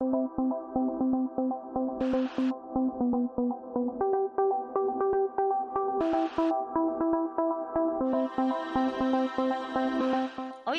[0.00, 0.06] Hoy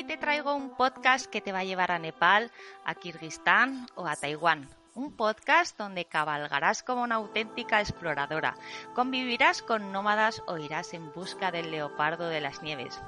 [0.06, 2.50] te traigo un podcast que te va a llevar a Nepal,
[2.86, 8.56] a Kirguistán o a Taiwán un podcast donde cabalgarás como una auténtica exploradora,
[8.94, 13.02] convivirás con nómadas o irás en busca del leopardo de las nieves.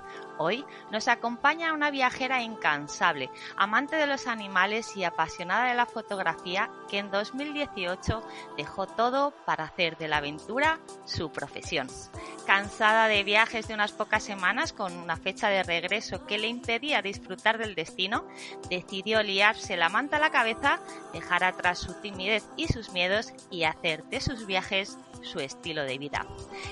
[0.44, 6.72] Hoy nos acompaña una viajera incansable, amante de los animales y apasionada de la fotografía
[6.90, 8.24] que en 2018
[8.58, 11.90] dejó todo para hacer de la aventura su profesión.
[12.48, 17.04] Cansada de viajes de unas pocas semanas con una fecha de regreso que le impedía
[17.04, 18.26] disfrutar del destino,
[18.68, 20.80] decidió liarse la manta a la cabeza,
[21.14, 25.98] dejar atrás su timidez y sus miedos y hacer de sus viajes su estilo de
[25.98, 26.26] vida.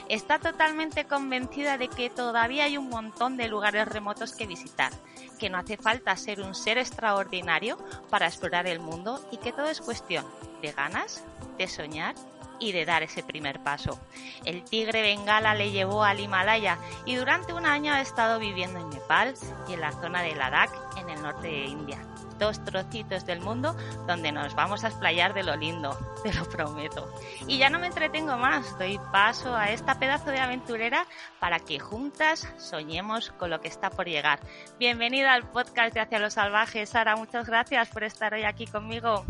[0.08, 4.92] Está totalmente convencida de que todavía hay un montón de lugares remotos que visitar,
[5.39, 7.77] que no hace falta ser un ser extraordinario
[8.09, 10.25] para explorar el mundo y que todo es cuestión
[10.61, 11.23] de ganas,
[11.58, 12.16] de soñar
[12.59, 14.00] y de dar ese primer paso.
[14.45, 18.89] El tigre bengala le llevó al Himalaya y durante un año ha estado viviendo en
[18.89, 19.33] Nepal
[19.67, 22.05] y en la zona de Ladakh en el norte de India
[22.39, 23.75] dos trocitos del mundo
[24.07, 27.13] donde nos vamos a explayar de lo lindo, te lo prometo.
[27.47, 31.05] Y ya no me entretengo más, doy paso a esta pedazo de aventurera
[31.39, 34.39] para que juntas soñemos con lo que está por llegar.
[34.79, 39.25] Bienvenida al podcast de Hacia los Salvajes, Sara, muchas gracias por estar hoy aquí conmigo.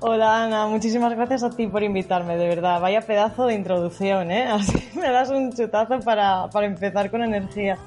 [0.00, 2.78] Hola Ana, muchísimas gracias a ti por invitarme, de verdad.
[2.78, 4.46] Vaya pedazo de introducción, ¿eh?
[4.50, 7.78] Así me das un chutazo para, para empezar con energía.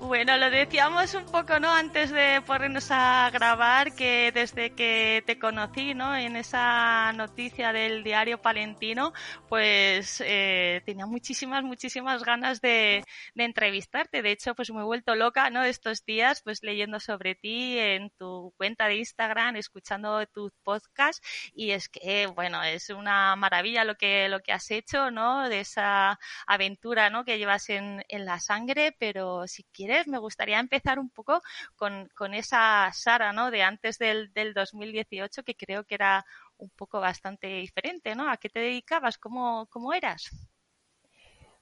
[0.00, 1.70] Bueno, lo decíamos un poco, ¿no?
[1.70, 6.16] Antes de ponernos a grabar, que desde que te conocí, ¿no?
[6.16, 9.12] En esa noticia del diario palentino,
[9.48, 13.04] pues eh, tenía muchísimas, muchísimas ganas de,
[13.34, 14.22] de, entrevistarte.
[14.22, 15.62] De hecho, pues me he vuelto loca, ¿no?
[15.62, 21.22] Estos días, pues leyendo sobre ti en tu cuenta de Instagram, escuchando tu podcast,
[21.54, 25.48] y es que, bueno, es una maravilla lo que, lo que has hecho, ¿no?
[25.48, 27.24] De esa aventura, ¿no?
[27.24, 31.40] Que llevas en, en la sangre, pero si quieres me gustaría empezar un poco
[31.76, 33.50] con, esa Sara, ¿no?
[33.50, 36.24] De antes del, del 2018, que creo que era
[36.58, 38.30] un poco bastante diferente, ¿no?
[38.30, 39.18] ¿A qué te dedicabas?
[39.18, 40.30] ¿Cómo, cómo eras?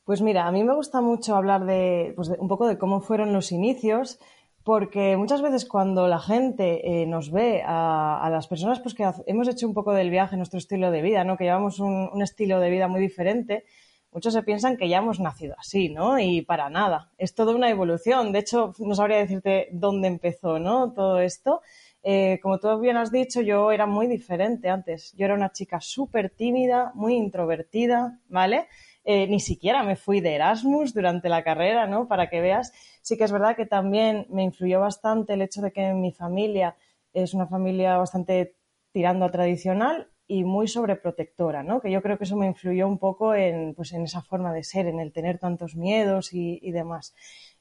[0.04, 3.32] Pues mira, a mí me gusta mucho hablar de, pues un poco de cómo fueron
[3.32, 4.18] los inicios,
[4.64, 9.48] porque muchas veces cuando la gente eh, nos ve a, las personas pues que hemos
[9.48, 11.36] hecho un poco del viaje, nuestro estilo de vida, ¿no?
[11.36, 13.64] que llevamos un estilo de vida muy diferente,
[14.12, 16.18] muchos se piensan que ya hemos nacido así, ¿no?
[16.18, 17.10] Y para nada.
[17.18, 18.32] Es toda una evolución.
[18.32, 20.92] De hecho, no sabría decirte dónde empezó, ¿no?
[20.92, 21.60] Todo esto.
[22.02, 25.12] Eh, como tú bien has dicho, yo era muy diferente antes.
[25.16, 28.68] Yo era una chica súper tímida, muy introvertida, ¿vale?
[29.04, 32.08] Eh, ni siquiera me fui de Erasmus durante la carrera, ¿no?
[32.08, 32.72] Para que veas.
[33.02, 36.76] Sí que es verdad que también me influyó bastante el hecho de que mi familia
[37.12, 38.56] es una familia bastante
[38.92, 41.80] tirando a tradicional y muy sobreprotectora, ¿no?
[41.80, 44.62] Que yo creo que eso me influyó un poco en, pues, en esa forma de
[44.62, 47.14] ser, en el tener tantos miedos y, demás.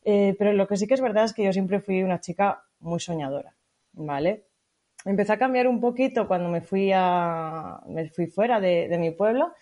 [0.04, 2.64] Eh, pero lo que sí que es verdad es que yo siempre fui una chica
[2.82, 3.56] muy soñadora,
[3.94, 4.44] ¿vale?
[5.06, 9.54] Empecé a cambiar un poquito cuando me fui, a, me fui fuera de, mi pueblo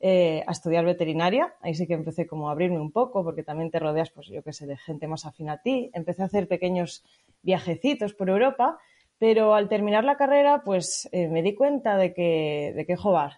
[0.00, 1.54] eh, a estudiar veterinaria.
[1.60, 4.42] Ahí sí que empecé como a abrirme un poco porque también te rodeas, pues yo
[4.42, 5.90] qué sé, de gente más afín a ti.
[5.92, 7.04] Empecé a hacer pequeños
[7.42, 8.78] viajecitos por Europa
[9.18, 12.96] pero al terminar la carrera, pues eh, me di cuenta de que, de que,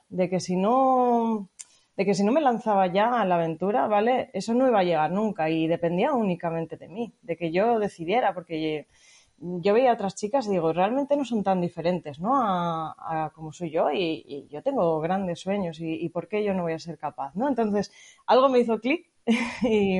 [0.09, 1.49] de que si no,
[1.97, 4.31] de que si no me lanzaba ya a la aventura, ¿vale?
[4.33, 8.34] Eso no iba a llegar nunca y dependía únicamente de mí, de que yo decidiera,
[8.34, 8.87] porque
[9.41, 12.33] yo veía a otras chicas y digo, realmente no son tan diferentes, ¿no?
[12.34, 16.72] A, como soy yo y, yo tengo grandes sueños y, ¿por qué yo no voy
[16.72, 17.48] a ser capaz, ¿no?
[17.48, 17.92] Entonces,
[18.27, 19.10] algo me hizo clic
[19.63, 19.98] y,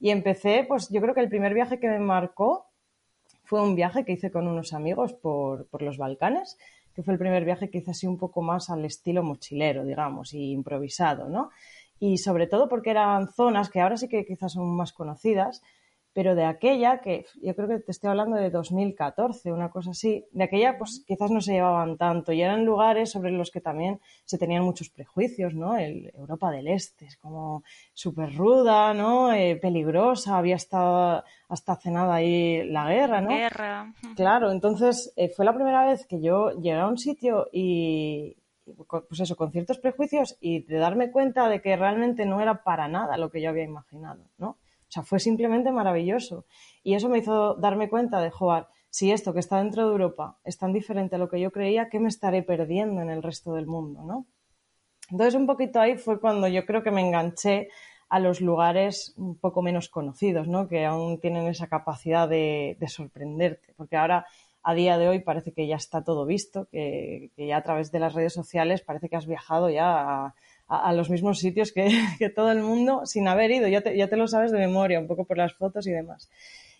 [0.00, 2.66] y empecé, pues yo creo que el primer viaje que me marcó
[3.54, 6.58] fue un viaje que hice con unos amigos por, los Balcanes,
[6.92, 10.34] que fue el primer viaje que hice así un poco más al estilo mochilero, digamos,
[10.34, 11.50] y improvisado, ¿no?
[12.00, 15.62] Y sobre todo porque eran zonas que ahora sí que quizás son más conocidas,
[16.14, 20.24] pero de aquella, que yo creo que te estoy hablando de 2014, una cosa así,
[20.30, 24.00] de aquella pues quizás no se llevaban tanto y eran lugares sobre los que también
[24.24, 25.76] se tenían muchos prejuicios, ¿no?
[25.76, 29.32] El Europa del Este es como súper ruda, ¿no?
[29.32, 33.30] Eh, peligrosa, había estado hasta cenada ahí la guerra, ¿no?
[33.30, 33.92] Guerra.
[34.14, 38.36] Claro, entonces eh, fue la primera vez que yo llegué a un sitio y,
[38.88, 42.86] pues eso, con ciertos prejuicios y de darme cuenta de que realmente no era para
[42.86, 44.58] nada lo que yo había imaginado, ¿no?
[44.94, 46.46] Sea, fue simplemente maravilloso.
[46.82, 50.38] Y eso me hizo darme cuenta de, jugar si esto que está dentro de Europa
[50.44, 53.54] es tan diferente a lo que yo creía, ¿qué me estaré perdiendo en el resto
[53.54, 54.26] del mundo, no?
[55.10, 57.70] Entonces, un poquito ahí fue cuando yo creo que me enganché
[58.08, 60.68] a los lugares un poco menos conocidos, ¿no?
[60.68, 63.74] Que aún tienen esa capacidad de, sorprenderte.
[63.76, 64.26] Porque ahora,
[64.62, 67.90] a día de hoy, parece que ya está todo visto, que, que, ya a través
[67.90, 70.34] de las redes sociales parece que has viajado ya a,
[70.82, 71.72] a, los mismos sitios
[72.18, 73.68] que, todo el mundo sin haber ido.
[73.68, 76.30] Ya te, ya te lo sabes de memoria, un poco por las fotos y demás.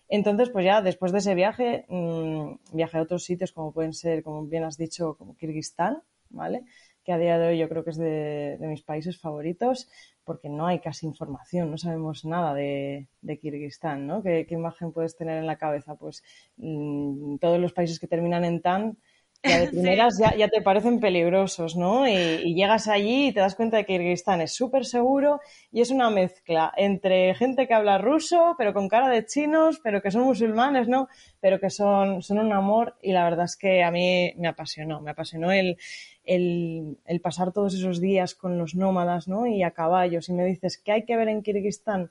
[0.09, 4.23] Entonces, pues ya después de ese viaje, mmm, viajé a otros sitios como pueden ser,
[4.23, 6.65] como bien has dicho, como Kirguistán, ¿vale?
[7.05, 9.89] Que a día de hoy yo creo que es de, mis países favoritos
[10.25, 14.23] porque no hay casi información, no sabemos nada de, de Kirguistán, ¿no?
[14.23, 15.97] ¿Qué, ¿Qué, imagen puedes tener en la cabeza?
[15.97, 16.23] Pues
[16.57, 18.99] mmm, todos los países que terminan en tan
[19.45, 22.09] ya de primeras ya, ya, te parecen peligrosos, ¿no?
[22.09, 25.91] Y, llegas allí y te das cuenta de que Kirguistán es súper seguro y es
[25.91, 30.23] una mezcla entre gente que habla ruso, pero con cara de chinos, pero que son
[30.23, 31.09] musulmanes, ¿no?
[31.41, 35.01] Pero que son, son un amor y la verdad es que a mí me apasionó,
[35.01, 35.77] me apasionó el,
[36.25, 39.47] el, el pasar todos esos días con los nómadas, ¿no?
[39.47, 40.23] Y a caballo.
[40.23, 42.11] Si me dices qué hay que ver en Kirguistán,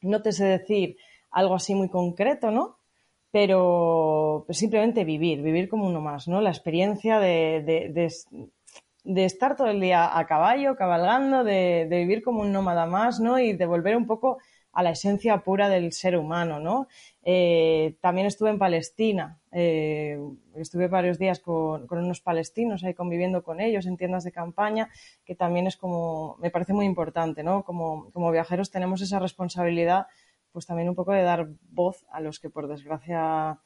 [0.00, 0.96] no te sé decir
[1.30, 2.77] algo así muy concreto, ¿no?
[3.30, 6.40] Pero simplemente vivir, vivir como uno más, ¿no?
[6.40, 7.62] La experiencia de,
[9.04, 13.38] de, estar todo el día a caballo, cabalgando, de, vivir como un nómada más, ¿no?
[13.38, 14.38] Y de volver un poco
[14.72, 16.86] a la esencia pura del ser humano, ¿no?
[17.22, 20.18] Eh, también estuve en Palestina, eh,
[20.56, 24.88] estuve varios días con, con, unos palestinos ahí conviviendo con ellos en tiendas de campaña,
[25.24, 27.64] que también es como, me parece muy importante, ¿no?
[27.64, 30.06] Como, como viajeros tenemos esa responsabilidad
[30.52, 33.60] pues también un poco de dar voz a los que por desgracia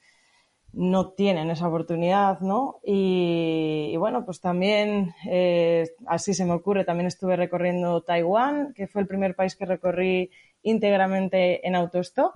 [0.73, 2.79] no tienen esa oportunidad, ¿no?
[2.83, 9.01] Y, bueno, pues también, eh, así se me ocurre, también estuve recorriendo Taiwán, que fue
[9.01, 10.31] el primer país que recorrí
[10.63, 12.33] íntegramente en autostop.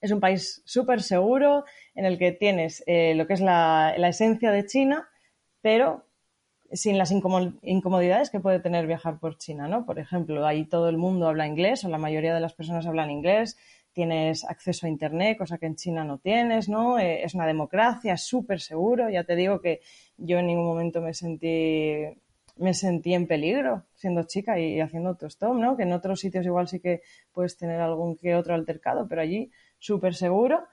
[0.00, 1.64] Es un país súper seguro
[1.94, 5.08] en el que tienes eh, lo que es la, la esencia de China,
[5.60, 6.06] pero
[6.72, 9.84] sin las incomodidades que puede tener viajar por China, ¿no?
[9.84, 13.10] Por ejemplo, ahí todo el mundo habla inglés o la mayoría de las personas hablan
[13.10, 13.58] inglés,
[13.92, 16.98] tienes acceso a Internet, cosa que en China no tienes, ¿no?
[16.98, 19.10] Eh, es una democracia, es súper seguro.
[19.10, 19.80] Ya te digo que
[20.16, 22.04] yo en ningún momento me sentí,
[22.56, 25.76] me sentí en peligro siendo chica y haciendo autostop, ¿no?
[25.76, 27.02] Que en otros sitios igual sí que
[27.32, 30.64] puedes tener algún que otro altercado, pero allí súper seguro.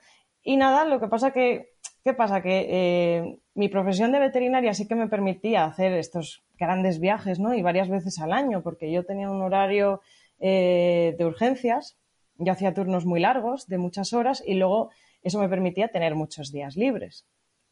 [0.42, 1.74] Y nada, lo que pasa que
[2.04, 2.42] ¿Qué pasa?
[2.42, 7.54] Que eh, mi profesión de veterinaria sí que me permitía hacer estos grandes viajes, ¿no?
[7.54, 10.00] Y varias veces al año, porque yo tenía un horario
[10.40, 11.98] eh, de urgencias,
[12.38, 14.92] yo hacía turnos muy largos, de muchas horas, y luego
[15.24, 17.28] eso me permitía tener muchos días libres.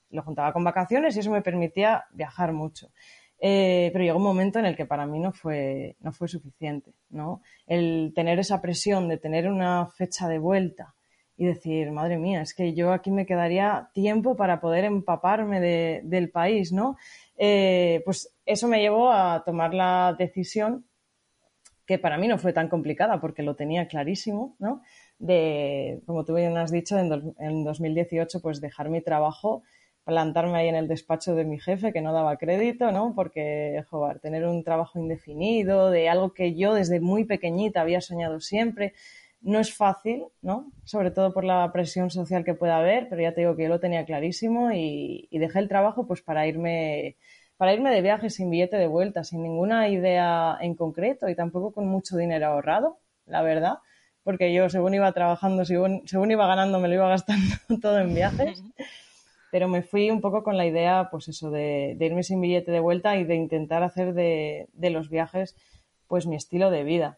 [0.10, 2.92] Lo juntaba con vacaciones y eso me permitía viajar mucho.
[3.40, 6.92] Eh, pero llegó un momento en el que para mí no fue, no fue suficiente,
[7.10, 7.42] ¿no?
[7.66, 10.96] El tener esa presión de tener una fecha de vuelta,
[11.38, 16.02] y decir, madre mía, es que yo aquí me quedaría tiempo para poder empaparme de,
[16.04, 16.98] del país, ¿no?
[17.38, 20.86] Eh, pues eso me llevó a tomar la decisión
[21.86, 24.82] que para mí no fue tan complicada porque lo tenía clarísimo, ¿no?
[25.20, 29.64] De, como tú bien has dicho, en, en 2018, pues dejar mi trabajo,
[30.04, 33.14] plantarme ahí en el despacho de mi jefe que no daba crédito, ¿no?
[33.16, 38.40] Porque, joder, tener un trabajo indefinido, de algo que yo desde muy pequeñita había soñado
[38.40, 38.94] siempre,
[39.42, 40.72] no es fácil, ¿no?
[40.84, 43.70] Sobre todo por la presión social que pueda haber, pero ya te digo que yo
[43.70, 47.16] lo tenía clarísimo y, dejé el trabajo pues para irme
[47.58, 51.72] para irme de viaje sin billete de vuelta, sin ninguna idea en concreto y tampoco
[51.72, 53.80] con mucho dinero ahorrado, la verdad,
[54.24, 58.14] porque yo según iba trabajando, según, según iba ganando, me lo iba gastando todo en
[58.14, 58.64] viajes.
[59.50, 62.70] Pero me fui un poco con la idea, pues eso, de, de irme sin billete
[62.72, 65.56] de vuelta y de intentar hacer de, de los viajes,
[66.08, 67.18] pues mi estilo de vida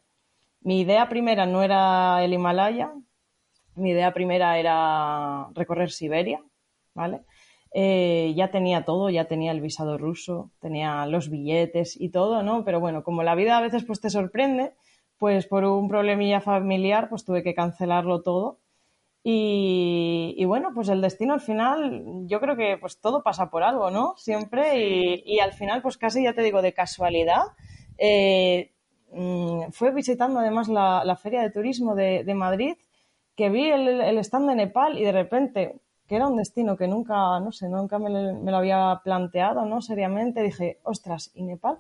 [0.62, 2.94] mi idea primera no era el Himalaya,
[3.76, 6.44] mi idea primera era recorrer Siberia,
[6.94, 7.22] ¿vale?
[7.72, 12.66] Eh, ya tenía todo, ya tenía el visado ruso, tenía los billetes y todo, ¿no?
[12.66, 14.74] Pero bueno, como la vida a veces pues te sorprende,
[15.18, 18.60] pues por un problemilla familiar pues tuve que cancelarlo todo.
[19.22, 23.92] Y, bueno, pues el destino al final, yo creo que pues todo pasa por algo,
[23.92, 24.16] ¿no?
[24.18, 27.44] Siempre y, y al final pues casi ya te digo de casualidad,
[27.98, 28.72] eh,
[29.72, 32.76] Fue visitando además la, Feria de Turismo de, Madrid,
[33.36, 37.40] que vi el, stand de Nepal y de repente, que era un destino que nunca,
[37.40, 39.82] no sé, nunca me, me, lo había planteado, ¿no?
[39.82, 41.78] Seriamente, dije, ostras, ¿y Nepal?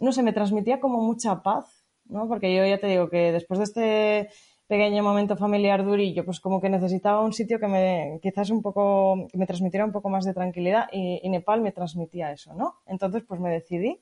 [0.00, 2.28] No sé, me transmitía como mucha paz, ¿no?
[2.28, 4.28] Porque yo ya te digo que después de este
[4.66, 9.28] pequeño momento familiar durillo, pues como que necesitaba un sitio que me, quizás un poco,
[9.34, 12.76] me transmitiera un poco más de tranquilidad y, Nepal me transmitía eso, ¿no?
[12.86, 14.00] Entonces, pues me decidí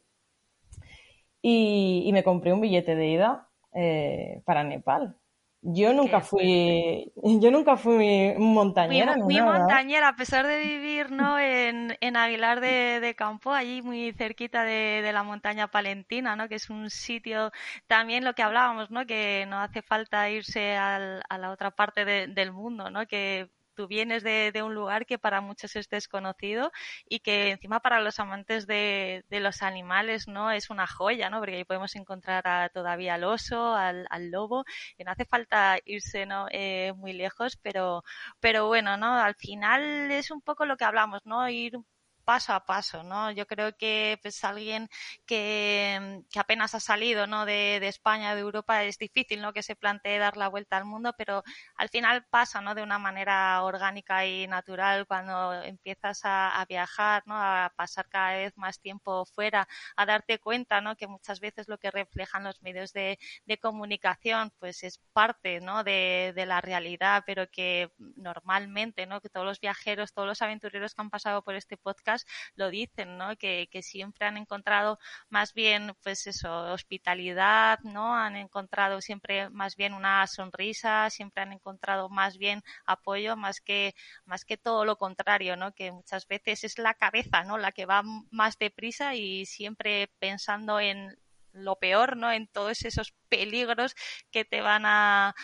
[1.43, 5.17] y, me compré un billete de ida eh, para Nepal.
[5.65, 9.15] Yo nunca fui, yo nunca fui montañera.
[9.23, 11.39] Fui, montañera, a pesar de vivir ¿no?
[11.39, 16.49] en, en Aguilar de, Campo, allí muy cerquita de, la montaña palentina, ¿no?
[16.49, 17.53] que es un sitio
[17.87, 19.07] también lo que hablábamos, ¿no?
[19.07, 23.07] que no hace falta irse al, a la otra parte del mundo, ¿no?
[23.07, 26.71] que tú vienes de, un lugar que para muchos es desconocido
[27.09, 31.41] y que encima para los amantes de, los animales no es una joya, ¿no?
[31.41, 34.65] Porque ahí podemos encontrar todavía al oso, al, lobo,
[34.99, 36.47] y no hace falta irse ¿no?
[36.51, 38.05] Eh, muy lejos, pero,
[38.41, 39.15] pero bueno, ¿no?
[39.17, 41.49] Al final es un poco lo que hablamos, ¿no?
[41.49, 41.79] Ir
[42.25, 43.31] paso a paso, ¿no?
[43.33, 44.89] Yo creo que pues alguien
[45.27, 47.45] que, que apenas ha salido, ¿no?
[47.45, 49.53] De, de, España, de Europa, es difícil, ¿no?
[49.53, 51.43] Que se plantee dar la vuelta al mundo, pero
[51.77, 52.75] al final pasa, ¿no?
[52.75, 57.35] De una manera orgánica y natural cuando empiezas a, a viajar, ¿no?
[57.37, 60.97] A pasar cada vez más tiempo fuera, a darte cuenta, ¿no?
[60.97, 65.85] Que muchas veces lo que reflejan los medios de, de comunicación, pues es parte, ¿no?
[65.85, 69.21] De, de la realidad, pero que normalmente, ¿no?
[69.21, 72.12] Que todos los viajeros, todos los aventureros que han pasado por este podcast
[72.55, 73.37] lo dicen, ¿no?
[73.37, 78.15] Que, siempre han encontrado más bien, pues eso, hospitalidad, ¿no?
[78.15, 83.95] Han encontrado siempre más bien una sonrisa, siempre han encontrado más bien apoyo, más que,
[84.25, 85.73] más que todo lo contrario, ¿no?
[85.73, 87.59] Que muchas veces es la cabeza, ¿no?
[87.59, 91.17] La que va más deprisa y siempre pensando en
[91.53, 92.33] lo peor, ¿no?
[92.33, 93.95] En todos esos peligros
[94.31, 95.35] que te van a,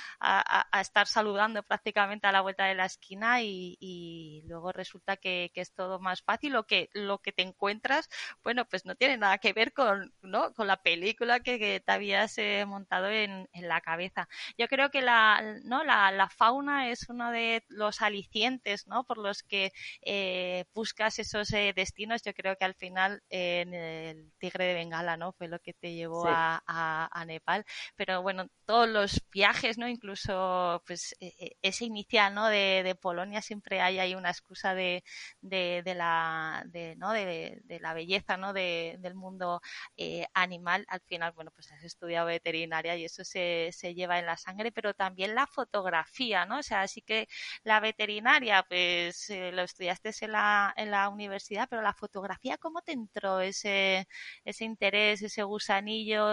[0.79, 5.99] estar saludando prácticamente a la vuelta de la esquina y, luego resulta que, es todo
[5.99, 8.09] más fácil o que lo que te encuentras,
[8.45, 10.53] bueno, pues no tiene nada que ver con, ¿no?
[10.55, 14.29] con la película que, te habías eh, montado en, la cabeza.
[14.57, 15.83] Yo creo que la, ¿no?
[15.85, 19.05] La, fauna es uno de los alicientes, ¿no?
[19.05, 19.73] Por los que
[20.03, 22.23] eh, buscas esos eh, destinos.
[22.23, 25.33] Yo creo que al final en el Tigre de Bengala, ¿no?
[25.33, 27.65] Fue lo que te llevó a, a Nepal
[27.97, 29.89] pero bueno, todos los viajes, ¿no?
[29.89, 32.47] Incluso, pues, e, e, ese inicial, ¿no?
[32.49, 35.05] De, de, Polonia siempre hay ahí una excusa de,
[35.41, 37.13] de, de la, de, ¿no?
[37.13, 38.53] De, la belleza, ¿no?
[38.53, 39.61] del mundo
[39.97, 40.85] eh, animal.
[40.89, 44.73] Al final, bueno, pues has estudiado veterinaria y eso se, se lleva en la sangre,
[44.73, 46.59] pero también la fotografía, ¿no?
[46.59, 47.29] O sea, así que
[47.65, 52.83] la veterinaria, pues, eh, lo estudiaste en la, en la universidad, pero la fotografía, ¿cómo
[52.83, 54.09] te entró ese,
[54.45, 55.88] ese interés, ese gusanillo?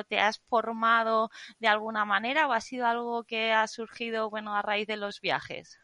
[0.07, 4.62] ¿Te has formado de alguna manera o ha sido algo que ha surgido bueno a
[4.62, 5.79] raíz de los viajes?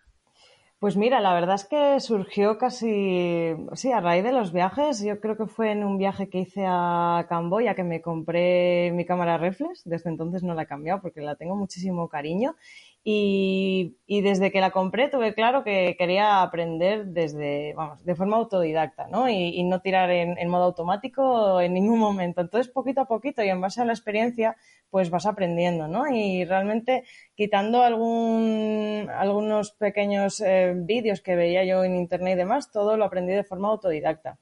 [0.82, 5.04] Pues mira, la verdad es que surgió casi, sí, a raíz de los viajes.
[5.04, 9.06] Yo creo que fue en un viaje que hice a Camboya que me compré mi
[9.06, 9.84] cámara reflex.
[9.86, 12.56] Desde entonces no la he cambiado porque la tengo muchísimo cariño.
[13.04, 19.08] Y, desde que la compré tuve claro que quería aprender desde, vamos, de forma autodidacta,
[19.08, 19.28] ¿no?
[19.28, 22.42] Y, no tirar en, en, modo automático en ningún momento.
[22.42, 24.56] Entonces, poquito a poquito y en base a la experiencia,
[24.92, 26.08] pues vas aprendiendo, ¿no?
[26.14, 32.72] Y realmente quitando algún, algunos pequeños eh, vídeos que veía yo en internet y demás,
[32.72, 34.38] todo lo aprendí de forma autodidacta.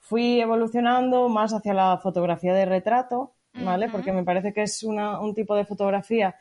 [0.00, 3.88] Fui evolucionando más hacia la fotografía de retrato, ¿vale?
[3.88, 6.34] Porque me parece que es una, un tipo de fotografía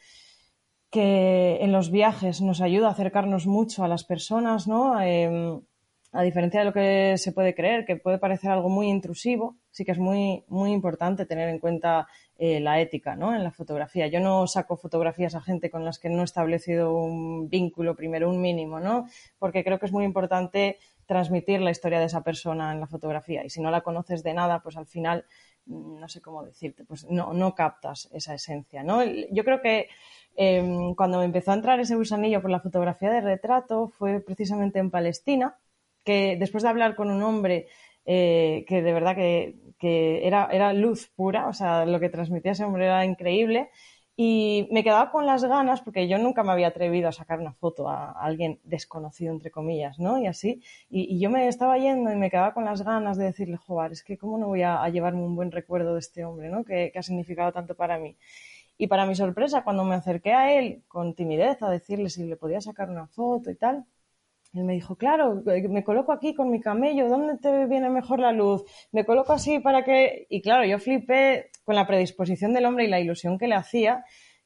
[0.94, 5.02] que en los viajes nos ayuda a acercarnos mucho a las personas, ¿no?
[5.02, 5.60] Em,
[6.12, 9.84] a diferencia de lo que se puede creer, que puede parecer algo muy intrusivo, sí
[9.84, 12.08] que es muy, muy importante tener en cuenta
[12.38, 13.36] eh, la ética ¿no?
[13.36, 14.06] en la fotografía.
[14.06, 18.30] Yo no saco fotografías a gente con las que no he establecido un vínculo, primero
[18.30, 19.08] un mínimo, ¿no?
[19.40, 23.44] porque creo que es muy importante transmitir la historia de esa persona en la fotografía.
[23.44, 25.26] Y si no la conoces de nada, pues al final,
[25.66, 28.84] mm, no sé cómo decirte, pues no, no captas esa esencia.
[28.84, 29.04] ¿no?
[29.04, 29.88] Yo creo que
[30.36, 34.80] Em, cuando me empezó a entrar ese gusanillo por la fotografía de retrato fue precisamente
[34.80, 35.58] en Palestina,
[36.04, 37.68] que después de hablar con un hombre
[38.06, 39.56] eh, que de verdad que,
[40.26, 43.70] era, era, luz pura, o sea, lo que transmitía ese hombre era increíble.
[44.16, 47.54] Y me quedaba con las ganas, porque yo nunca me había atrevido a sacar una
[47.54, 50.20] foto a, alguien desconocido, entre comillas, ¿no?
[50.20, 50.62] Y así.
[50.90, 54.04] Y, yo me estaba yendo y me quedaba con las ganas de decirle, joder, es
[54.04, 56.64] que cómo no voy a, llevarme un buen recuerdo de este hombre, ¿no?
[56.64, 58.16] Que, que ha significado tanto para mí.
[58.78, 62.36] Y para mi sorpresa, cuando me acerqué a él con timidez a decirle si le
[62.36, 63.86] podía sacar una foto y tal,
[64.54, 68.32] él me dijo, claro, me coloco aquí con mi camello, ¿dónde te viene mejor la
[68.32, 68.64] luz?
[68.92, 70.28] Me coloco así para que...
[70.30, 74.06] Y claro, yo flipé con la predisposición del hombre y la ilusión que le hacía,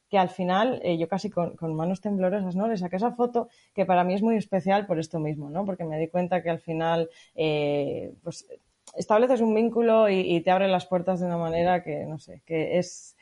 [0.09, 2.67] que al final eh, yo casi con, manos temblorosas, ¿no?
[2.69, 5.65] Le saqué esa foto que para mí es muy especial por esto mismo, ¿no?
[5.65, 8.47] Porque me di cuenta que al final, eh, pues
[8.95, 12.77] estableces un vínculo y, te abre las puertas de una manera que, no sé, que
[12.77, 13.16] es,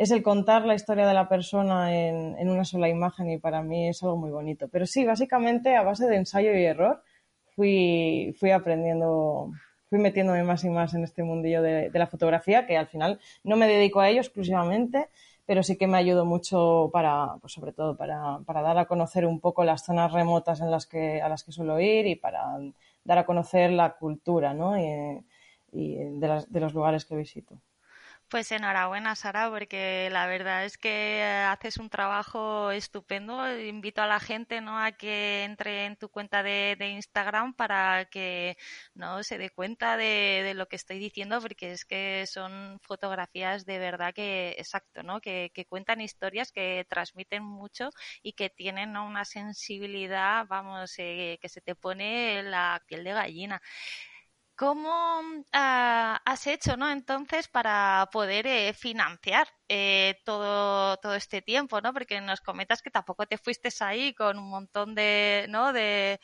[0.00, 3.62] es el contar la historia de la persona en, en una sola imagen y para
[3.62, 4.66] mí es algo muy bonito.
[4.68, 7.02] Pero sí, básicamente a base de ensayo y error
[7.54, 9.50] fui, fui aprendiendo
[9.90, 13.20] fui metiéndome más y más en este mundillo de, de, la fotografía, que al final
[13.44, 15.10] no me dedico a ello exclusivamente,
[15.44, 19.26] pero sí que me ayudó mucho para, pues sobre todo para, para, dar a conocer
[19.26, 22.56] un poco las zonas remotas en las que, a las que suelo ir y para
[23.04, 24.78] dar a conocer la cultura ¿no?
[24.78, 25.22] y,
[25.72, 27.60] y de, las, de los lugares que visito.
[28.30, 33.34] Pues enhorabuena, Sara, porque la verdad es que haces un trabajo estupendo.
[33.60, 34.78] Invito a la gente ¿no?
[34.78, 38.56] a que entre en tu cuenta de, Instagram para que
[38.94, 43.80] no se dé cuenta de, lo que estoy diciendo, porque es que son fotografías de
[43.80, 45.20] verdad que, exacto, ¿no?
[45.20, 47.90] que, cuentan historias, que transmiten mucho
[48.22, 53.60] y que tienen una sensibilidad, vamos, eh, que se te pone la piel de gallina.
[54.60, 55.22] ¿Cómo
[55.54, 56.90] ah, has hecho, no?
[56.90, 61.94] Entonces, para poder eh, financiar eh, todo, todo este tiempo, ¿no?
[61.94, 65.72] Porque nos comentas que tampoco te fuiste ahí con un montón de, ¿no?
[65.72, 66.20] De,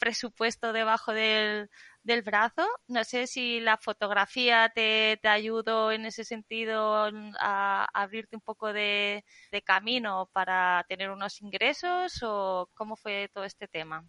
[0.00, 1.70] presupuesto debajo del,
[2.02, 2.66] del, brazo.
[2.88, 8.72] No sé si la fotografía te, te ayudó en ese sentido a, abrirte un poco
[8.72, 14.04] de, de camino para tener unos ingresos o cómo fue todo este tema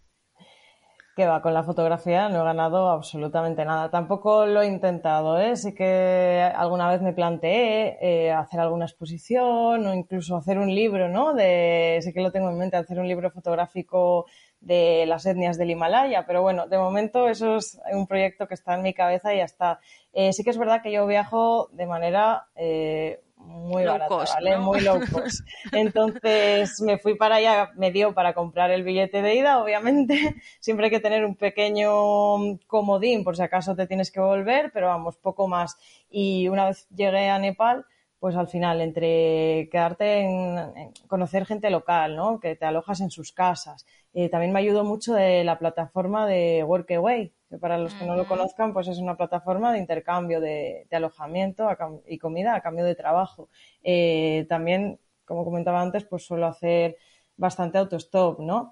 [1.18, 3.90] que va, con la fotografía no he ganado absolutamente nada.
[3.90, 5.56] Tampoco lo he intentado, ¿eh?
[5.56, 11.10] Sí que alguna vez me planteé eh, hacer alguna exposición o incluso hacer un libro,
[11.10, 11.34] ¿no?
[11.34, 14.28] De, sí que lo tengo en mente, hacer un libro fotográfico
[14.60, 18.76] de las etnias del Himalaya, pero bueno, de momento eso es un proyecto que está
[18.76, 19.80] en mi cabeza y ya está.
[20.14, 24.58] Eh, sí que es verdad que yo viajo de manera eh, muy barata, ¿vale?
[24.58, 25.00] Muy low
[25.72, 30.36] Entonces me fui para allá, me dio para comprar el billete de ida, obviamente.
[30.60, 34.88] Siempre hay que tener un pequeño comodín por si acaso te tienes que volver, pero
[34.88, 35.78] vamos, poco más.
[36.10, 37.86] Y una vez llegué a Nepal,
[38.20, 42.40] pues al final, entre quedarte en, conocer gente local, ¿no?
[42.40, 43.86] Que te alojas en sus casas.
[44.14, 48.16] Eh, también me ayudó mucho de la plataforma de Workaway, que para los que no
[48.16, 51.68] lo conozcan, pues es una plataforma de intercambio de, alojamiento
[52.08, 53.50] y comida a cambio de trabajo.
[53.84, 56.98] Eh, también, como comentaba antes, pues suelo hacer
[57.38, 58.72] bastante autostop, ¿no?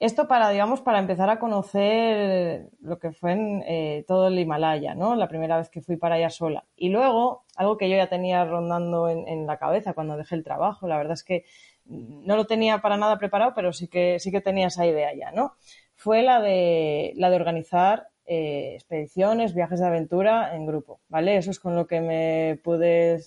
[0.00, 4.94] Esto para, digamos, para empezar a conocer lo que fue en eh, todo el Himalaya,
[4.94, 5.14] ¿no?
[5.14, 6.64] La primera vez que fui para allá sola.
[6.74, 10.88] Y luego, algo que yo ya tenía rondando en, la cabeza cuando dejé el trabajo,
[10.88, 11.44] la verdad es que
[11.84, 15.32] no lo tenía para nada preparado, pero sí que, sí que tenía esa idea ya,
[15.32, 15.52] ¿no?
[16.00, 21.36] Fue la de, la de organizar eh, expediciones, viajes de aventura en grupo, ¿vale?
[21.36, 23.20] Eso es con lo que me pude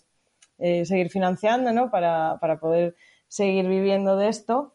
[0.57, 1.91] eh, seguir financiando, ¿no?
[1.91, 2.95] Para, para poder
[3.27, 4.73] seguir viviendo de esto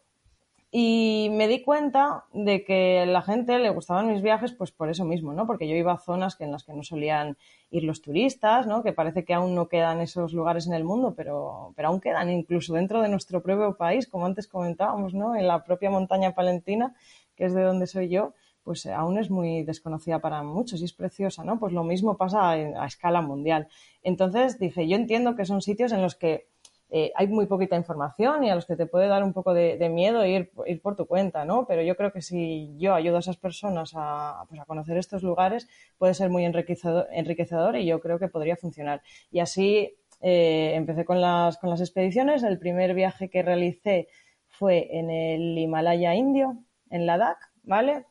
[0.71, 4.89] y me di cuenta de que a la gente le gustaban mis viajes, pues por
[4.89, 5.47] eso mismo, ¿no?
[5.47, 7.37] Porque yo iba a zonas que en las que no solían
[7.71, 8.83] ir los turistas, ¿no?
[8.83, 12.29] Que parece que aún no quedan esos lugares en el mundo, pero, pero aún quedan
[12.29, 15.35] incluso dentro de nuestro propio país, como antes comentábamos, ¿no?
[15.35, 16.93] En la propia montaña palentina,
[17.39, 20.93] que es de donde soy yo, pues aún es muy desconocida para muchos y es
[20.93, 21.57] preciosa, ¿no?
[21.57, 23.69] Pues lo mismo pasa a escala mundial.
[24.03, 26.49] Entonces dije, yo entiendo que son sitios en los que
[26.91, 29.89] eh, hay muy poquita información y a los que te puede dar un poco de,
[29.89, 31.65] miedo ir, ir, por tu cuenta, ¿no?
[31.65, 35.69] Pero yo creo que si yo ayudo a esas personas a, pues conocer estos lugares,
[35.97, 39.01] puede ser muy enriquecedor, enriquecedor y yo creo que podría funcionar.
[39.31, 42.43] Y así eh, empecé con las, con las expediciones.
[42.43, 44.09] El primer viaje que realicé
[44.47, 46.57] fue en el Himalaya indio,
[46.89, 48.05] en Ladakh, ¿vale?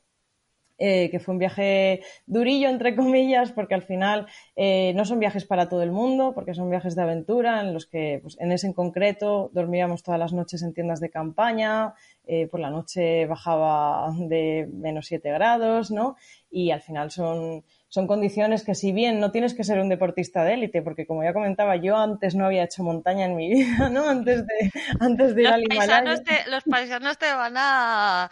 [0.81, 5.45] Eh, que fue un viaje durillo, entre comillas, porque al final eh, no son viajes
[5.45, 8.69] para todo el mundo, porque son viajes de aventura en los que, pues, en ese
[8.69, 11.95] en concreto, dormíamos todas las noches en tiendas de campaña,
[12.29, 16.14] eh, por la noche bajaba de menos 7 grados, ¿no?
[16.49, 20.45] Y al final son son condiciones que si bien no tienes que ser un deportista
[20.45, 23.88] de élite, porque como ya comentaba, yo antes no había hecho montaña en mi vida,
[23.88, 24.09] ¿no?
[24.09, 26.03] Antes de, antes de ir al Himalaya.
[26.49, 28.29] los paisanos te van a,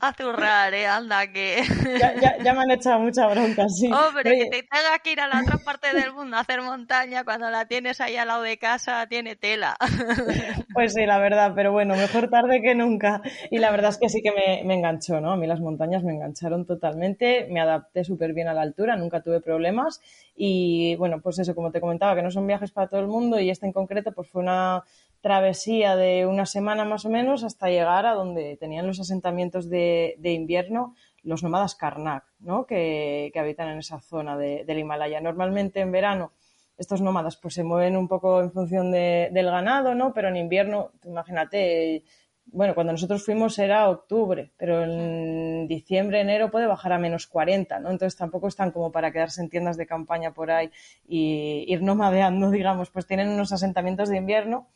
[0.10, 0.86] azurrar, ¿eh?
[0.86, 1.62] Anda, que...
[2.00, 3.90] Ya, ya, me han echado mucha bronca, sí.
[3.92, 7.24] Hombre, que te tenga que ir a la otra parte del mundo a hacer montaña
[7.24, 9.76] cuando la tienes ahí al lado de casa, tiene tela.
[10.72, 13.20] Pues sí, la verdad, pero bueno, mejor tarde que nunca.
[13.50, 15.32] Y la verdad es que sí que me, me enganchó, ¿no?
[15.32, 19.20] A mí las montañas me engancharon totalmente, me adapté súper bien a la altura, nunca
[19.20, 20.00] tuve problemas
[20.36, 23.38] y bueno, pues eso, como te comentaba, que no son viajes para todo el mundo
[23.38, 24.84] y este en concreto pues fue una
[25.20, 30.16] travesía de una semana más o menos hasta llegar a donde tenían los asentamientos de,
[30.22, 32.64] invierno los nómadas Karnak, ¿no?
[32.64, 35.20] que, habitan en esa zona del Himalaya.
[35.20, 36.32] Normalmente en verano
[36.80, 40.14] estos nómadas pues se mueven un poco en función del ganado, ¿no?
[40.14, 42.04] Pero en invierno, imagínate,
[42.46, 47.80] bueno, cuando nosotros fuimos era octubre, pero en diciembre, enero puede bajar a menos 40,
[47.80, 47.90] ¿no?
[47.90, 50.70] Entonces tampoco están como para quedarse en tiendas de campaña por ahí
[51.06, 54.66] y ir nomadeando, digamos, pues tienen unos asentamientos de invierno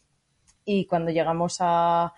[0.64, 2.14] y cuando llegamos a,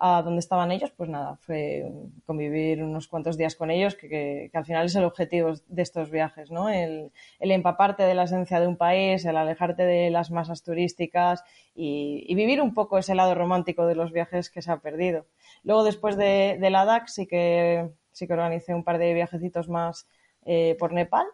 [0.00, 1.92] a donde estaban ellos, pues nada, fue
[2.24, 6.50] convivir unos cuantos días con ellos, que, al final es el objetivo de estos viajes,
[6.50, 6.70] ¿no?
[6.70, 12.34] El, empaparte de la esencia de un país, el alejarte de las masas turísticas y,
[12.34, 15.26] vivir un poco ese lado romántico de los viajes que se ha perdido.
[15.64, 20.08] Luego, después de, la DAC, sí que, sí que organicé un par de viajecitos más
[20.46, 21.26] eh, por Nepal.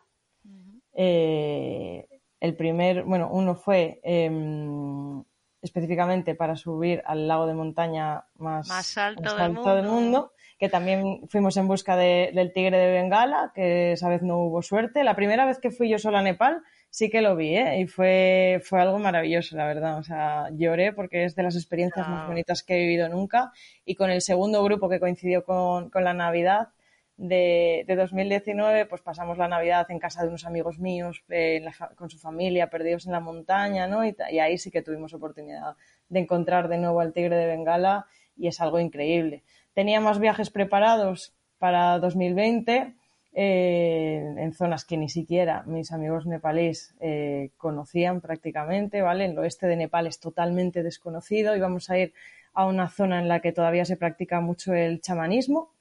[0.92, 2.08] Eh,
[2.40, 5.22] el primer, bueno, uno fue em,
[5.66, 10.32] específicamente para subir al lago de montaña más, alto, del, mundo.
[10.58, 15.04] que también fuimos en busca del tigre de Bengala, que esa vez no hubo suerte.
[15.04, 17.80] La primera vez que fui yo sola a Nepal sí que lo vi, ¿eh?
[17.80, 19.98] y fue, fue algo maravilloso, la verdad.
[19.98, 23.52] O sea, lloré porque es de las experiencias más bonitas que he vivido nunca.
[23.84, 26.68] Y con el segundo grupo que coincidió con, con la Navidad,
[27.16, 32.18] de, 2019, pues pasamos la Navidad en casa de unos amigos míos, eh, con su
[32.18, 34.04] familia, perdidos en la montaña, ¿no?
[34.04, 35.76] Y, ahí sí que tuvimos oportunidad
[36.08, 39.42] de encontrar de nuevo al tigre de Bengala y es algo increíble.
[39.74, 42.94] Tenía más viajes preparados para 2020
[43.38, 49.26] eh, en zonas que ni siquiera mis amigos nepalíes eh, conocían prácticamente, ¿vale?
[49.26, 52.14] El oeste de Nepal es totalmente desconocido y vamos a ir
[52.54, 55.75] a una zona en la que todavía se practica mucho el chamanismo,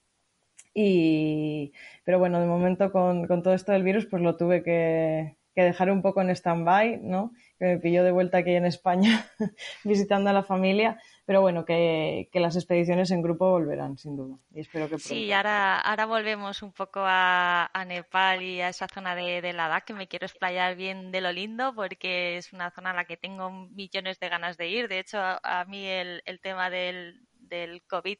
[0.78, 1.72] y,
[2.04, 5.62] pero bueno, de momento con, con todo esto del virus, pues lo tuve que, que
[5.62, 7.32] dejar un poco en stand-by, ¿no?
[7.58, 9.24] Que me pilló de vuelta aquí en España
[9.84, 14.36] visitando a la familia, pero bueno, que, que, las expediciones en grupo volverán, sin duda.
[14.52, 15.08] Y espero que pronto.
[15.08, 19.54] Sí, ahora, ahora volvemos un poco a, a Nepal y a esa zona de, de
[19.54, 23.06] Ladakh, que me quiero explayar bien de lo lindo, porque es una zona a la
[23.06, 24.88] que tengo millones de ganas de ir.
[24.88, 28.18] De hecho, a mí el, el tema del, del COVID,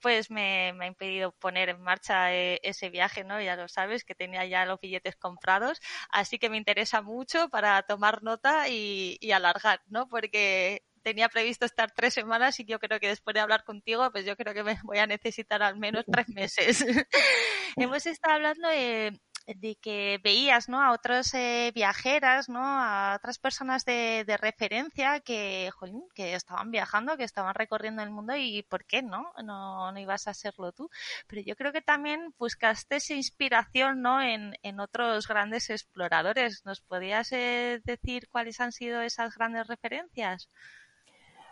[0.00, 3.40] pues me, ha impedido poner en marcha eh, ese viaje, ¿no?
[3.40, 7.82] Ya lo sabes, que tenía ya los billetes comprados, así que me interesa mucho para
[7.82, 10.08] tomar nota y, alargar, ¿no?
[10.08, 14.24] Porque tenía previsto estar tres semanas y yo creo que después de hablar contigo, pues
[14.24, 16.84] yo creo que me voy a necesitar al menos tres meses.
[17.76, 19.18] Hemos estado hablando de,
[19.56, 20.82] de que veías ¿no?
[20.82, 22.60] a otras eh, viajeras, ¿no?
[22.62, 25.70] a otras personas de, de referencia que,
[26.14, 29.32] que estaban viajando, que estaban recorriendo el mundo y ¿por qué no?
[29.44, 29.90] no?
[29.92, 30.90] No ibas a hacerlo tú.
[31.26, 34.20] Pero yo creo que también buscaste esa inspiración ¿no?
[34.20, 36.64] en, en otros grandes exploradores.
[36.64, 40.48] ¿Nos podías eh, decir cuáles han sido esas grandes referencias?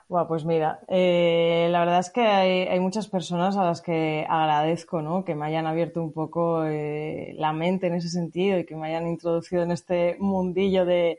[0.09, 5.03] Bueno, pues mira, eh, la verdad es que hay, muchas personas a las que agradezco
[5.03, 5.25] ¿no?
[5.25, 8.87] que me hayan abierto un poco eh, la mente en ese sentido y que me
[8.87, 11.19] hayan introducido en este mundillo de,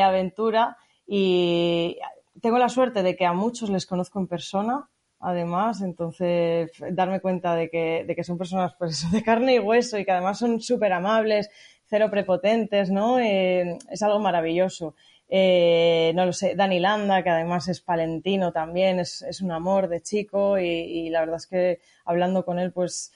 [0.00, 0.76] aventura.
[1.04, 1.98] Y
[2.40, 7.56] tengo la suerte de que a muchos les conozco en persona, además, entonces darme cuenta
[7.56, 10.60] de que, de que son personas pues, de carne y hueso y que además son
[10.60, 11.50] súper amables,
[11.86, 13.18] cero prepotentes, ¿no?
[13.18, 14.94] Eh, es algo maravilloso.
[15.28, 19.88] Eh, no lo sé, Dani Landa, que además es palentino también, es, es un amor
[19.88, 23.12] de chico y, la verdad es que hablando con él, pues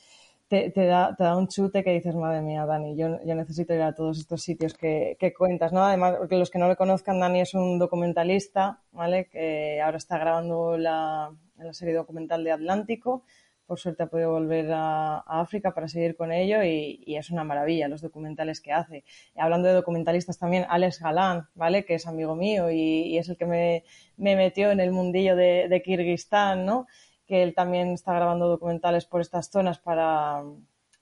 [0.48, 3.80] te, da, te, da, un chute que dices, madre mía, Dani, yo, yo necesito ir
[3.80, 5.82] a todos estos sitios que, que, cuentas, ¿no?
[5.82, 9.28] Además, porque los que no le conozcan, Dani es un documentalista, ¿vale?
[9.30, 13.24] Que ahora está grabando la, la serie documental de Atlántico
[13.72, 17.88] por suerte ha podido volver a, África para seguir con ello y, es una maravilla
[17.88, 19.02] los documentales que hace.
[19.34, 21.86] hablando de documentalistas también, Alex Galán, ¿vale?
[21.86, 23.84] Que es amigo mío y, es el que me,
[24.18, 26.86] metió en el mundillo de, Kirguistán, ¿no?
[27.26, 30.42] Que él también está grabando documentales por estas zonas para,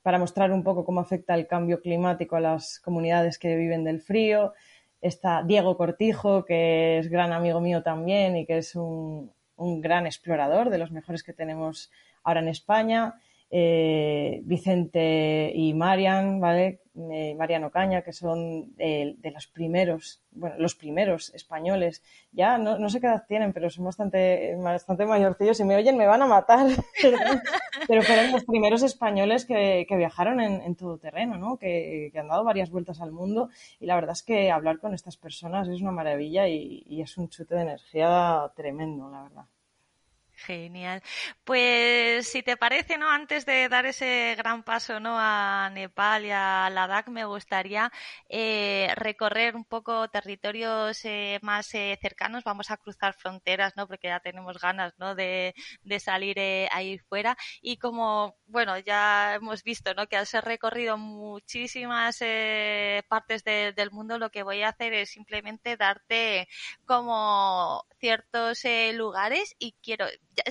[0.01, 3.99] para mostrar un poco cómo afecta el cambio climático a las comunidades que viven del
[3.99, 4.53] frío.
[5.01, 10.05] Está Diego Cortijo, que es gran amigo mío también y que es un, un gran
[10.05, 11.91] explorador, de los mejores que tenemos
[12.23, 13.15] ahora en España,
[13.53, 16.79] eh, Vicente y Marian, ¿vale?
[16.95, 22.01] Eh, Mariano Caña, que son de, los primeros, bueno, los primeros españoles.
[22.31, 25.57] Ya no, no, sé qué edad tienen, pero son bastante, bastante mayorcillos.
[25.57, 26.67] Si me oyen, me van a matar.
[27.87, 31.57] pero fueron los primeros españoles que, viajaron en, todo terreno, ¿no?
[31.57, 33.49] Que, han dado varias vueltas al mundo.
[33.81, 37.27] Y la verdad es que hablar con estas personas es una maravilla y es un
[37.27, 39.45] chute de energía tremendo, la verdad.
[40.45, 41.03] Genial.
[41.43, 43.09] Pues si te parece, ¿no?
[43.09, 45.15] Antes de dar ese gran paso, ¿no?
[45.19, 47.91] A Nepal y a Ladakh, me gustaría
[48.27, 52.43] eh, recorrer un poco territorios eh, más eh, cercanos.
[52.43, 53.87] Vamos a cruzar fronteras, ¿no?
[53.87, 55.13] Porque ya tenemos ganas, ¿no?
[55.13, 56.39] De, de salir
[56.71, 57.37] ahí fuera.
[57.61, 60.07] Y como, bueno, ya hemos visto, ¿no?
[60.07, 62.19] Que ser recorrido muchísimas
[63.07, 66.47] partes del mundo, lo que voy a hacer es simplemente darte
[66.85, 70.07] como ciertos lugares y quiero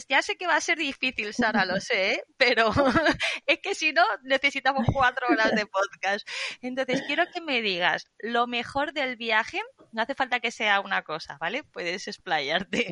[0.09, 2.25] ya, sé que va a ser difícil, Sara, lo sé, ¿eh?
[2.37, 2.71] pero
[3.47, 6.29] es que si no, necesitamos cuatro horas de podcast.
[6.61, 9.61] Entonces, quiero que me digas lo mejor del viaje,
[9.93, 11.65] no hace falta que sea una cosa, ¿vale?
[11.65, 12.89] Puedes explayarte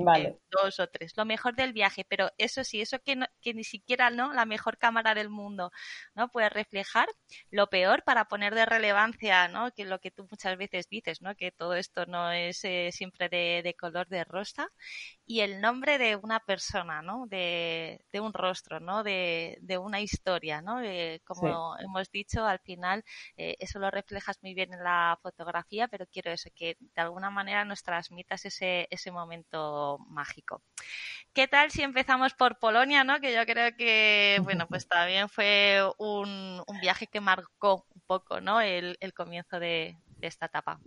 [0.51, 1.12] dos o tres.
[1.16, 4.79] Lo mejor del viaje, pero eso sí, eso que, que ni siquiera no la mejor
[4.79, 5.71] cámara del mundo
[6.14, 7.09] no puede reflejar,
[7.51, 9.71] lo peor para poner de relevancia, ¿no?
[9.73, 11.35] Que lo que tú muchas veces dices, ¿no?
[11.35, 14.48] Que todo esto no es eh, siempre de, de color de rosa
[15.27, 17.27] y el nombre de una persona, ¿no?
[17.27, 19.03] De, un rostro, ¿no?
[19.03, 20.79] De, una historia, ¿no?
[21.25, 23.05] como hemos dicho, al final
[23.37, 27.31] eh, eso lo reflejas muy bien en la fotografía, pero quiero eso, que de alguna
[27.31, 30.63] manera nos transmitas ese, ese momento mágico.
[31.33, 33.21] ¿Qué tal si empezamos por Polonia, ¿no?
[33.21, 38.61] Que yo creo que, bueno, pues también fue un, viaje que marcó un poco, ¿no?
[38.61, 40.81] El, comienzo de esta etapa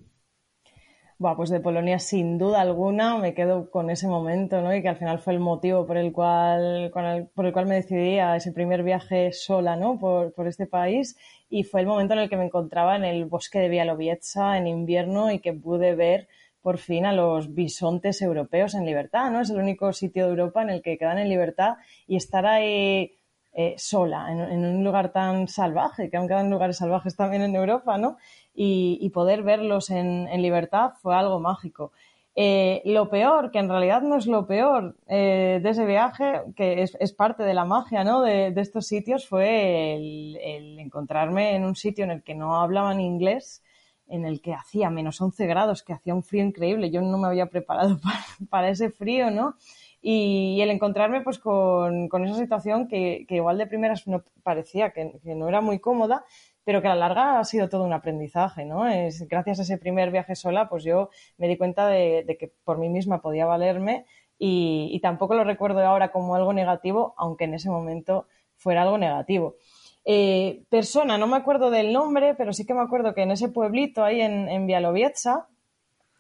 [1.36, 4.76] pues de Polonia sin duda alguna me quedo con ese momento, ¿no?
[4.76, 6.92] Y que al final fue el motivo por el cual,
[7.36, 10.00] por el cual me decidí a ese primer viaje sola, ¿no?
[10.00, 11.16] Por, por, este país
[11.50, 14.68] y fue el momento en el que me encontraba en el bosque de Bialowieza en
[14.68, 16.28] invierno y que pude ver
[16.62, 19.42] por fin a los bisontes europeos en libertad, ¿no?
[19.42, 21.76] Es el único sitio de Europa en el que quedan en libertad
[22.08, 23.14] y estar ahí
[23.54, 27.98] eh, sola, en, un lugar tan salvaje, que aún quedan lugares salvajes también en Europa,
[27.98, 28.18] ¿no?
[28.54, 31.92] Y, poder verlos en, libertad fue algo mágico.
[32.34, 36.82] Eh, lo peor, que en realidad no es lo peor eh, de ese viaje, que
[36.82, 38.22] es, parte de la magia ¿no?
[38.22, 43.64] de, estos sitios, fue el, encontrarme en un sitio en el que no hablaban inglés,
[44.08, 46.90] en el que hacía menos 11 grados, que hacía un frío increíble.
[46.90, 49.56] Yo no me había preparado para, para ese frío, ¿no?
[50.02, 55.48] Y, el encontrarme pues con, esa situación que, igual de primeras no parecía que, no
[55.48, 56.26] era muy cómoda,
[56.64, 58.88] pero que a la larga ha sido todo un aprendizaje, ¿no?
[58.88, 62.80] Es, gracias a ese primer viaje sola, pues yo me di cuenta de, que por
[62.80, 64.06] mí misma podía valerme
[64.40, 69.56] y, tampoco lo recuerdo ahora como algo negativo, aunque en ese momento fuera algo negativo.
[70.04, 73.50] Eh, persona, no me acuerdo del nombre, pero sí que me acuerdo que en ese
[73.50, 75.48] pueblito ahí en, en Bialowieza,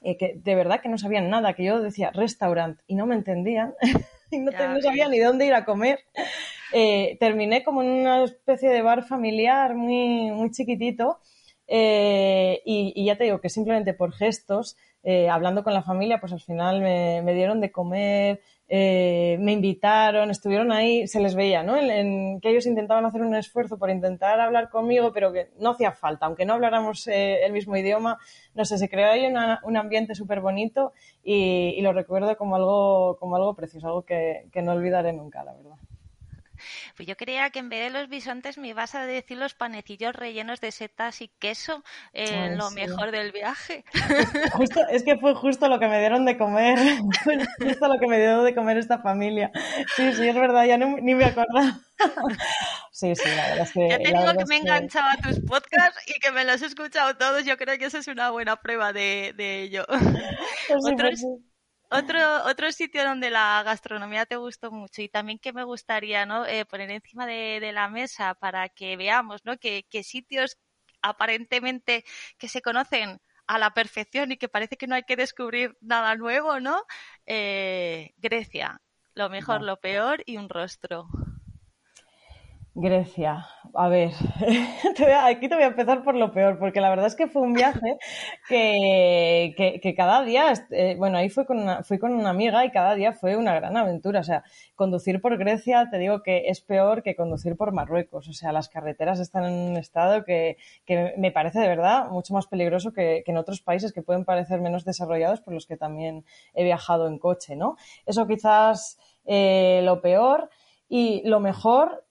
[0.02, 3.16] eh, que de verdad que no sabían nada, que yo decía restaurant y no me
[3.16, 3.76] entendían
[4.32, 6.00] y no, sabía ni dónde ir a comer.
[6.74, 11.20] Eh, terminé como en una especie de bar familiar muy, muy chiquitito
[11.68, 14.78] eh, y, ya te digo que simplemente por gestos,
[15.30, 18.42] hablando con la familia, pues al final me, me dieron de comer,
[18.74, 21.76] eh, me invitaron, estuvieron ahí, se les veía, ¿no?
[21.76, 25.92] En, que ellos intentaban hacer un esfuerzo por intentar hablar conmigo, pero que no hacía
[25.92, 28.18] falta, aunque no habláramos eh, el mismo idioma,
[28.56, 29.26] no sé, se creó ahí
[29.64, 34.72] un ambiente súper bonito y, lo recuerdo como algo, como algo precioso, algo que no
[34.72, 35.76] olvidaré nunca, la verdad.
[36.96, 40.16] Pues yo creía que en vez de los bisontes me ibas a decir los panecillos
[40.16, 43.84] rellenos de setas y queso, en lo mejor del viaje.
[44.92, 46.78] es que fue justo lo que me dieron de comer,
[47.60, 49.52] justo lo que me dio de comer esta familia.
[49.96, 51.80] Sí, sí, es verdad, ya ni me acordaba.
[52.92, 53.90] Sí, sí, la verdad es que.
[53.90, 57.16] Ya te digo que me enganchaba a tus podcasts y que me los he escuchado
[57.16, 57.46] todos.
[57.46, 59.86] Yo creo que esa es una buena prueba de, ello.
[59.88, 61.26] Pues pues
[61.92, 66.46] otro, otro sitio donde la gastronomía te gustó mucho y también que me gustaría ¿no?
[66.46, 69.58] Eh, poner encima de, la mesa para que veamos ¿no?
[69.58, 70.58] que, sitios
[71.02, 72.06] aparentemente
[72.38, 76.16] que se conocen a la perfección y que parece que no hay que descubrir nada
[76.16, 76.84] nuevo, ¿no?
[77.26, 78.82] Eh, Grecia,
[79.14, 81.08] lo mejor, lo peor y un rostro.
[82.74, 84.12] Grecia, a ver,
[85.26, 87.52] aquí te voy a empezar por lo peor, porque la verdad es que fue un
[87.52, 87.98] viaje
[88.48, 92.72] que, que, cada día, eh, bueno, ahí fui con, una, fui con una amiga y
[92.72, 94.22] cada día fue una gran aventura.
[94.22, 98.30] O sea, conducir por Grecia, te digo que es peor que conducir por Marruecos.
[98.30, 100.56] O sea, las carreteras están en un estado que,
[100.86, 104.62] que me parece de verdad mucho más peligroso que, en otros países que pueden parecer
[104.62, 107.76] menos desarrollados, por los que también he viajado en coche, ¿no?
[108.06, 110.50] Eso quizás eh, lo peor.
[110.88, 112.06] Y lo mejor,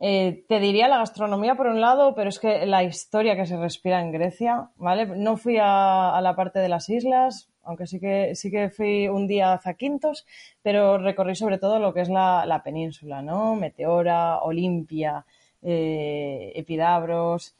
[0.00, 3.56] eh, te diría la gastronomía por un lado, pero es que la historia que se
[3.56, 5.06] respira en Grecia, ¿vale?
[5.06, 9.26] No fui a, la parte de las islas, aunque sí que, sí que fui un
[9.26, 10.26] día a Zaquintos,
[10.62, 13.54] pero recorrí sobre todo lo que es la, península, ¿no?
[13.54, 15.24] Meteora, Olimpia,
[15.62, 17.54] eh, Epidabros,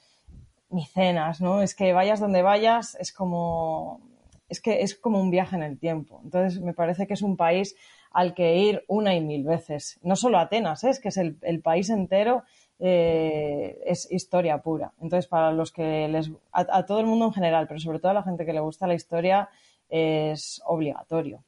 [0.71, 1.63] Micenas, ¿no?
[1.63, 4.01] Es que vayas donde vayas, es como
[4.49, 6.21] es que es como un viaje en el tiempo.
[6.23, 7.77] Entonces, me parece que es un país
[8.15, 9.99] al que ir una y mil veces.
[10.03, 10.91] No solo Atenas, ¿eh?
[10.91, 12.45] es que es el, país entero,
[12.79, 14.93] eh, es historia pura.
[15.03, 18.15] Entonces, para los que les, a, todo el mundo en general, pero sobre todo a
[18.15, 19.49] la gente que le gusta la historia,
[19.89, 21.43] es obligatorio.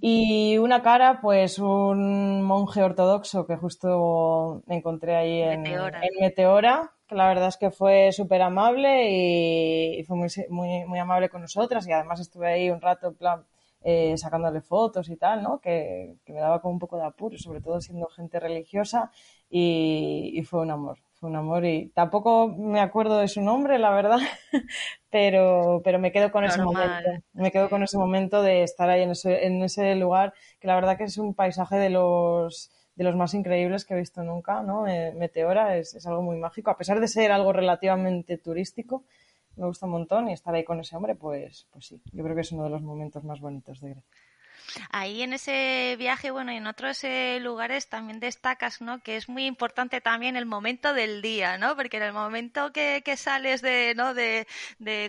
[0.00, 5.64] Y una cara, pues un monje ortodoxo que justo me encontré ahí en
[6.20, 11.30] Meteora, que la verdad es que fue súper amable y, fue muy, muy, muy, amable
[11.30, 13.44] con nosotras y además estuve ahí un rato en plan
[13.84, 15.58] eh, sacándole fotos y tal, ¿no?
[15.60, 19.10] Que, me daba como un poco de apuro, sobre todo siendo gente religiosa
[19.50, 23.90] y, fue un amor, fue un amor y tampoco me acuerdo de su nombre, la
[23.90, 24.18] verdad,
[25.10, 29.02] pero, pero me quedo con ese momento, me quedo con ese momento de estar ahí
[29.02, 33.04] en ese, en ese lugar que la verdad que es un paisaje de los de
[33.04, 34.82] los más increíbles que he visto nunca, ¿no?
[35.16, 39.04] Meteora es, es, algo muy mágico, a pesar de ser algo relativamente turístico,
[39.56, 42.34] me gusta un montón y estar ahí con ese hombre, pues, pues sí, yo creo
[42.34, 44.10] que es uno de los momentos más bonitos de Grecia.
[44.90, 49.02] Ahí en ese viaje, bueno, y en otros eh, lugares también destacas, ¿no?
[49.02, 51.76] Que es muy importante también el momento del día, ¿no?
[51.76, 54.14] Porque en el momento que, sales de, ¿no?
[54.14, 54.46] De,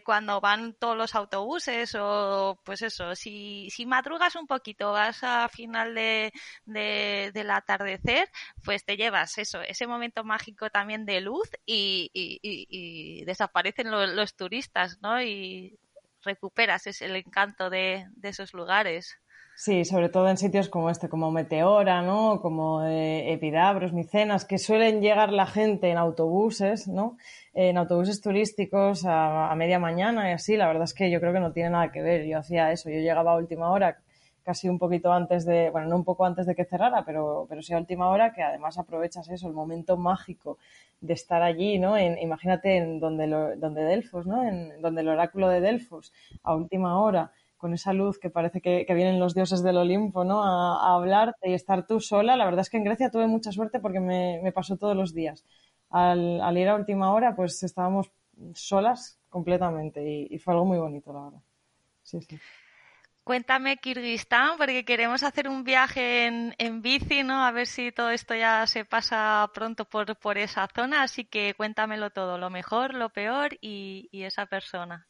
[0.05, 5.47] cuando van todos los autobuses o, pues eso, si, si madrugas un poquito, vas a
[5.49, 6.33] final de,
[6.65, 8.29] del atardecer,
[8.63, 15.21] pues te llevas eso, ese momento mágico también de luz y, desaparecen los, turistas, ¿no?
[15.21, 15.77] Y
[16.23, 19.17] recuperas ese, el encanto de esos lugares.
[19.55, 22.41] Sí, sobre todo en sitios como este, como Meteora, ¿no?
[22.41, 27.17] Como eh, Epidabros, Micenas, que suelen llegar la gente en autobuses, ¿no?
[27.53, 30.57] En autobuses turísticos a, media mañana y así.
[30.57, 32.25] La verdad es que yo creo que no tiene nada que ver.
[32.25, 32.89] Yo hacía eso.
[32.89, 33.99] Yo llegaba a última hora,
[34.43, 37.61] casi un poquito antes de, bueno, no un poco antes de que cerrara, pero, pero
[37.61, 40.57] sí a última hora, que además aprovechas eso, el momento mágico
[40.99, 41.95] de estar allí, ¿no?
[41.95, 44.43] En, imagínate en donde, lo, donde Delfos, ¿no?
[44.43, 46.11] En donde el oráculo de Delfos,
[46.43, 47.31] a última hora
[47.63, 50.43] con esa luz que parece que, vienen los dioses del Olimpo, ¿no?
[50.43, 52.36] A, hablarte y estar tú sola.
[52.36, 55.45] La verdad es que en Grecia tuve mucha suerte porque me, pasó todos los días.
[55.89, 58.12] Al, ir a última hora, pues estábamos
[58.54, 61.39] solas completamente y, fue algo muy bonito, la verdad.
[62.02, 62.38] Sí, sí.
[63.23, 67.45] Cuéntame Kirguistán, porque queremos hacer un viaje en, bici, ¿no?
[67.45, 71.04] A ver si todo esto ya se pasa pronto por, por esa zona.
[71.04, 75.08] Así que cuéntamelo todo, lo mejor, lo peor y esa persona.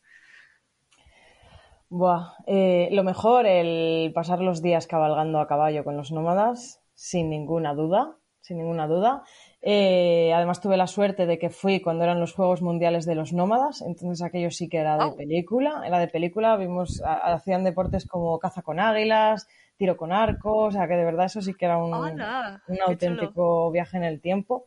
[1.95, 7.29] Buah, eh, lo mejor, el pasar los días cabalgando a caballo con los nómadas, sin
[7.29, 9.21] ninguna duda, sin ninguna duda.
[9.61, 13.31] Eh, además tuve la suerte de que fui cuando eran los Juegos Mundiales de los
[13.31, 15.83] Nómadas, entonces aquello sí que era de película.
[15.85, 20.87] Era de película, vimos, hacían deportes como caza con águilas, tiro con arcos, o sea
[20.87, 24.65] que de verdad eso sí que era un, un auténtico viaje en el tiempo.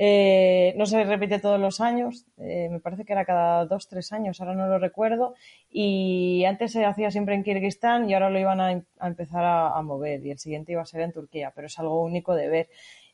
[0.00, 4.12] Eh, no se repite todos los años, eh, me parece que era cada dos, tres
[4.12, 5.34] años, ahora no lo recuerdo.
[5.68, 8.70] Y antes se hacía siempre en Kirguistán y ahora lo iban a,
[9.04, 12.36] empezar a, mover y el siguiente iba a ser en Turquía, pero es algo único
[12.36, 12.68] de ver.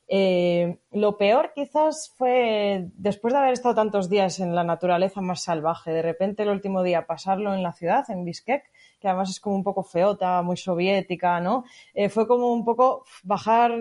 [0.08, 5.42] Eh, lo peor quizás fue después de haber estado tantos días en la naturaleza más
[5.42, 8.62] salvaje, de repente el último día pasarlo en la ciudad, en Bishkek,
[9.00, 11.64] que además es como un poco feota, muy soviética, ¿no?
[12.10, 13.72] fue como un poco bajar,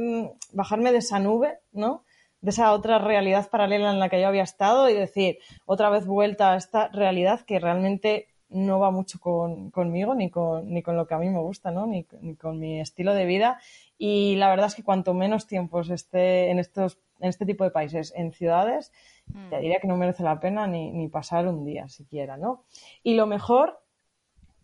[0.54, 2.06] bajarme de esa nube, ¿no?
[2.44, 6.06] De esa otra realidad paralela en la que yo había estado y decir, otra vez
[6.06, 11.08] vuelta a esta realidad que realmente no va mucho conmigo ni con, ni con lo
[11.08, 11.88] que a mí me gusta, ¿no?
[11.88, 13.60] Ni, con mi estilo de vida.
[13.98, 17.72] Y la verdad es que cuanto menos tiempos esté en estos en este tipo de
[17.72, 18.92] países, en ciudades,
[19.28, 19.50] mm.
[19.50, 22.66] te diría que no merece la pena ni, ni pasar un día siquiera, ¿no?
[23.02, 23.80] Y lo mejor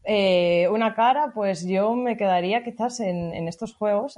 [0.04, 4.18] eh, una cara, pues yo me quedaría quizás en, estos juegos,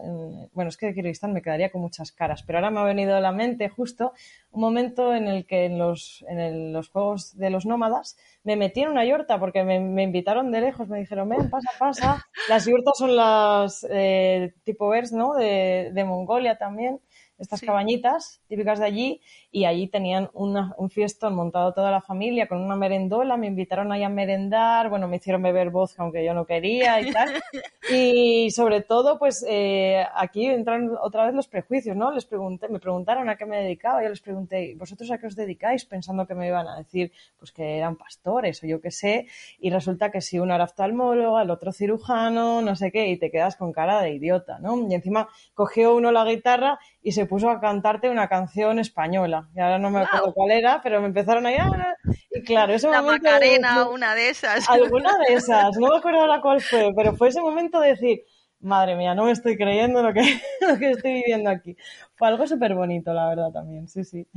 [0.54, 3.16] bueno, es que de Kirguistán me quedaría con muchas caras, pero ahora me ha venido
[3.16, 4.14] a la mente justo
[4.52, 8.82] un momento en el que en los, en los juegos de los nómadas me metí
[8.82, 12.28] en una yurta porque me, invitaron de lejos, me dijeron, ven, pasa, pasa.
[12.48, 15.34] Las yurtas son las eh, tipo vers, ¿no?
[15.34, 17.00] De, de Mongolia también
[17.42, 22.60] estas cabañitas típicas de allí y allí tenían un fiestón montado toda la familia con
[22.60, 26.46] una merendola, me invitaron ahí a merendar, bueno, me hicieron beber vodka aunque yo no
[26.46, 27.30] quería y tal.
[27.92, 32.12] y sobre todo, pues eh, aquí entran otra vez los prejuicios, ¿no?
[32.12, 35.36] Les pregunté, me preguntaron a qué me dedicaba, yo les pregunté, ¿vosotros a qué os
[35.36, 35.86] dedicáis?
[35.86, 39.28] Pensando que me iban a decir, pues que eran pastores o yo qué sé,
[39.60, 43.32] y resulta que si uno era oftalmólogo, el otro cirujano, no sé qué, y te
[43.32, 44.88] quedas con cara de idiota, ¿no?
[44.88, 49.50] Y encima cogió uno la guitarra y se puso a cantarte una canción española.
[49.56, 51.60] Y ahora no me acuerdo cuál era, pero me empezaron a ir.
[51.60, 51.96] Ah",
[52.30, 53.24] y claro, ese la momento.
[53.24, 54.70] Macarena, una de esas.
[54.70, 55.78] Alguna de esas.
[55.78, 58.22] No me acuerdo ahora cuál fue, pero fue ese momento de decir.
[58.64, 60.22] Madre mía, no me estoy creyendo lo que,
[60.68, 61.76] lo que estoy viviendo aquí.
[62.14, 64.28] Fue algo súper bonito, la verdad, también, sí, sí.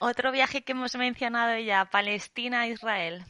[0.00, 3.22] Otro viaje que hemos mencionado ya, Palestina-Israel.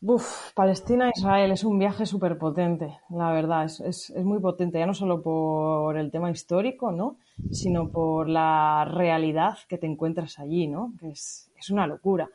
[0.00, 4.86] Uf, Palestina Israel es un viaje súper potente, la verdad, es, es, muy potente, ya
[4.86, 7.16] no solo por el tema histórico, ¿no?
[7.50, 10.92] sino por la realidad que te encuentras allí, ¿no?
[11.00, 12.30] que es, es una locura.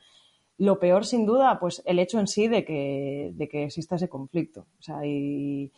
[0.58, 4.10] Lo peor, sin duda, pues el hecho en sí de que, de que exista ese
[4.10, 4.66] conflicto.
[4.80, 5.72] O sea, y,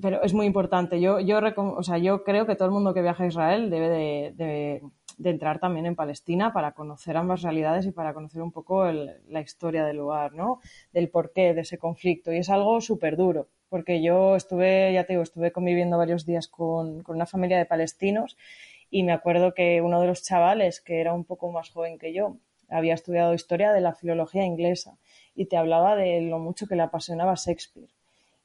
[0.00, 1.00] pero es muy importante.
[1.00, 3.88] Yo, yo, o sea, yo creo que todo el mundo que viaja a Israel debe
[3.88, 4.82] de, de,
[5.16, 9.40] de entrar también en Palestina para conocer ambas realidades y para conocer un poco la
[9.40, 10.60] historia del lugar, ¿no?
[10.92, 12.32] Del porqué de ese conflicto.
[12.32, 16.48] Y es algo súper duro, porque yo estuve, ya te digo, estuve conviviendo varios días
[16.48, 18.36] con, con una familia de palestinos
[18.90, 22.12] y me acuerdo que uno de los chavales, que era un poco más joven que
[22.12, 22.36] yo,
[22.68, 24.98] había estudiado historia de la filología inglesa
[25.34, 27.88] y te hablaba de lo mucho que le apasionaba Shakespeare.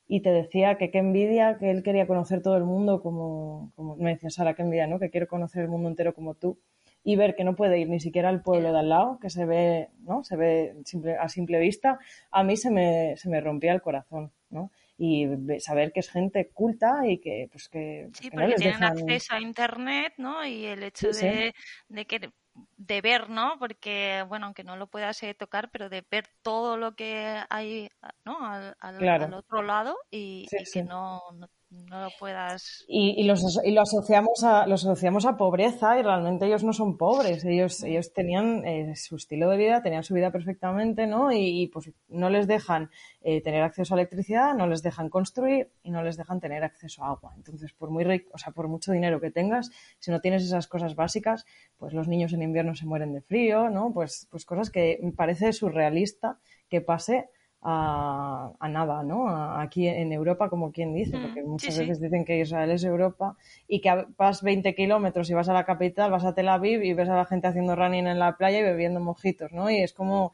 [0.10, 3.96] Y te decía que qué envidia, que él quería conocer todo el mundo como, como
[3.96, 5.00] me decía Sara, qué envidia, ¿no?
[5.00, 6.60] Que quiero conocer el mundo entero como tú
[7.02, 9.46] y ver que no puede ir ni siquiera al pueblo de al lado, que se
[9.46, 10.24] ve, ¿no?
[10.24, 11.98] Se ve simple, a simple vista,
[12.32, 14.72] a mí se me, se me rompía el corazón, ¿no?
[15.02, 15.26] y
[15.60, 18.80] saber que es gente culta y que pues que, sí, que porque no les tienen
[18.82, 18.98] dejan...
[18.98, 21.94] acceso a internet no y el hecho sí, de, sí.
[21.94, 22.30] de, que
[22.78, 23.58] de ver, ¿no?
[23.60, 27.90] Porque, bueno, aunque no lo puedas eh, tocar, pero de ver todo lo que hay,
[28.26, 28.46] ¿no?
[28.46, 29.26] Al, al, claro.
[29.26, 32.84] al otro lado y, sí, y que no, no, no, lo puedas...
[32.88, 36.74] Y, y, los, y lo, asociamos a, lo asociamos a pobreza y realmente ellos no
[36.74, 41.32] son pobres, ellos, ellos tenían eh, su estilo de vida, tenían su vida perfectamente, ¿no?
[41.32, 42.90] Y, y pues no les dejan
[43.22, 47.04] eh, tener acceso a electricidad, no les dejan construir y no les dejan tener acceso
[47.04, 47.34] a agua.
[47.38, 50.68] Entonces, por muy rico, o sea, por mucho dinero que tengas, si no tienes esas
[50.68, 51.46] cosas básicas,
[51.78, 53.94] pues los niños en invierno se mueren de frío, ¿no?
[53.94, 57.30] Pues, pues cosas que me parece surrealista que pase
[57.62, 59.28] a, a, nada, ¿no?
[59.30, 62.04] A, aquí en Europa, como quien dice, porque muchas sí, veces sí.
[62.04, 63.36] dicen que Israel es Europa
[63.68, 66.94] y que vas 20 kilómetros y vas a la capital, vas a Tel Aviv y
[66.94, 69.70] ves a la gente haciendo running en la playa y bebiendo mojitos, ¿no?
[69.70, 70.34] Y es como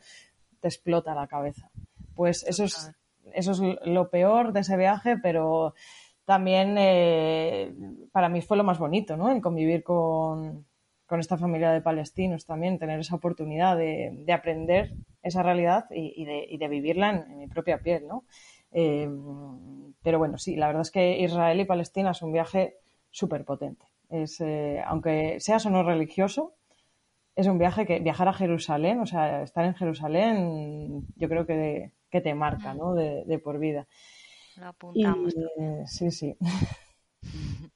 [0.59, 1.69] te explota la cabeza.
[2.15, 2.91] Pues eso es,
[3.33, 5.73] eso es lo peor de ese viaje, pero
[6.25, 7.73] también eh,
[8.11, 9.31] para mí fue lo más bonito, ¿no?
[9.31, 10.65] El convivir con,
[11.05, 16.13] con esta familia de palestinos también, tener esa oportunidad de, de aprender esa realidad y,
[16.15, 18.25] y, de, y de, vivirla en, en, mi propia piel, ¿no?
[18.71, 19.09] Eh,
[20.01, 22.77] pero bueno, sí, la verdad es que Israel y Palestina es un viaje
[23.09, 23.85] súper potente.
[24.09, 26.53] Es, eh, aunque seas o no religioso,
[27.35, 31.91] es un viaje que viajar a Jerusalén, o sea, estar en Jerusalén, yo creo que,
[32.09, 32.93] que te marca, ¿no?
[32.93, 33.87] De, de por vida.
[34.57, 35.33] Lo apuntamos.
[35.35, 36.35] Y, eh, sí, sí.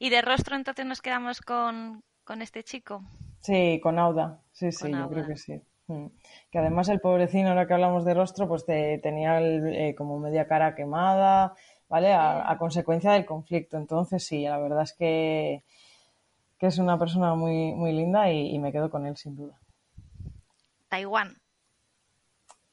[0.00, 3.02] Y de rostro entonces nos quedamos con, con este chico.
[3.40, 4.40] Sí, con Auda.
[4.52, 5.60] Sí, sí, yo creo que sí.
[5.86, 6.06] Mm.
[6.50, 10.18] Que además el pobrecino, ahora que hablamos de rostro, pues te, tenía el, eh, como
[10.18, 11.54] media cara quemada,
[11.88, 12.12] ¿vale?
[12.12, 13.76] A, a, consecuencia del conflicto.
[13.76, 15.62] Entonces, sí, la verdad es que,
[16.58, 19.58] que es una persona muy, muy linda y, y me quedo con él, sin duda.
[20.88, 21.36] Taiwán.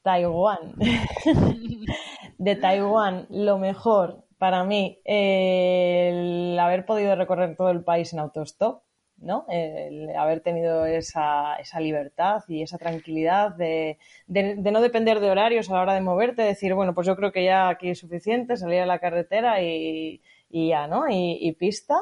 [0.02, 0.74] Taiwán.
[2.38, 8.18] de Taiwán, lo mejor para mí, eh, el haber podido recorrer todo el país en
[8.18, 8.82] autostop
[9.22, 9.46] ¿no?
[9.48, 15.70] El haber tenido esa, esa libertad y esa tranquilidad de, de, no depender de horarios
[15.70, 18.56] a la hora de moverte, decir, bueno, pues yo creo que ya aquí es suficiente,
[18.56, 20.20] salir a la carretera y,
[20.50, 21.04] y ya, ¿no?
[21.08, 21.96] Y pista.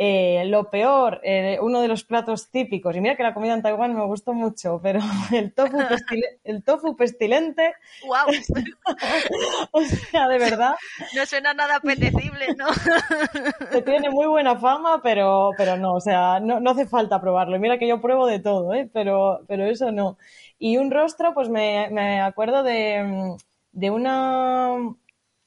[0.00, 3.62] Eh, lo peor, eh, uno de los platos típicos, y mira que la comida en
[3.62, 5.00] Taiwán me gustó mucho, pero
[5.32, 7.74] el tofu, pestile, el tofu pestilente.
[8.06, 8.28] ¡Wow!
[9.72, 10.76] o sea, de verdad.
[11.16, 12.66] No suena nada apetecible, ¿no?
[13.72, 17.58] que tiene muy buena fama, pero, pero no, o sea, no, no hace falta probarlo.
[17.58, 18.88] Mira que yo pruebo de todo, ¿eh?
[18.92, 20.16] pero, pero eso no.
[20.60, 23.36] Y un rostro, pues me, me acuerdo de,
[23.72, 24.76] de, una,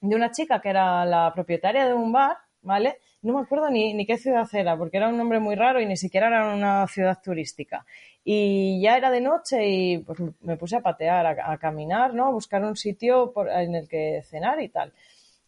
[0.02, 2.98] de una chica que era la propietaria de un bar, ¿vale?
[3.22, 5.86] No me acuerdo ni, ni qué ciudad era, porque era un nombre muy raro y
[5.86, 7.86] ni siquiera era una ciudad turística.
[8.24, 12.28] Y ya era de noche y pues me puse a patear, a, caminar, ¿no?
[12.28, 14.94] A buscar un sitio por, en el que cenar y tal.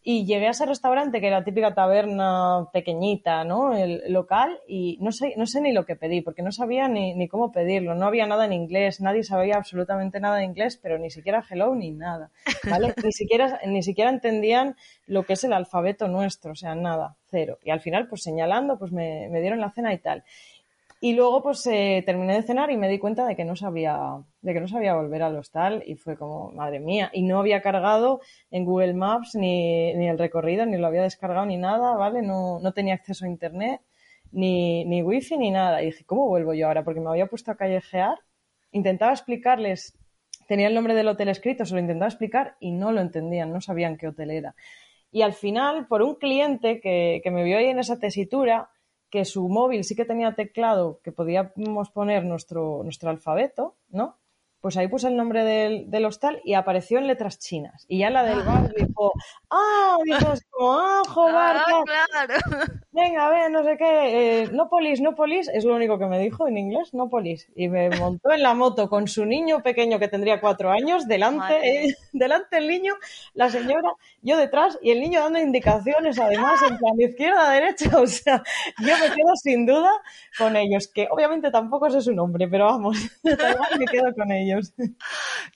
[0.06, 3.74] Y llegué a ese restaurante, que era la típica taberna pequeñita, ¿no?
[3.74, 7.14] El local, y no sé, no sé ni lo que pedí, porque no sabía ni,
[7.14, 7.94] ni cómo pedirlo.
[7.94, 11.74] No había nada en inglés, nadie sabía absolutamente nada de inglés, pero ni siquiera hello
[11.74, 12.30] ni nada,
[12.68, 12.92] ¿vale?
[13.02, 14.76] ni, siquiera, ni siquiera entendían
[15.06, 17.58] lo que es el alfabeto nuestro, o sea, nada, cero.
[17.64, 20.22] Y al final, pues señalando, pues me, me dieron la cena y tal.
[21.04, 24.24] Y luego pues eh, terminé de cenar y me di cuenta de que no sabía,
[24.40, 27.60] de que no sabía volver al hostal y fue como, madre mía, y no había
[27.60, 32.22] cargado en Google Maps ni, ni el recorrido, ni lo había descargado ni nada, ¿vale?
[32.22, 33.82] No, no tenía acceso a internet,
[34.32, 35.82] ni, ni wifi ni nada.
[35.82, 36.84] Y dije, ¿cómo vuelvo yo ahora?
[36.84, 38.16] Porque me había puesto a callejear,
[38.72, 39.98] intentaba explicarles,
[40.48, 43.60] tenía el nombre del hotel escrito, se lo intentaba explicar y no lo entendían, no
[43.60, 44.54] sabían qué hotel era.
[45.12, 48.70] Y al final, por un cliente que, que me vio ahí en esa tesitura,
[49.14, 54.18] que su móvil sí que tenía teclado, que podíamos poner nuestro, nuestro alfabeto, ¿no?
[54.60, 57.84] pues ahí puse el nombre del, del, hostal y apareció en letras chinas.
[57.86, 59.12] Y ya la del bar dijo,
[59.50, 62.74] ah, dijo, ah, joder, Ah, claro.
[62.94, 66.06] Venga, a ver, no sé qué, eh, no polis, no polis, es lo único que
[66.06, 67.48] me dijo en inglés, no polis.
[67.56, 71.86] Y me montó en la moto con su niño pequeño que tendría cuatro años, delante,
[71.86, 72.94] eh, delante el niño,
[73.34, 73.90] la señora,
[74.22, 78.42] yo detrás y el niño dando indicaciones, además, en plan izquierda, derecha, o sea,
[78.78, 79.90] yo me quedo sin duda
[80.38, 82.96] con ellos, que obviamente tampoco sé su nombre, pero vamos,
[83.78, 84.72] me quedo con ellos.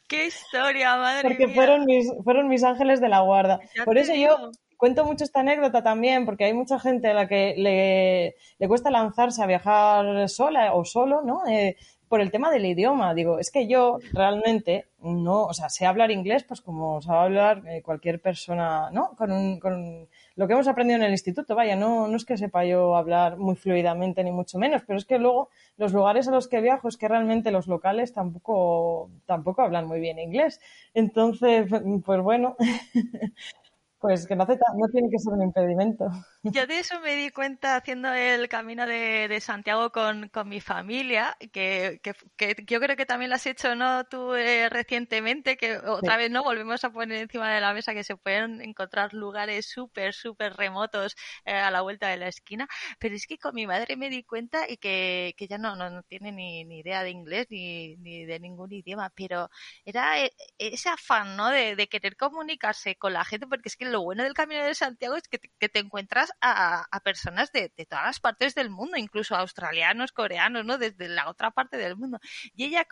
[0.08, 1.54] ¡Qué historia, madre Porque mía!
[1.54, 3.60] fueron mis, fueron mis ángeles de la guarda.
[3.76, 4.36] Ya Por eso digo.
[4.38, 8.68] yo cuento mucho esta anécdota también, porque hay mucha gente a la que le, le
[8.68, 11.46] cuesta lanzarse a viajar sola o solo, ¿no?
[11.46, 11.76] Eh,
[12.08, 13.12] por el tema del idioma.
[13.14, 17.62] Digo, es que yo realmente no, o sea, sé hablar inglés, pues como sabe hablar
[17.68, 19.14] eh, cualquier persona, ¿no?
[19.16, 22.36] Con, un- con lo que hemos aprendido en el instituto, vaya, no, no es que
[22.38, 26.30] sepa yo hablar muy fluidamente ni mucho menos, pero es que luego los lugares a
[26.30, 30.60] los que viajo es que realmente los locales tampoco, tampoco hablan muy bien inglés.
[30.94, 31.68] Entonces,
[32.04, 32.56] pues bueno,
[34.00, 36.06] pues que no, hace no tiene que ser un impedimento.
[36.42, 40.60] Yo de eso me di cuenta haciendo el camino de, de Santiago con, con mi
[40.60, 44.04] familia, que, que- que yo creo que también lo has hecho, ¿no?
[44.04, 46.44] Tú eh, recientemente, que otra vez, ¿no?
[46.44, 51.16] Volvemos a poner encima de la mesa que se pueden encontrar lugares súper, súper remotos
[51.44, 52.68] eh, a la vuelta de la esquina.
[53.00, 55.90] Pero es que con mi madre me di cuenta y que, que ya no, no,
[55.90, 59.50] no tiene ni, ni idea de inglés ni, ni de ningún idioma, pero
[59.84, 61.50] era eh, ese afán, ¿no?
[61.50, 64.74] De, de querer comunicarse con la gente, porque es que lo bueno del Camino de
[64.74, 68.54] Santiago es que te, que te encuentras a, a personas de, de todas las partes
[68.54, 70.78] del mundo, incluso australianos, coreanos, ¿no?
[70.78, 72.18] Desde la otra parte del mundo.
[72.54, 72.86] Y ella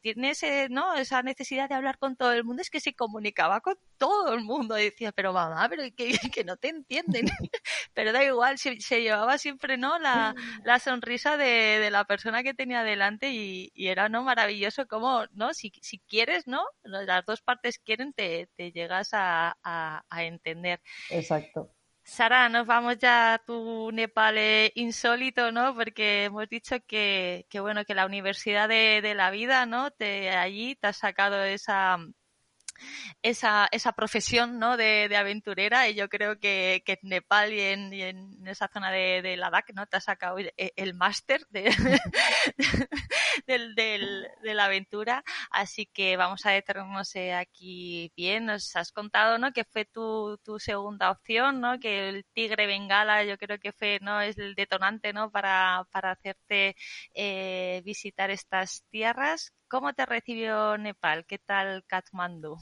[0.00, 0.94] tiene ese, ¿no?
[0.94, 4.42] esa necesidad de hablar con todo el mundo, es que se comunicaba con todo el
[4.44, 4.78] mundo.
[4.78, 7.26] Y decía, pero mamá, pero que, que no te entienden.
[7.94, 9.98] pero da igual, se, se llevaba siempre, ¿no?
[9.98, 10.34] La,
[10.64, 14.22] la sonrisa de, de la persona que tenía delante y, y era, ¿no?
[14.22, 15.54] Maravilloso como, ¿no?
[15.54, 16.64] Si, si quieres, ¿no?
[16.82, 20.80] Las dos partes quieren, te, te llegas a, a, a entender.
[21.10, 21.74] Exacto.
[22.06, 25.74] Sara, nos vamos ya a tu Nepal eh, insólito, ¿no?
[25.74, 29.90] Porque hemos dicho que, que bueno, que la Universidad de, de la Vida, ¿no?
[29.90, 31.96] Te, allí te has sacado esa,
[33.22, 34.76] esa, esa profesión, ¿no?
[34.76, 38.68] De, de aventurera y yo creo que, que en Nepal y en, y en esa
[38.68, 39.86] zona de, de Ladakh, ¿no?
[39.86, 41.64] Te has sacado el, el máster de,
[43.46, 45.24] de la aventura.
[45.50, 48.46] Así que vamos a detenernos eh, aquí bien.
[48.46, 49.52] Nos has contado, ¿no?
[49.52, 51.78] Que fue tu, tu segunda opción, ¿no?
[51.78, 54.20] Que el tigre bengala yo creo que fue, ¿no?
[54.20, 55.30] Es el detonante, ¿no?
[55.30, 56.76] Para, para hacerte
[57.14, 59.52] eh, visitar estas tierras.
[59.74, 61.26] ¿Cómo te recibió Nepal?
[61.26, 62.58] ¿Qué tal Kathmandu?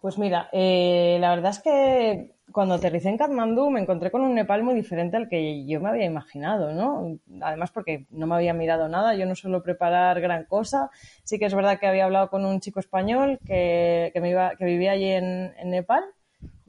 [0.00, 4.34] Pues mira, eh, la verdad es que cuando aterricé en Katmandú me encontré con un
[4.34, 7.20] Nepal muy diferente al que yo me había imaginado, ¿no?
[7.42, 10.90] Además porque no me había mirado nada, yo no suelo preparar gran cosa.
[11.22, 14.56] Sí que es verdad que había hablado con un chico español que, que me iba,
[14.56, 16.02] que vivía allí en Nepal,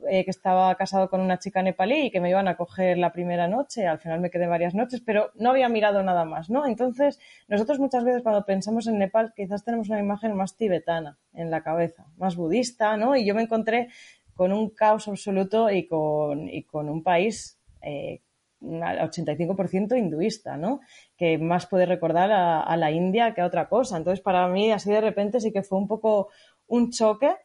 [0.09, 3.11] eh, que estaba casado con una chica nepalí y que me iban a coger la
[3.11, 3.87] primera noche.
[3.87, 6.65] Al final me quedé varias noches, pero no había mirado nada más, ¿no?
[6.65, 11.51] Entonces, nosotros muchas veces cuando pensamos en Nepal quizás tenemos una imagen más tibetana en
[11.51, 13.15] la cabeza, más budista, ¿no?
[13.15, 13.89] Y yo me encontré
[14.33, 18.21] con un caos absoluto y con, y con un país eh,
[18.61, 20.81] al 85% hinduista, ¿no?
[21.17, 23.97] Que más puede recordar a, a, la India que a otra cosa.
[23.97, 26.29] Entonces, para mí, así de repente sí que fue un poco
[26.67, 27.35] un choque,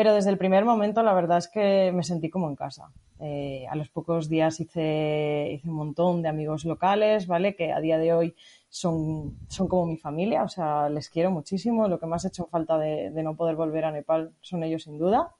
[0.00, 2.90] pero desde el primer momento la verdad es que me sentí como en casa.
[3.18, 7.54] Eh, a los pocos días hice, hice un montón de amigos locales, ¿vale?
[7.54, 8.34] Que a día de hoy
[8.70, 11.86] son, son como mi familia, o sea, les quiero muchísimo.
[11.86, 14.84] Lo que más he hecho falta de, de no poder volver a Nepal son ellos,
[14.84, 15.34] sin duda.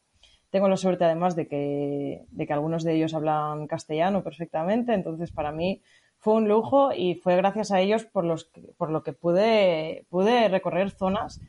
[0.51, 5.33] Tengo la suerte además de que, de que algunos de ellos hablan castellano perfectamente, entonces
[5.33, 5.81] para mí
[6.19, 10.51] fue un lujo y fue gracias a ellos por, los, por lo que pude, pude
[10.51, 11.41] recorrer zonas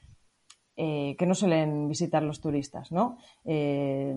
[0.78, 3.17] eh, que no suelen visitar los turistas, ¿no?
[3.45, 4.15] Eh,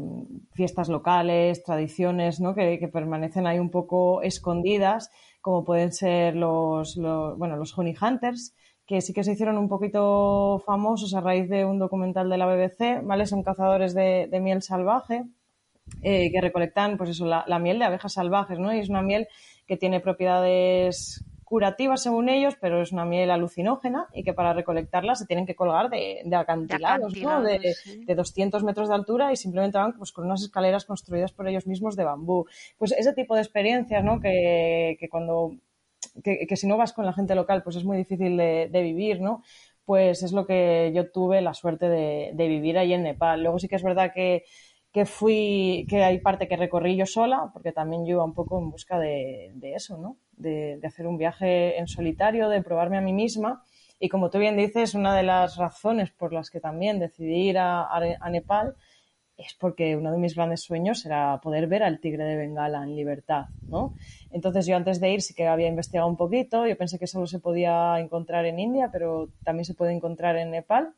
[0.53, 2.55] fiestas locales, tradiciones, ¿no?
[2.55, 8.55] Que, que, permanecen ahí un poco escondidas, como pueden ser los, bueno, los honey hunters,
[8.87, 12.47] que sí que se hicieron un poquito famosos a raíz de un documental de la
[12.47, 13.27] BBC, ¿vale?
[13.27, 15.25] Son cazadores de, de miel salvaje
[16.03, 18.75] eh, que recolectan, pues eso, la, la, miel de abejas salvajes, ¿no?
[18.75, 19.27] Y es una miel
[19.67, 25.15] que tiene propiedades curativas según ellos, pero es una miel alucinógena y que para recolectarla
[25.15, 27.49] se tienen que colgar de, de acantilados, de, acantilados, ¿no?
[27.49, 28.05] de, sí.
[28.05, 31.67] de, 200 metros de altura y simplemente van pues, con unas escaleras construidas por ellos
[31.67, 32.47] mismos de bambú.
[32.79, 34.21] Pues ese tipo de experiencias, ¿no?
[34.21, 35.53] Que, que cuando
[36.23, 38.83] que, que, si no vas con la gente local, pues es muy difícil de, de,
[38.83, 39.43] vivir, ¿no?
[39.85, 43.43] Pues es lo que yo tuve la suerte de, de, vivir ahí en Nepal.
[43.43, 44.45] Luego sí que es verdad que,
[44.93, 48.59] que fui, que hay parte que recorrí yo sola, porque también yo iba un poco
[48.61, 50.17] en busca de, de eso, ¿no?
[50.37, 53.63] De, hacer un viaje en solitario, de probarme a mí misma.
[53.99, 57.59] Y como tú bien dices, una de las razones por las que también decidí ir
[57.59, 58.75] a, a Nepal
[59.37, 62.95] es porque uno de mis grandes sueños era poder ver al tigre de Bengala en
[62.95, 63.95] libertad, ¿no?
[64.31, 67.27] Entonces yo antes de ir sí que había investigado un poquito, yo pensé que solo
[67.27, 70.95] se podía encontrar en India, pero también se puede encontrar en Nepal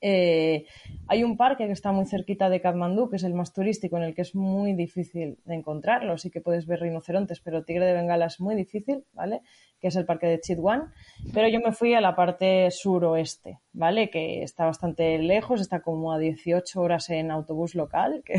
[0.00, 0.66] eh,
[1.08, 4.04] hay un parque que está muy cerquita de Kathmandú, que es el más turístico, en
[4.04, 6.18] el que es muy difícil de encontrarlo.
[6.18, 9.42] Sí que puedes ver rinocerontes, pero tigre de Bengala es muy difícil, ¿vale?
[9.80, 10.92] Que es el parque de Chitwan.
[11.32, 14.10] Pero yo me fui a la parte suroeste, ¿vale?
[14.10, 18.34] Que está bastante lejos, está como a 18 horas en autobús local, que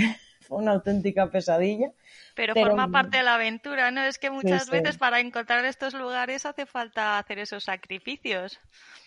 [0.50, 1.92] fue una auténtica pesadilla.
[2.36, 4.02] Pero, forma parte de la aventura, ¿no?
[4.02, 8.60] Es que muchas veces para encontrar estos lugares hace falta hacer esos sacrificios.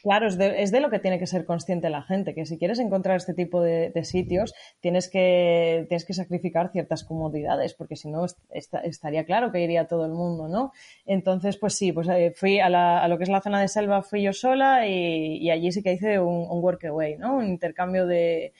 [0.03, 3.16] Claro, es de, lo que tiene que ser consciente la gente, que si quieres encontrar
[3.16, 8.26] este tipo de, sitios, tienes que, tienes que sacrificar ciertas comodidades, porque si no
[8.84, 10.72] estaría claro que iría todo el mundo, ¿no?
[11.07, 14.22] Entonces, pues sí, pues eh, fui a, lo que es la zona de selva, fui
[14.22, 17.36] yo sola y, allí sí que hice un, un workaway, ¿no?
[17.36, 18.53] Un intercambio de,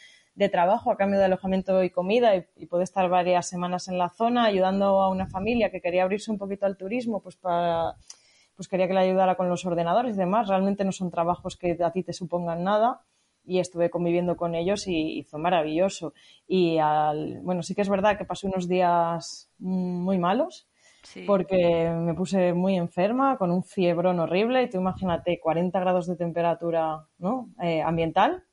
[0.51, 4.09] trabajo a cambio de alojamiento y comida y, y, pude estar varias semanas en la
[4.09, 7.97] zona ayudando a una familia que quería abrirse un poquito al turismo, pues para
[8.57, 10.49] pues quería que le ayudara con los ordenadores y demás.
[10.49, 13.01] Realmente no son trabajos que a ti te supongan nada
[13.45, 16.13] y estuve conviviendo con ellos y, fue maravilloso.
[16.47, 20.69] Y al, bueno, sí que es verdad que pasé unos días muy malos.
[21.27, 26.15] Porque me puse muy enferma, con un fiebrón horrible, y tú imagínate 40 grados de
[26.15, 27.49] temperatura ¿no?
[27.61, 28.45] Eh, ambiental,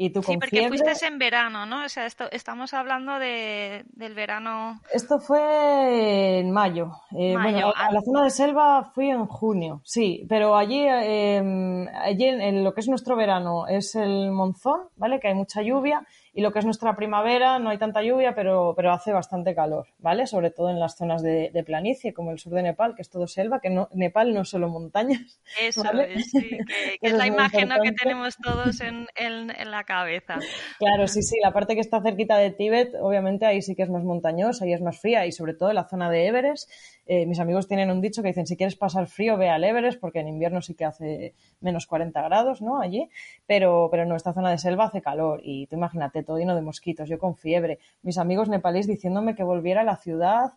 [0.00, 1.84] y tú sí, porque fuiste en verano, ¿no?
[1.84, 4.80] O sea, esto, estamos hablando de, del verano.
[4.92, 6.92] Esto fue en mayo.
[7.10, 12.26] Eh, bueno, a, la zona de selva fui en junio, sí, pero allí, em, allí
[12.26, 15.18] en, lo que es nuestro verano es el monzón, ¿vale?
[15.18, 16.06] Que hay mucha lluvia
[16.38, 19.88] y lo que es nuestra primavera no hay tanta lluvia, pero, pero hace bastante calor,
[19.98, 20.24] ¿vale?
[20.28, 23.26] Sobre todo en las zonas de, planicie, como el sur de Nepal, que es todo
[23.26, 25.40] selva, que no, Nepal no es solo montañas.
[25.60, 26.58] Eso es, sí, que,
[27.08, 30.38] es la imagen que tenemos todos en, en, la cabeza.
[30.78, 33.90] Claro, sí, sí, la parte que está cerquita de Tíbet, obviamente ahí sí que es
[33.90, 36.70] más montañosa, ahí es más fría, y sobre todo en la zona de Everest,
[37.06, 39.98] eh, mis amigos tienen un dicho que dicen, si quieres pasar frío, ve al Everest,
[39.98, 42.80] porque en invierno sí que hace menos 40 grados, ¿no?
[42.80, 43.08] Allí,
[43.44, 46.60] pero, pero en nuestra zona de selva hace calor, y tú imagínate, todo lleno de
[46.60, 50.52] mosquitos, yo con fiebre, mis amigos nepalíes diciéndome que volviera a la ciudad,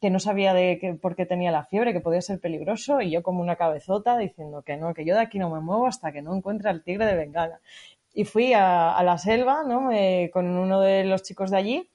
[0.00, 3.10] que no sabía de qué, por qué tenía la fiebre, que podía ser peligroso, y
[3.10, 6.12] yo como una cabezota diciendo que no, que yo de aquí no me muevo hasta
[6.12, 7.60] que no encuentre al tigre de Bengala.
[8.14, 9.90] Y fui a, la selva, ¿no?
[9.90, 11.90] Eh, con uno de los chicos de allí,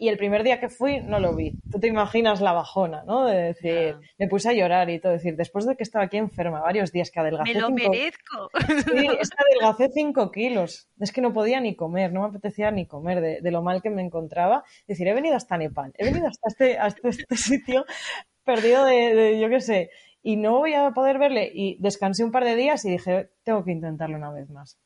[0.00, 1.52] y el primer día que fui no lo vi.
[1.70, 3.26] Tú te imaginas la bajona, ¿no?
[3.26, 6.62] De decir, me puse a llorar y todo, decir, después de que estaba aquí enferma
[6.62, 7.52] varios días que adelgacé.
[7.52, 8.48] Me lo merezco.
[8.66, 10.88] Sí, es que adelgacé cinco kilos.
[10.98, 13.90] Es que no podía ni comer, no me apetecía ni comer de, lo mal que
[13.90, 14.64] me encontraba.
[14.80, 17.84] Es decir, he venido hasta Nepal, he venido hasta este, este, este sitio
[18.42, 19.90] perdido de, de, yo qué sé,
[20.22, 21.50] y no voy a poder verle.
[21.52, 24.78] Y descansé un par de días y dije, tengo que intentarlo una vez más.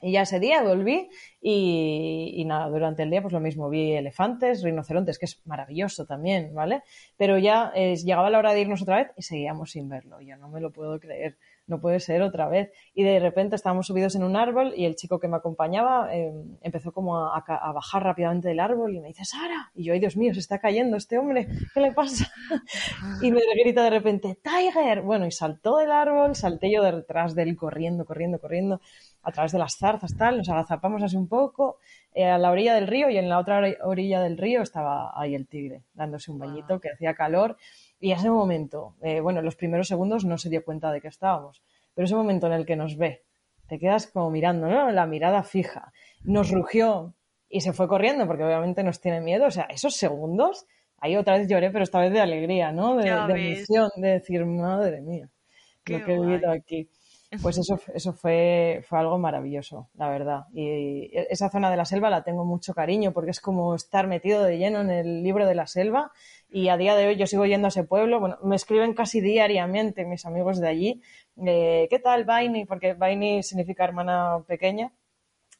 [0.00, 1.08] Y ya ese día volví
[1.40, 6.54] y, nada, durante el día pues lo mismo, vi elefantes, rinocerontes, que es maravilloso también,
[6.54, 6.82] ¿vale?
[7.16, 10.36] Pero ya eh, llegaba la hora de irnos otra vez y seguíamos sin verlo, ya
[10.36, 11.36] no me lo puedo creer
[11.68, 12.72] no puede ser otra vez.
[12.94, 16.32] Y de repente estábamos subidos en un árbol y el chico que me acompañaba eh,
[16.62, 20.16] empezó como a, bajar rápidamente del árbol y me dice, Sara, y yo, ay Dios
[20.16, 22.26] mío, se está cayendo este hombre, ¿qué le pasa?
[23.22, 27.42] y me grita de repente, Tiger, bueno, y saltó del árbol, salté yo detrás de
[27.42, 28.80] él corriendo, corriendo, corriendo,
[29.28, 31.76] a través de las zarzas, tal, nos agazapamos así un poco
[32.14, 35.34] eh, a la orilla del río y en la otra orilla del río estaba ahí
[35.34, 37.58] el tigre, dándose un bañito que hacía calor
[38.00, 41.08] y ese momento, eh, bueno, en los primeros segundos no se dio cuenta de que
[41.08, 41.62] estábamos,
[41.94, 43.22] pero ese momento en el que nos ve,
[43.66, 44.90] te quedas como mirando, ¿no?
[44.92, 45.92] La mirada fija,
[46.24, 47.12] nos rugió
[47.50, 50.64] y se fue corriendo porque obviamente nos tiene miedo, o sea, esos segundos,
[50.96, 52.96] ahí otra vez lloré, pero esta vez de alegría, ¿no?
[52.96, 55.28] De, de emoción, de decir, madre mía,
[55.84, 56.88] lo que he vivido aquí.
[57.42, 60.44] Pues eso, eso fue, fue algo maravilloso, la verdad.
[60.54, 64.42] Y esa zona de la selva la tengo mucho cariño porque es como estar metido
[64.44, 66.10] de lleno en el libro de la selva
[66.48, 68.18] y a día de hoy yo sigo yendo a ese pueblo.
[68.18, 71.02] Bueno, me escriben casi diariamente mis amigos de allí.
[71.36, 72.64] ¿Qué tal, Vaini?
[72.64, 74.92] Porque Vaini significa hermana pequeña.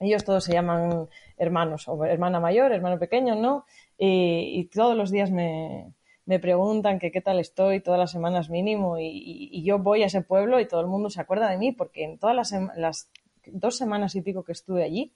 [0.01, 3.65] Ellos todos se llaman hermanos, o hermana mayor, hermano pequeño, ¿no?
[3.99, 5.93] Y, todos los días me,
[6.29, 10.21] me preguntan que qué tal estoy todas las semanas mínimo y, yo voy a ese
[10.21, 13.11] pueblo y todo el mundo se acuerda de mí porque en todas las, las
[13.47, 15.15] dos semanas y pico que estuve allí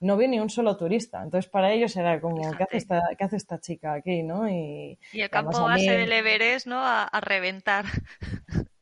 [0.00, 1.22] no vi ni un solo turista.
[1.22, 4.22] Entonces, para ellos era como, ¿qué hace, esta, ¿qué hace esta chica aquí?
[4.22, 4.46] ¿no?
[4.46, 6.80] Y, el campo base del Everest, ¿no?
[6.80, 7.86] A, reventar.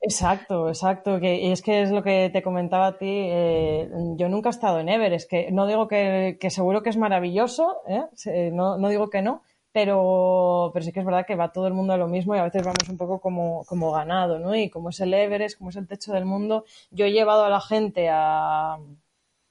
[0.00, 1.20] Exacto, exacto.
[1.20, 3.28] Que, y es que es lo que te comentaba a ti.
[3.30, 5.30] Eh, yo nunca he estado en Everest.
[5.30, 8.50] Que no digo que, seguro que es maravilloso, ¿eh?
[8.50, 9.42] no, no digo que no,
[9.72, 12.38] pero, pero sí que es verdad que va todo el mundo a lo mismo y
[12.38, 14.54] a veces vamos un poco como, como ganado, ¿no?
[14.54, 17.50] Y como es el Everest, como es el techo del mundo, yo he llevado a
[17.50, 18.78] la gente a,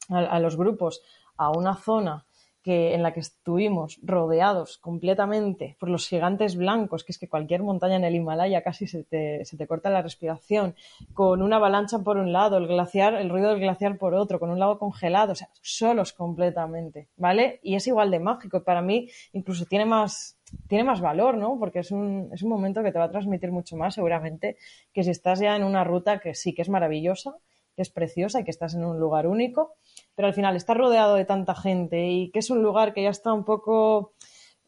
[0.10, 1.02] a los grupos
[1.38, 2.26] a una zona
[2.64, 7.64] que, en la que estuvimos rodeados completamente por los gigantes blancos, que es que cualquier
[7.64, 10.76] montaña en el Himalaya casi se te, se te corta la respiración,
[11.14, 14.50] con una avalancha por un lado, el glaciar, el ruido del glaciar por otro, con
[14.50, 17.60] un lago congelado, o sea, solos completamente, ¿vale?
[17.64, 20.38] Y es igual de mágico, para mí incluso tiene más,
[20.68, 21.58] tiene más valor, ¿no?
[21.60, 24.58] Porque es un, es un momento que te va a transmitir mucho más, seguramente,
[24.94, 27.36] que si estás ya en una ruta que sí que es maravillosa,
[27.80, 29.78] que es preciosa y que estás en un lugar único,
[30.14, 33.10] pero al final estar rodeado de tanta gente y que es un lugar que ya
[33.10, 34.16] está un poco,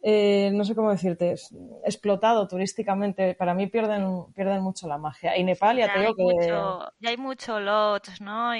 [0.01, 1.36] eh, no sé cómo decirte,
[1.84, 5.36] explotado turísticamente, para mí pierden, pierden mucho la magia.
[5.36, 6.47] Y Nepal ya, tengo que...
[6.47, 8.53] ya hay mucho lots, ¿no?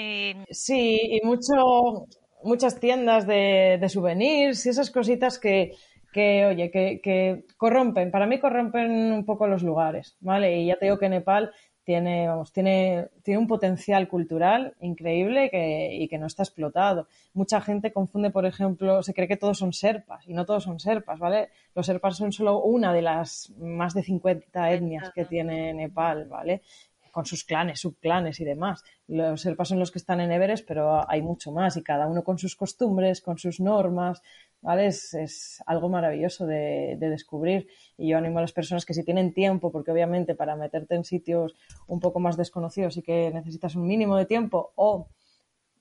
[0.50, 2.04] Sí, y mucho,
[2.42, 5.72] muchas tiendas de, de souvenirs y esas cositas que,
[6.12, 10.58] que, oye, que, que, corrompen, para mí corrompen un poco los lugares, ¿vale?
[10.58, 11.52] Y ya te digo que Nepal
[11.92, 17.06] tiene, vamos, tiene, tiene un potencial cultural increíble que, y que no está explotado.
[17.34, 20.80] Mucha gente confunde, por ejemplo, se cree que todos son serpas y no todos son
[20.80, 21.50] serpas, ¿vale?
[21.74, 26.62] Los serpas son solo una de las más de 50 etnias que tiene Nepal, ¿vale?
[27.10, 28.82] con sus clanes, subclanes y demás.
[29.06, 32.24] Los serpas son los que están en Everest, pero hay mucho más y cada uno
[32.24, 34.22] con sus costumbres, con sus normas,
[34.62, 34.86] ¿vale?
[34.86, 39.70] Es, algo maravilloso de, descubrir y yo animo a las personas que si tienen tiempo,
[39.70, 41.54] porque obviamente para meterte en sitios
[41.86, 45.08] un poco más desconocidos y que necesitas un mínimo de tiempo o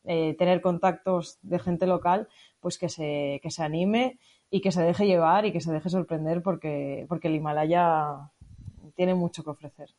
[0.03, 2.27] eh, tener contactos de gente local,
[2.59, 4.19] pues que se, que se anime
[4.49, 8.31] y que se deje llevar y que se deje sorprender porque, porque el Himalaya
[8.95, 9.89] tiene mucho que ofrecer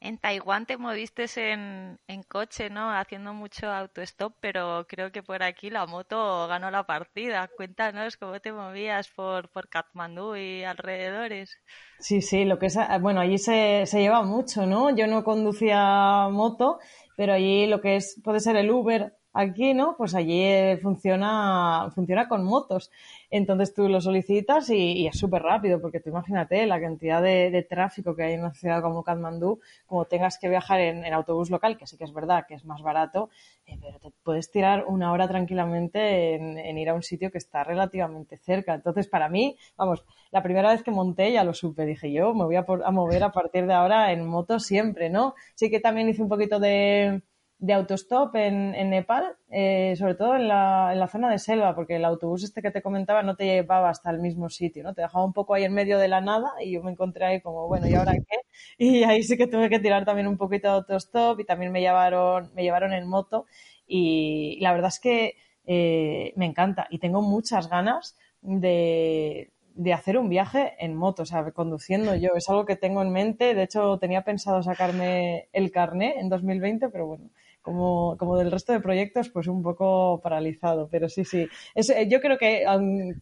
[0.00, 2.90] en Taiwán te moviste en, coche, ¿no?
[2.90, 7.48] Haciendo mucho autostop, pero creo que por aquí la moto ganó la partida.
[7.56, 11.58] Cuéntanos cómo te movías por, por Katmandú y alrededores.
[11.98, 14.94] Sí, sí, lo que es, bueno, allí se, se lleva mucho, ¿no?
[14.94, 16.78] Yo no conducía moto,
[17.16, 19.96] pero allí lo que es, puede ser el Uber aquí, ¿no?
[19.96, 22.90] Pues allí funciona, funciona con motos.
[23.30, 28.16] Entonces tú lo solicitas y, es súper rápido, porque tú imagínate la cantidad de, tráfico
[28.16, 31.86] que hay en una ciudad como Kathmandú, como tengas que viajar en, autobús local, que
[31.86, 33.28] sí que es verdad que es más barato,
[33.66, 37.64] eh, pero te puedes tirar una hora tranquilamente en, ir a un sitio que está
[37.64, 38.74] relativamente cerca.
[38.74, 42.44] Entonces, para mí, vamos, la primera vez que monté ya lo supe, dije yo, me
[42.44, 45.34] voy a, a mover a partir de ahora en moto siempre, ¿no?
[45.54, 47.22] Sí que también hice un poquito de
[47.60, 51.96] de autostop en, Nepal, eh, sobre todo en la, en la, zona de selva, porque
[51.96, 54.94] el autobús este que te comentaba no te llevaba hasta el mismo sitio, ¿no?
[54.94, 57.40] Te dejaba un poco ahí en medio de la nada y yo me encontré ahí
[57.40, 58.38] como, bueno, ¿y ahora qué?
[58.78, 61.80] Y ahí sí que tuve que tirar también un poquito de autostop y también me
[61.80, 63.46] llevaron, me llevaron en moto
[63.86, 65.34] y la verdad es que
[65.66, 71.26] eh, me encanta y tengo muchas ganas de, de hacer un viaje en moto, o
[71.26, 72.30] sea, conduciendo yo.
[72.36, 73.54] Es algo que tengo en mente.
[73.54, 77.30] De hecho, tenía pensado sacarme el carné en 2020, pero bueno,
[77.68, 80.88] como, como del resto de proyectos, pues un poco paralizado.
[80.90, 81.46] Pero sí, sí.
[81.74, 82.64] Es, eh, yo creo que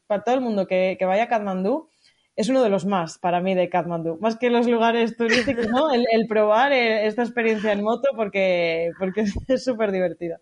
[0.06, 1.88] para todo el mundo que, vaya a Kathmandú,
[2.36, 5.90] es uno de los más para mí de Kathmandú, más que los lugares turísticos, ¿no?
[5.90, 10.38] El, probar eh, esta experiencia en moto porque, porque es súper divertida.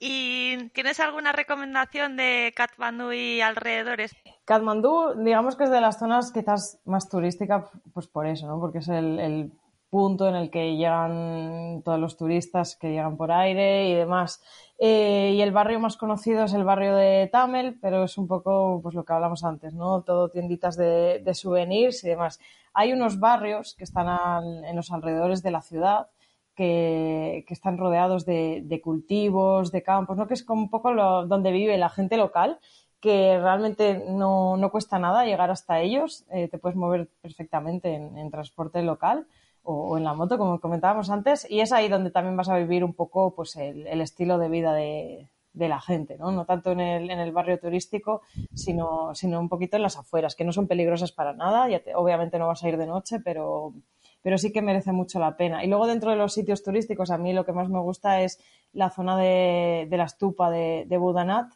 [0.00, 4.16] ¿Y tienes alguna recomendación de Kathmandú y alrededores?
[4.46, 8.58] Kathmandú, digamos que es de las zonas quizás más turísticas, pues por eso, ¿no?
[8.58, 9.52] Porque es el
[9.92, 14.42] punto en el que llegan todos los turistas que llegan por aire y demás.
[14.78, 18.80] Eh, y el barrio más conocido es el barrio de Tamel, pero es un poco
[18.82, 20.00] pues lo que hablamos antes, ¿no?
[20.00, 22.40] Todo tienditas de, souvenirs y demás.
[22.72, 26.08] Hay unos barrios que están en los alrededores de la ciudad
[26.54, 30.26] que, están rodeados de, cultivos, de campos, ¿no?
[30.26, 32.58] Que es como un poco lo, donde vive la gente local
[32.98, 38.80] que realmente no, cuesta nada llegar hasta ellos, eh, te puedes mover perfectamente en transporte
[38.82, 39.26] local
[39.62, 42.84] o, en la moto, como comentábamos antes, y es ahí donde también vas a vivir
[42.84, 46.32] un poco pues el, estilo de vida de, la gente, ¿no?
[46.32, 48.22] No tanto en el, en el barrio turístico,
[48.54, 52.48] sino, sino un poquito en las afueras, que no son peligrosas para nada, obviamente no
[52.48, 53.74] vas a ir de noche, pero,
[54.22, 55.62] pero sí que merece mucho la pena.
[55.64, 58.40] Y luego dentro de los sitios turísticos, a mí lo que más me gusta es
[58.72, 61.52] la zona de, de la estupa de, de Budanat,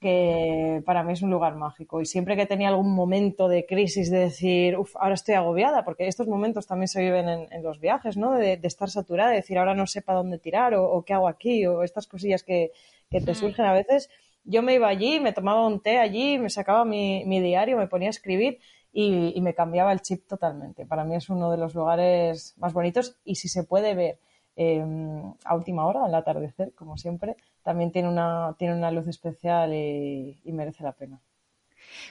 [0.00, 2.00] que para mí es un lugar mágico.
[2.00, 6.06] Y siempre que tenía algún momento de crisis, de decir, uff, ahora estoy agobiada, porque
[6.06, 8.32] estos momentos también se viven en, los viajes, ¿no?
[8.32, 11.66] De, estar saturada, de decir, ahora no sé para dónde tirar, o, qué hago aquí,
[11.66, 12.72] o estas cosillas que,
[13.10, 14.10] te surgen a veces.
[14.44, 18.08] Yo me iba allí, me tomaba un té allí, me sacaba mi, diario, me ponía
[18.08, 18.58] a escribir
[18.92, 20.84] y, y me cambiaba el chip totalmente.
[20.86, 24.18] Para mí es uno de los lugares más bonitos y si se puede ver
[24.56, 29.74] Em, a última hora, al atardecer, como siempre, también tiene una, tiene una luz especial
[29.74, 31.20] y, merece la pena.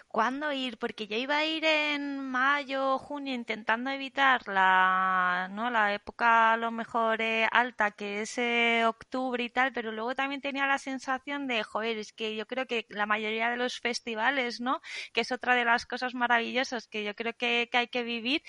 [0.07, 0.77] ¿Cuándo ir?
[0.77, 5.69] Porque yo iba a ir en mayo o junio intentando evitar la, ¿no?
[5.69, 10.15] la época a lo mejor eh, alta que es eh, octubre y tal, pero luego
[10.15, 13.79] también tenía la sensación de, joder, es que yo creo que la mayoría de los
[13.79, 14.81] festivales, ¿no?
[15.13, 18.43] Que es otra de las cosas maravillosas que yo creo que, que hay que vivir,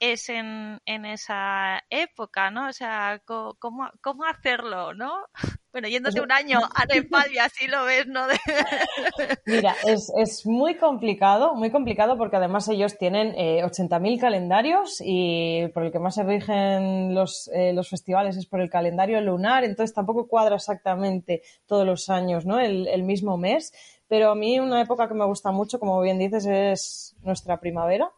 [0.00, 2.68] es en, en esa época, ¿no?
[2.68, 5.12] O sea, ¿cómo, cómo hacerlo, no?
[5.72, 8.22] Bueno, yéndote un año a Nepal y así lo ves, ¿no?
[9.46, 15.68] Mira, es, es, muy complicado, muy complicado porque además ellos tienen eh, 80.000 calendarios y
[15.68, 19.62] por el que más se rigen los, eh, los festivales es por el calendario lunar,
[19.62, 22.58] entonces tampoco cuadra exactamente todos los años, ¿no?
[22.58, 23.72] El, el mismo mes,
[24.08, 28.10] pero a mí una época que me gusta mucho, como bien dices, es nuestra primavera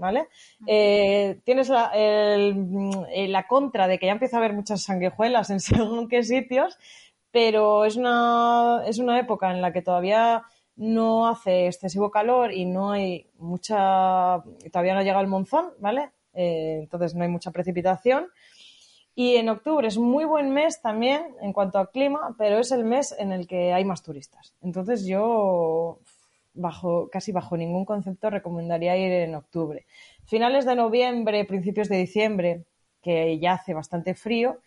[0.00, 0.28] ¿vale?
[0.66, 5.60] Eh, tienes la, eh, la, contra de que ya empieza a haber muchas sanguijuelas en
[5.60, 6.78] según qué sitios,
[7.30, 10.42] pero es una, es una época en la que todavía
[10.76, 14.42] no hace excesivo calor y no hay mucha,
[14.72, 16.10] todavía no llega el monzón, ¿vale?
[16.32, 18.26] Eh, entonces no hay mucha precipitación.
[19.14, 22.84] Y en octubre es muy buen mes también en cuanto a clima, pero es el
[22.84, 24.54] mes en el que hay más turistas.
[24.62, 25.98] Entonces yo
[26.54, 29.86] bajo, casi bajo ningún concepto recomendaría ir en octubre.
[30.26, 32.64] Finales de noviembre, principios de diciembre,
[33.02, 34.58] que ya hace bastante frío,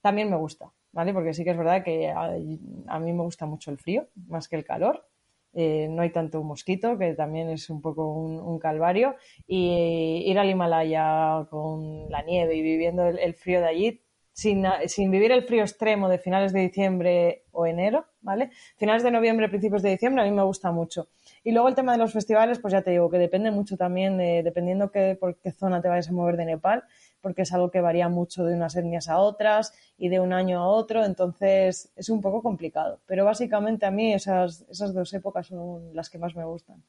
[0.00, 1.12] también me gusta, ¿vale?
[1.12, 4.56] Porque sí que es verdad que a, mí me gusta mucho el frío, más que
[4.56, 5.06] el calor.
[5.52, 9.16] Eh, no hay tanto mosquito, que también es un poco un, calvario.
[9.46, 14.00] Y ir al Himalaya con la nieve y viviendo el frío de allí
[14.32, 18.50] sin, sin, vivir el frío extremo de finales de diciembre o enero, ¿vale?
[18.76, 21.08] Finales de noviembre, principios de diciembre, a mí me gusta mucho.
[21.42, 24.18] Y luego el tema de los festivales, pues ya te digo que depende mucho también,
[24.18, 26.84] dependiendo qué, por qué zona te vayas a mover de Nepal,
[27.22, 30.60] porque es algo que varía mucho de unas etnias a otras y de un año
[30.60, 33.00] a otro, entonces es un poco complicado.
[33.06, 36.82] Pero básicamente a mí esas, esas dos épocas son las que más me gustan.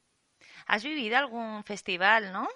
[0.66, 2.46] ¿Has vivido algún festival, no?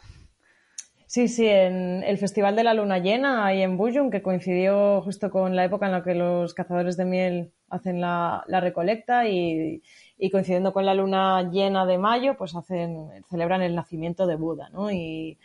[1.06, 5.30] Sí, sí, en el Festival de la Luna Llena, ahí en Buyum, que coincidió justo
[5.30, 9.82] con la época en la que los cazadores de miel hacen la, recolecta y,
[10.30, 14.90] coincidiendo con la luna llena de mayo, pues hacen, celebran el nacimiento de Buda, ¿no?
[14.90, 15.38] Y,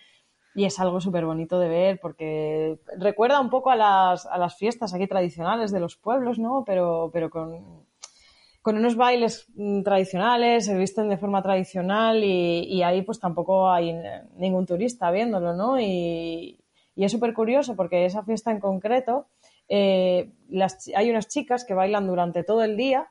[0.53, 4.57] y es algo súper bonito de ver porque recuerda un poco a las, a las
[4.57, 6.63] fiestas aquí tradicionales de los pueblos, ¿no?
[6.65, 7.85] Pero, pero con,
[8.61, 13.95] con unos bailes mm, tradicionales, se visten de forma tradicional y, ahí pues tampoco hay
[14.35, 15.79] ningún turista viéndolo, ¿no?
[15.79, 16.57] Y,
[16.95, 19.25] es súper curioso porque esa fiesta en concreto,
[19.67, 20.29] eh,
[20.95, 23.09] hay unas chicas que bailan durante todo el día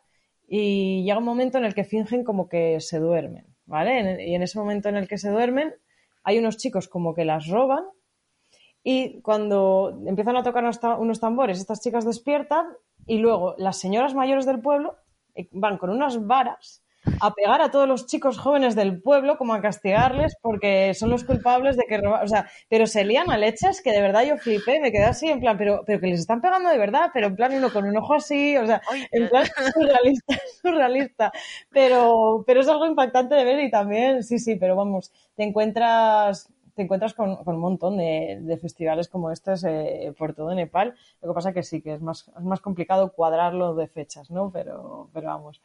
[0.52, 4.26] y llega un momento en el que fingen como que se duermen, ¿vale?
[4.26, 5.72] Y en ese momento en el que se duermen,
[6.24, 7.84] hay unos chicos como que las roban
[8.82, 10.64] y cuando empiezan a tocar
[10.98, 12.66] unos tambores, estas chicas despiertan
[13.06, 14.96] y luego las señoras mayores del pueblo
[15.36, 16.82] eh, van con unas varas
[17.20, 21.24] a pegar a todos los chicos jóvenes del pueblo, como a castigarles, porque son los
[21.24, 22.24] culpables de que roban.
[22.24, 25.28] O sea, pero se lían a leches que de verdad yo flipé, me quedé así,
[25.28, 27.84] en plan, pero, pero que les están pegando de verdad, pero en plan uno con
[27.84, 28.82] un ojo así, o sea,
[29.12, 29.44] en plan
[29.74, 31.32] surrealista, surrealista.
[31.70, 36.50] Pero, pero es algo impactante de ver y también, sí, sí, pero vamos, te encuentras
[36.74, 40.94] te encuentras con, un montón de, festivales como estos eh, por todo Nepal.
[41.20, 44.50] Lo que pasa que sí, que es más, es más complicado cuadrarlo de fechas, ¿no?
[44.50, 45.60] Pero, pero vamos.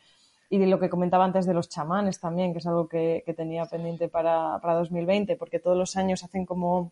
[0.49, 3.65] Y de lo que comentaba antes de los chamanes también, que es algo que, tenía
[3.65, 6.91] pendiente para, para 2020, porque todos los años hacen como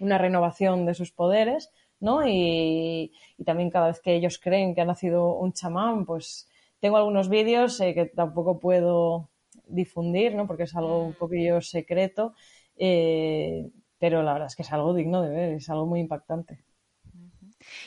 [0.00, 1.70] una renovación de sus poderes,
[2.00, 2.26] ¿no?
[2.26, 3.12] Y,
[3.44, 6.48] también cada vez que ellos creen que ha nacido un chamán, pues
[6.80, 9.28] tengo algunos vídeos eh, que tampoco puedo
[9.66, 10.46] difundir, ¿no?
[10.46, 12.34] Porque es algo un poquillo secreto,
[12.76, 16.58] eh, pero la verdad es que es algo digno de ver, es algo muy impactante.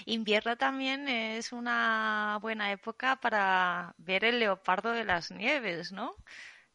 [0.06, 6.16] Invierno también es una buena época para ver el leopardo de las nieves, ¿no?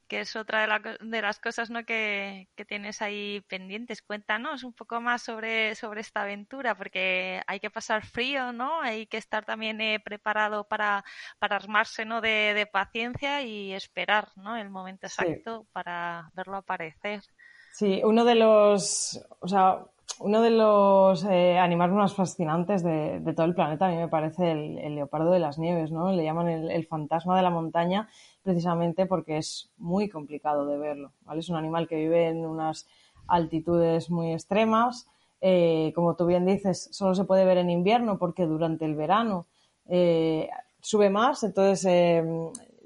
[0.08, 1.84] Que es otra de, las cosas ¿no?
[1.84, 4.02] que, tienes ahí pendientes.
[4.02, 8.80] Cuéntanos un poco más sobre, sobre esta aventura, porque hay que pasar frío, ¿no?
[8.80, 11.04] Hay que estar también eh, preparado para,
[11.40, 12.20] para armarse ¿no?
[12.20, 14.56] de, paciencia y esperar ¿no?
[14.56, 17.22] el momento exacto para verlo aparecer.
[17.72, 19.84] Sí, uno de los, o sea,
[20.20, 24.52] uno de los eh, animales más fascinantes de, todo el planeta a mí me parece
[24.52, 26.12] el, leopardo de las nieves, ¿no?
[26.12, 28.08] Le llaman el, fantasma de la montaña
[28.42, 31.40] precisamente porque es muy complicado de verlo, ¿vale?
[31.40, 32.86] Es un animal que vive en unas
[33.26, 35.08] altitudes muy extremas.
[35.40, 39.46] Eh, como tú bien dices, solo se puede ver en invierno porque durante el verano
[39.86, 40.48] eh,
[40.80, 42.24] sube más, entonces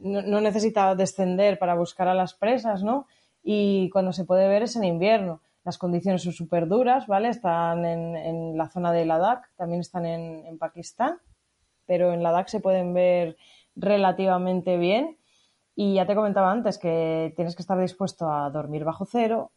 [0.01, 3.07] no, no necesita descender para buscar a las presas, ¿no?
[3.43, 5.41] y cuando se puede ver es en invierno.
[5.65, 7.29] Las condiciones son súper duras, ¿vale?
[7.29, 11.19] Están en, la zona de Ladakh, también están en, en Pakistán,
[11.87, 13.37] pero en Ladakh se pueden ver
[13.77, 15.19] relativamente bien.
[15.75, 19.53] Y ya te comentaba antes que tienes que estar dispuesto a dormir bajo cero,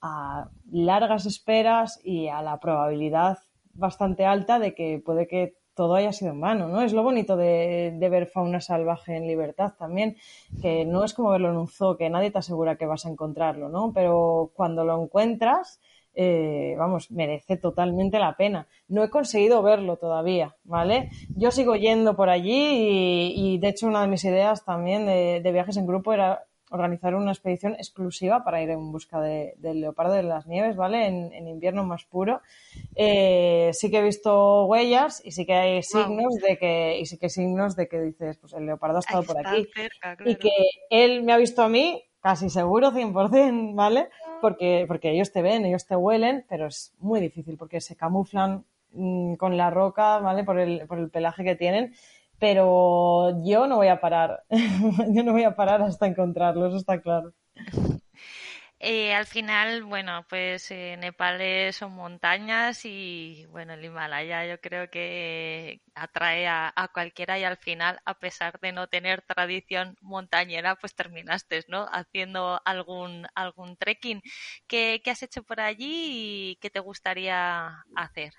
[0.00, 3.38] a largas esperas y a la probabilidad
[3.72, 6.82] bastante alta de que puede que todo haya sido en vano, ¿no?
[6.82, 10.16] Es lo bonito de, ver fauna salvaje en libertad también,
[10.62, 13.10] que no es como verlo en un zoo, que nadie te asegura que vas a
[13.10, 13.92] encontrarlo, ¿no?
[13.92, 15.80] Pero cuando lo encuentras,
[16.14, 18.68] eh, vamos, merece totalmente la pena.
[18.88, 21.10] No he conseguido verlo todavía, ¿vale?
[21.36, 25.76] Yo sigo yendo por allí y, de hecho una de mis ideas también de viajes
[25.76, 30.46] en grupo era organizar una expedición exclusiva para ir en busca del leopardo de las
[30.46, 31.06] nieves, ¿vale?
[31.06, 32.40] En, invierno más puro.
[32.94, 37.18] Eh, sí que he visto huellas y sí que hay signos de que, y sí
[37.18, 39.68] que signos de que dices, pues el leopardo ha estado por aquí.
[40.24, 40.50] Y que
[40.90, 44.08] él me ha visto a mí, casi seguro, 100%, ¿vale?
[44.40, 48.64] Porque, porque ellos te ven, ellos te huelen, pero es muy difícil porque se camuflan
[48.92, 50.44] mm, con la roca, ¿vale?
[50.44, 51.94] Por el, por el pelaje que tienen
[52.38, 54.42] pero yo no voy a parar,
[55.08, 57.32] yo no voy a parar hasta encontrarlo, eso está claro.
[58.86, 61.40] Eh, al final, bueno, pues eh, Nepal
[61.72, 67.98] son montañas y bueno, el Himalaya yo creo que atrae a, cualquiera y al final,
[68.04, 71.86] a pesar de no tener tradición montañera, pues terminaste, ¿no?
[71.90, 74.20] Haciendo algún, algún trekking.
[74.66, 78.34] ¿Qué, qué has hecho por allí y qué te gustaría hacer?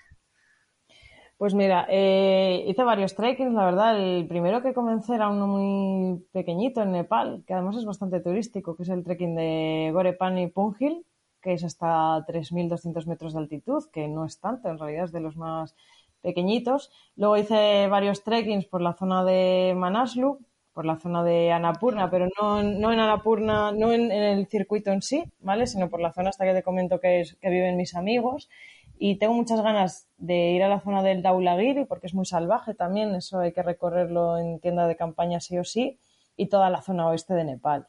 [1.38, 4.00] Pues mira, eh, hice varios trekkings, la verdad.
[4.00, 8.76] El primero que comencé era uno muy pequeñito en Nepal, que además es bastante turístico,
[8.78, 11.06] que es el trekking de Gorepani Punghil,
[11.42, 15.20] que es hasta 3.200 metros de altitud, que no es tanto, en realidad es de
[15.20, 15.76] los más
[16.22, 16.90] pequeñitos.
[17.18, 20.40] Luego hice varios trekkings por la zona de Manaslu,
[20.74, 25.02] por la zona de Annapurna, pero no, no en Annapurna, no en, el circuito en
[25.02, 25.68] sí, ¿vale?
[25.68, 28.50] Sino por la zona hasta que te comento que, es, que viven mis amigos
[28.98, 32.74] y tengo muchas ganas de ir a la zona del Daulagiri porque es muy salvaje
[32.74, 36.00] también, eso hay que recorrerlo en tienda de campaña sí o sí,
[36.38, 37.88] y toda la zona oeste de Nepal.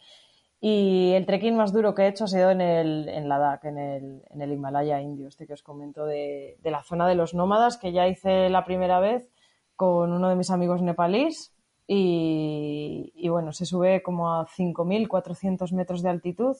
[0.60, 3.78] Y el trekking más duro que he hecho ha sido en el en Ladakh, en
[3.78, 7.34] el, en el Himalaya indio, este que os comento de, de la zona de los
[7.34, 9.28] nómadas, que ya hice la primera vez
[9.76, 11.52] con uno de mis amigos nepalíes.
[11.86, 16.56] Y, y bueno, se sube como a 5.400 metros de altitud,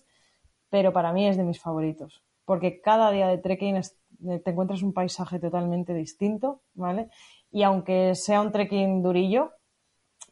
[0.71, 4.83] pero para mí es de mis favoritos, porque cada día de trekking es te encuentras
[4.83, 7.09] un paisaje totalmente distinto, ¿vale?
[7.51, 9.53] Y aunque sea un trekking durillo,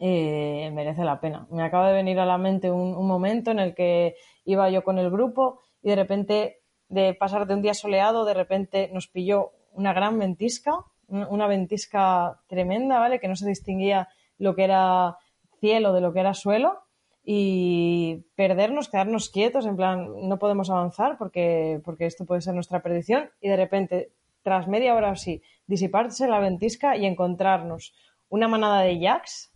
[0.01, 1.47] eh, merece la pena.
[1.51, 4.99] Me acaba de venir a la mente un, momento en el que iba yo con
[4.99, 9.53] el grupo y de repente, de pasar de un día soleado, de repente nos pilló
[9.73, 10.73] una gran ventisca,
[11.09, 13.21] una ventisca tremenda, ¿vale?
[13.21, 14.09] Que no se distinguía
[14.39, 15.17] lo que era
[15.61, 16.84] cielo de lo que era suelo
[17.25, 22.83] y perdernos, quedarnos quietos, en plan, no podemos avanzar porque, porque esto puede ser nuestra
[22.83, 24.13] perdición y de repente,
[24.43, 27.95] tras media hora así, disiparse la ventisca y encontrarnos
[28.29, 29.53] una manada de yaks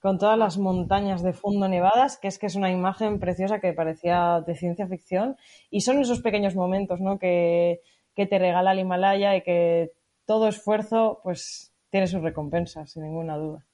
[0.00, 3.72] con todas las montañas de fondo nevadas, que es que es una imagen preciosa que
[3.72, 5.36] parecía de ciencia ficción
[5.70, 7.18] y son esos pequeños momentos ¿no?
[7.18, 7.80] que,
[8.14, 9.92] que te regala el Himalaya y que
[10.26, 13.64] todo esfuerzo pues tiene sus recompensas, sin ninguna duda.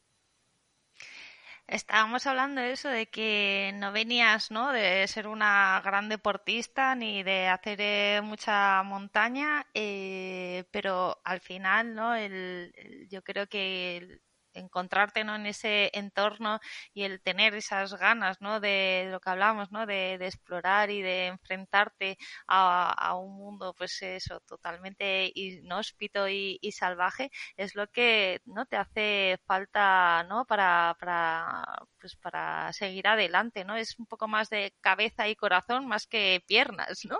[1.72, 4.72] Estábamos hablando de eso, de que no venías, ¿no?
[4.72, 11.94] De ser una gran deportista ni de hacer eh, mucha montaña, eh, pero al final,
[11.94, 12.14] ¿no?
[12.14, 14.20] El, yo creo que
[14.54, 16.60] encontrarte en ese entorno
[16.94, 18.60] y el tener esas ganas ¿no?
[18.60, 19.86] de, lo que hablamos, ¿no?
[19.86, 27.30] de, explorar y de enfrentarte a, un mundo pues eso totalmente inhóspito y, y, salvaje
[27.56, 30.44] es lo que no te hace falta ¿no?
[30.46, 31.64] para, para,
[32.00, 33.76] pues para seguir adelante, ¿no?
[33.76, 37.18] Es un poco más de cabeza y corazón más que piernas, ¿no?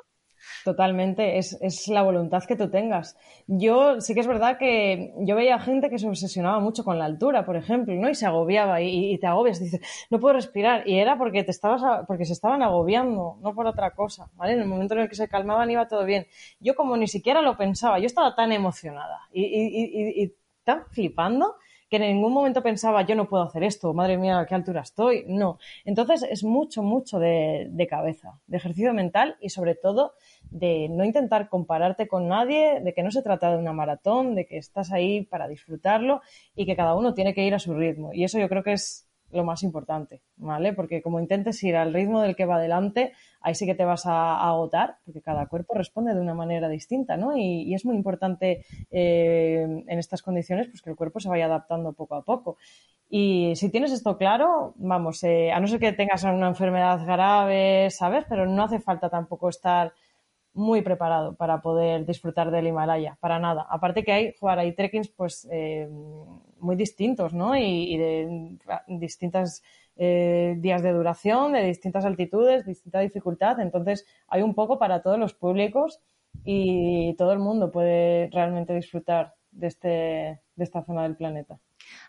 [0.65, 3.17] Totalmente, es, es, la voluntad que tú tengas.
[3.47, 7.05] Yo sí que es verdad que yo veía gente que se obsesionaba mucho con la
[7.05, 8.09] altura, por ejemplo, ¿no?
[8.09, 9.81] Y se agobiaba y, te agobias, dices,
[10.11, 10.89] no puedo respirar.
[10.89, 14.55] Y era porque te estabas, porque se estaban agobiando, no por otra cosa, ¿vale?
[14.55, 16.27] En el momento en el que se calmaban iba todo bien.
[16.61, 20.35] Yo como ni siquiera lo pensaba, yo estaba tan emocionada y, y, y
[20.65, 21.57] tan flipando
[21.93, 24.81] que en ningún momento pensaba yo no puedo hacer esto, madre mía, a qué altura
[24.81, 25.27] estoy.
[25.29, 25.59] No.
[25.85, 30.15] Entonces es mucho, mucho de, cabeza, de ejercicio mental y sobre todo
[30.51, 34.47] de no intentar compararte con nadie, de que no se trata de una maratón, de
[34.47, 36.23] que estás ahí para disfrutarlo
[36.57, 38.15] y que cada uno tiene que ir a su ritmo.
[38.15, 40.73] Y eso yo creo que es lo más importante, ¿vale?
[40.73, 44.07] Porque como intentes ir al ritmo del que va adelante, ahí sí que te vas
[44.07, 47.37] a, agotar, porque cada cuerpo responde de una manera distinta, ¿no?
[47.37, 51.93] Y, es muy importante eh, en estas condiciones pues que el cuerpo se vaya adaptando
[51.93, 52.57] poco a poco.
[53.09, 57.91] Y si tienes esto claro, vamos, eh, a no ser que tengas una enfermedad grave,
[57.91, 58.25] ¿sabes?
[58.29, 59.93] Pero no hace falta tampoco estar
[60.55, 63.67] muy preparado para poder disfrutar del Himalaya, para nada.
[63.71, 65.89] Aparte que hay, jugar, hay trekkings pues eh,
[66.59, 67.57] muy distintos, ¿no?
[67.57, 69.63] Y, de distintas
[69.97, 73.61] eh, días de duración, de distintas altitudes, distinta dificultad.
[73.61, 76.01] Entonces, hay un poco para todos los públicos
[76.45, 81.59] y todo el mundo puede realmente disfrutar de, este, de esta zona del planeta.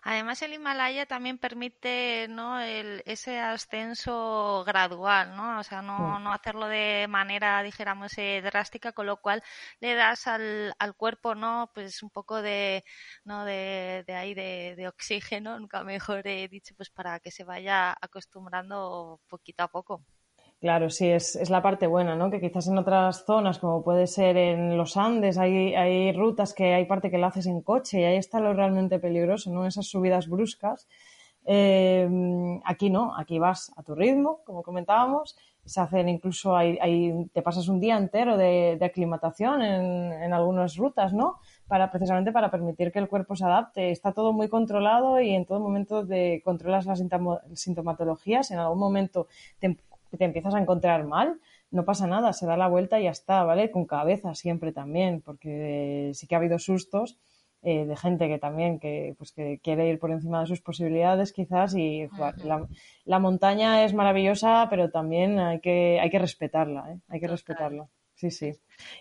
[0.06, 2.60] Además, el Himalaya también permite ¿no?
[2.60, 5.58] El, ese ascenso gradual, ¿no?
[5.60, 9.42] O sea, no, no hacerlo de manera, dijéramos, eh, drástica, con lo cual
[9.80, 11.70] le das al, al cuerpo, ¿no?
[11.74, 12.84] Pues un poco de,
[13.24, 13.44] ¿no?
[13.46, 17.96] de, de ahí, de, de oxígeno, nunca mejor he dicho, pues para que se vaya
[18.00, 20.04] acostumbrando poquito a poco.
[20.64, 22.30] Claro, sí, es, la parte buena, ¿no?
[22.30, 26.86] Que quizás en otras zonas, como puede ser en los Andes, hay, rutas que hay
[26.86, 29.66] parte que la haces en coche y ahí está lo realmente peligroso, ¿no?
[29.66, 30.88] Esas subidas bruscas.
[31.44, 32.08] Eh,
[32.64, 35.36] aquí no, aquí vas a tu ritmo, como comentábamos,
[35.66, 40.78] se hacen incluso, hay, hay, te pasas un día entero de, aclimatación en, en, algunas
[40.78, 41.40] rutas, ¿no?
[41.66, 43.90] Para, precisamente para permitir que el cuerpo se adapte.
[43.90, 47.02] Está todo muy controlado y en todo momento de, controlas las
[47.52, 48.50] sintomatologías.
[48.50, 49.26] En algún momento
[49.58, 49.76] te
[50.16, 51.40] te empiezas a encontrar mal,
[51.70, 53.70] no pasa nada, se da la vuelta y ya está, ¿vale?
[53.70, 57.18] Con cabeza siempre también, porque sí que ha habido sustos
[57.62, 61.32] eh, de gente que también que, pues que quiere ir por encima de sus posibilidades
[61.32, 62.08] quizás y
[62.44, 62.68] la,
[63.06, 67.00] la, montaña es maravillosa, pero también hay que, hay que respetarla, ¿eh?
[67.08, 67.88] Hay que respetarla.
[68.24, 68.52] Sí, sí.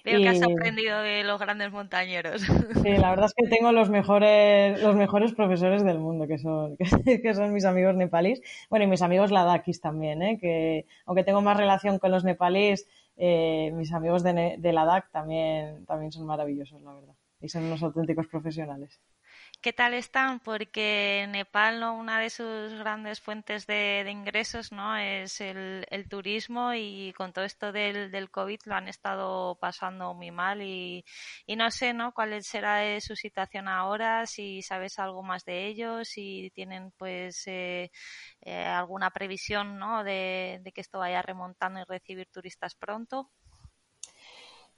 [0.03, 2.41] Veo que has aprendido de los grandes montañeros.
[2.41, 6.75] Sí, la verdad es que tengo los mejores, los mejores profesores del mundo, que son,
[7.05, 8.41] que, son mis amigos nepalíes.
[8.69, 10.37] Bueno, y mis amigos ladakis también, ¿eh?
[10.39, 15.85] que aunque tengo más relación con los nepalíes, eh, mis amigos de, de Ladakh también,
[15.85, 17.13] también son maravillosos, la verdad.
[17.39, 18.99] Y son unos auténticos profesionales
[19.63, 21.95] qué tal están, porque Nepal, ¿no?
[21.95, 24.97] una de sus grandes fuentes de, ingresos ¿no?
[24.97, 30.31] es el, el, turismo y con todo esto del, COVID lo han estado pasando muy
[30.31, 31.05] mal y,
[31.47, 32.13] no sé ¿no?
[32.13, 37.89] cuál será su situación ahora, si sabes algo más de ellos, si tienen pues eh,
[38.41, 40.03] eh, alguna previsión ¿no?
[40.03, 43.31] de que esto vaya remontando y recibir turistas pronto.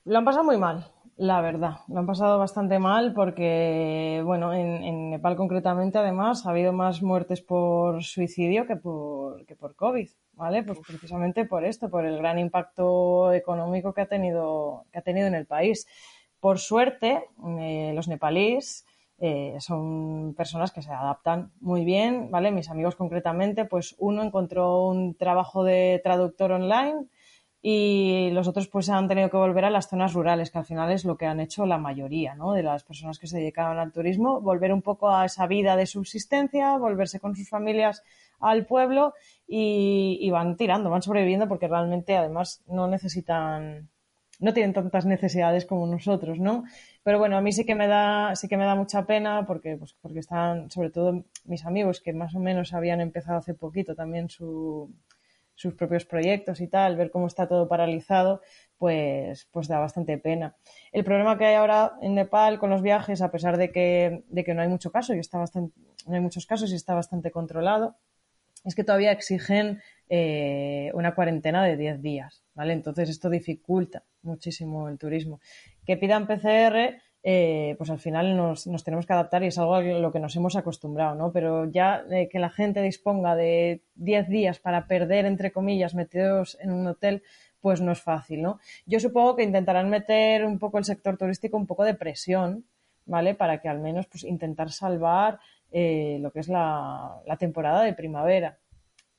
[0.07, 0.85] Lo han pasado muy mal,
[1.17, 1.77] la verdad.
[1.87, 7.01] Lo han pasado bastante mal porque, bueno, en, en, Nepal concretamente, además, ha habido más
[7.01, 10.61] muertes por suicidio que por, que por COVID, ¿vale?
[10.61, 15.25] Pues precisamente por esto, por el gran impacto económico que ha tenido, que ha tenido
[15.25, 15.87] en el país.
[16.39, 17.23] Por suerte,
[17.59, 18.85] eh, los nepalíes
[19.17, 22.51] eh, son personas que se adaptan muy bien, ¿vale?
[22.51, 27.07] Mis amigos concretamente, pues uno encontró un trabajo de traductor online
[27.67, 30.91] y los otros pues han tenido que volver a las zonas rurales, que al final
[30.91, 32.53] es lo que han hecho la mayoría ¿no?
[32.53, 35.87] de las personas que se dedicaban al turismo, volver un poco a esa vida de
[35.87, 38.03] subsistencia, volverse con sus familias
[38.39, 39.15] al pueblo
[39.47, 43.89] y, van tirando, van sobreviviendo porque realmente además no necesitan,
[44.39, 46.65] no tienen tantas necesidades como nosotros, ¿no?
[47.01, 49.75] Pero bueno, a mí sí que me da, sí que me da mucha pena porque,
[49.75, 53.95] pues, porque están, sobre todo mis amigos que más o menos habían empezado hace poquito
[53.95, 54.93] también su,
[55.55, 58.41] sus propios proyectos y tal, ver cómo está todo paralizado,
[58.77, 60.55] pues, pues da bastante pena.
[60.91, 64.43] El problema que hay ahora en Nepal con los viajes, a pesar de que, de
[64.43, 67.31] que no hay mucho caso y está bastante, no hay muchos casos y está bastante
[67.31, 67.95] controlado,
[68.65, 72.73] es que todavía exigen eh, una cuarentena de 10 días, ¿vale?
[72.73, 75.39] Entonces esto dificulta muchísimo el turismo.
[75.85, 79.81] Que pidan PCR eh, pues al final nos, tenemos que adaptar y es algo a
[79.81, 81.31] lo que nos hemos acostumbrado, ¿no?
[81.31, 86.55] Pero ya eh, que la gente disponga de 10 días para perder, entre comillas, metidos
[86.61, 87.23] en un hotel,
[87.61, 88.59] pues no es fácil, ¿no?
[88.85, 92.63] Yo supongo que intentarán meter un poco el sector turístico un poco de presión,
[93.07, 93.33] ¿vale?
[93.33, 95.39] Para que al menos pues intentar salvar
[95.71, 98.59] eh, lo que es la temporada de primavera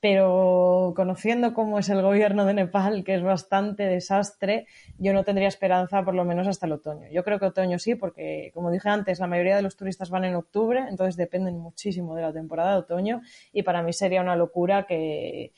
[0.09, 5.49] pero conociendo cómo es el gobierno de Nepal, que es bastante desastre, yo no tendría
[5.49, 7.09] esperanza por lo menos hasta el otoño.
[7.11, 10.25] Yo creo que otoño sí, porque como dije antes, la mayoría de los turistas van
[10.25, 13.21] en octubre, entonces dependen muchísimo de la temporada de otoño
[13.53, 15.51] y para mí sería una locura que,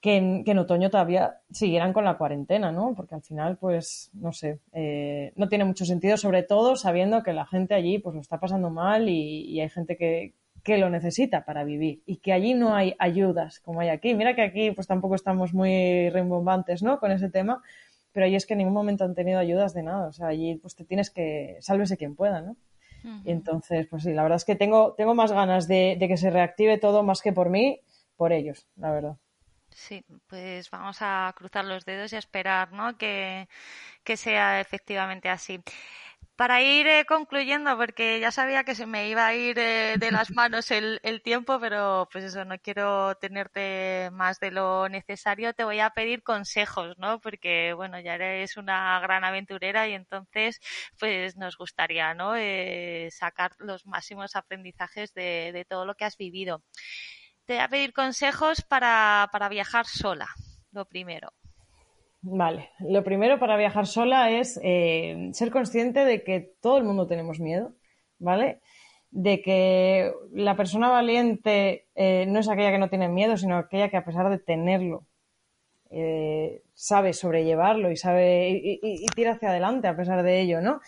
[0.00, 2.94] que, en, otoño todavía siguieran con la cuarentena, ¿no?
[2.94, 7.32] Porque al final, pues, no sé, eh, no tiene mucho sentido, sobre todo sabiendo que
[7.32, 10.34] la gente allí pues lo está pasando mal y hay gente que,
[10.64, 14.14] que lo necesita para vivir y que allí no hay ayudas como hay aquí.
[14.14, 16.98] Mira que aquí pues tampoco estamos muy rimbombantes, ¿no?
[16.98, 17.62] Con ese tema,
[18.12, 20.08] pero allí es que en ningún momento han tenido ayudas de nada.
[20.08, 22.52] O sea, allí pues te tienes que, sálvese quien pueda, ¿no?
[23.04, 23.22] Uh -huh.
[23.26, 26.16] Y entonces, pues sí, la verdad es que tengo, tengo más ganas de, de que
[26.16, 27.80] se reactive todo más que por mí,
[28.16, 29.16] por ellos, la verdad.
[29.74, 32.96] Sí, pues vamos a cruzar los dedos y a esperar, ¿no?
[32.96, 33.48] Que,
[34.04, 35.60] que sea efectivamente así
[36.36, 40.10] para ir eh, concluyendo, porque ya sabía que se me iba a ir eh, de
[40.10, 45.54] las manos el, el, tiempo, pero pues eso, no quiero tenerte más de lo necesario.
[45.54, 47.20] Te voy a pedir consejos, ¿no?
[47.20, 50.60] Porque, bueno, ya eres una gran aventurera y entonces,
[50.98, 52.34] pues nos gustaría, ¿no?
[52.36, 56.62] Eh, sacar los máximos aprendizajes de, de todo lo que has vivido.
[57.46, 60.28] te voy a pedir consejos para, para viajar sola,
[60.72, 61.32] lo primero.
[62.26, 67.06] Vale, lo primero para viajar sola es eh, ser consciente de que todo el mundo
[67.06, 67.74] tenemos miedo,
[68.18, 68.60] ¿vale?
[69.10, 73.90] De que la persona valiente eh, no es aquella que no tiene miedo, sino aquella
[73.90, 75.06] que a pesar de tenerlo
[75.90, 80.80] eh, sabe sobrellevarlo y sabe y, tira hacia adelante a pesar de ello, ¿no?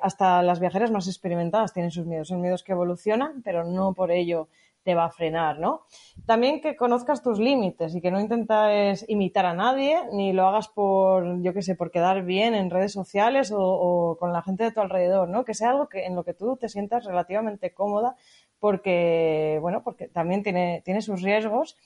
[0.00, 4.10] hasta las viajeras más experimentadas tienen sus miedos, son miedos que evolucionan, pero no por
[4.10, 4.48] ello
[4.88, 5.82] te va a frenar, ¿no?
[6.24, 10.68] También que conozcas tus límites y que no intentes imitar a nadie, ni lo hagas
[10.68, 14.72] por, yo qué sé, por quedar bien en redes sociales o, con la gente de
[14.72, 15.44] tu alrededor, ¿no?
[15.44, 18.16] Que sea algo que, en lo que tú te sientas relativamente cómoda
[18.58, 21.76] porque, bueno, porque también tiene, tiene sus riesgos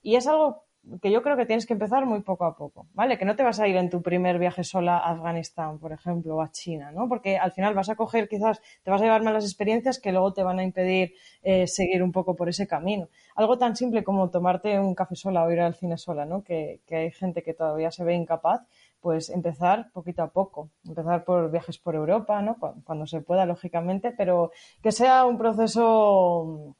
[0.00, 0.62] y es algo
[1.00, 3.16] que yo creo que tienes que empezar muy poco a poco, ¿vale?
[3.16, 6.36] Que no te vas a ir en tu primer viaje sola a Afganistán, por ejemplo,
[6.36, 7.08] o a China, ¿no?
[7.08, 10.32] Porque al final vas a coger, quizás te vas a llevar malas experiencias que luego
[10.32, 13.08] te van a impedir eh, seguir un poco por ese camino.
[13.36, 16.42] Algo tan simple como tomarte un café sola o ir al cine sola, ¿no?
[16.42, 18.62] Que, que hay gente que todavía se ve incapaz,
[19.00, 22.56] pues empezar poquito a poco, empezar por viajes por Europa, ¿no?
[22.84, 24.50] Cuando se pueda, lógicamente, pero
[24.82, 26.74] que sea un proceso,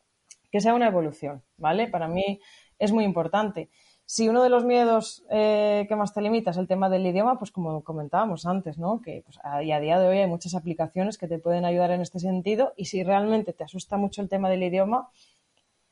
[0.51, 1.89] que sea una evolución, ¿vale?
[1.89, 2.41] Para mí
[2.83, 3.71] es muy importante.
[4.13, 7.39] Si uno de los miedos eh, que más te limita es el tema del idioma,
[7.39, 9.01] pues como comentábamos antes, ¿no?
[9.01, 12.03] Que pues, a, a día de hoy hay muchas aplicaciones que te pueden ayudar en
[12.03, 15.09] este sentido y si realmente te asusta mucho el tema del idioma,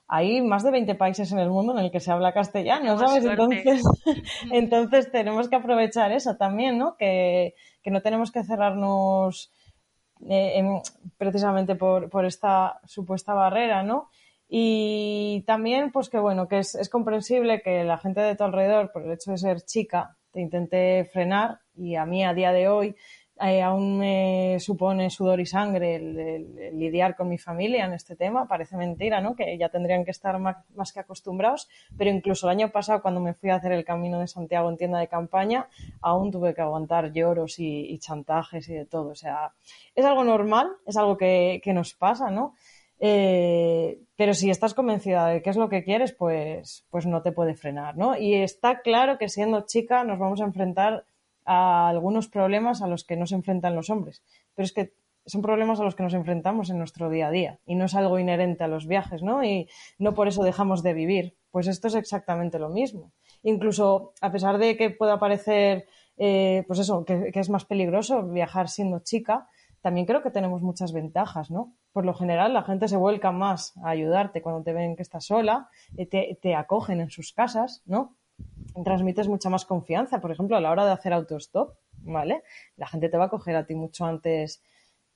[0.06, 3.24] hay más de 20 países en el mundo en el que se habla castellano, ¿sabes?
[3.24, 3.84] Entonces,
[4.52, 6.98] entonces tenemos que aprovechar eso también, ¿no?
[6.98, 9.50] Que, que no tenemos que cerrarnos
[10.28, 10.62] eh,
[11.16, 14.10] precisamente por, por esta supuesta barrera, ¿no?
[14.52, 19.04] Y también, pues que bueno, que es, comprensible que la gente de tu alrededor, por
[19.04, 22.96] el hecho de ser chica, te intente frenar y a mí a día de hoy
[23.40, 28.48] eh, aún me supone sudor y sangre el, lidiar con mi familia en este tema.
[28.48, 29.36] Parece mentira, ¿no?
[29.36, 33.34] Que ya tendrían que estar más, que acostumbrados, pero incluso el año pasado cuando me
[33.34, 35.68] fui a hacer el Camino de Santiago en tienda de campaña,
[36.02, 39.10] aún tuve que aguantar lloros y, chantajes y de todo.
[39.10, 39.52] O sea,
[39.94, 42.56] es algo normal, es algo que, que nos pasa, ¿no?
[43.00, 47.32] Eh, pero si estás convencida de qué es lo que quieres, pues, pues no te
[47.32, 48.16] puede frenar, ¿no?
[48.16, 51.06] Y está claro que siendo chica nos vamos a enfrentar
[51.46, 54.22] a algunos problemas a los que no se enfrentan los hombres.
[54.54, 54.92] Pero es que
[55.24, 57.94] son problemas a los que nos enfrentamos en nuestro día a día y no es
[57.94, 59.42] algo inherente a los viajes, ¿no?
[59.42, 59.68] Y
[59.98, 61.34] no por eso dejamos de vivir.
[61.50, 63.12] Pues esto es exactamente lo mismo.
[63.42, 65.86] Incluso a pesar de que pueda parecer,
[66.18, 69.48] eh, pues eso, que, que es más peligroso viajar siendo chica,
[69.80, 71.72] también creo que tenemos muchas ventajas, ¿no?
[71.92, 75.26] Por lo general, la gente se vuelca más a ayudarte cuando te ven que estás
[75.26, 78.16] sola, eh, te, te acogen en sus casas, ¿no?
[78.84, 82.42] Transmites mucha más confianza, por ejemplo, a la hora de hacer autostop, ¿vale?
[82.76, 84.62] La gente te va a coger a ti mucho antes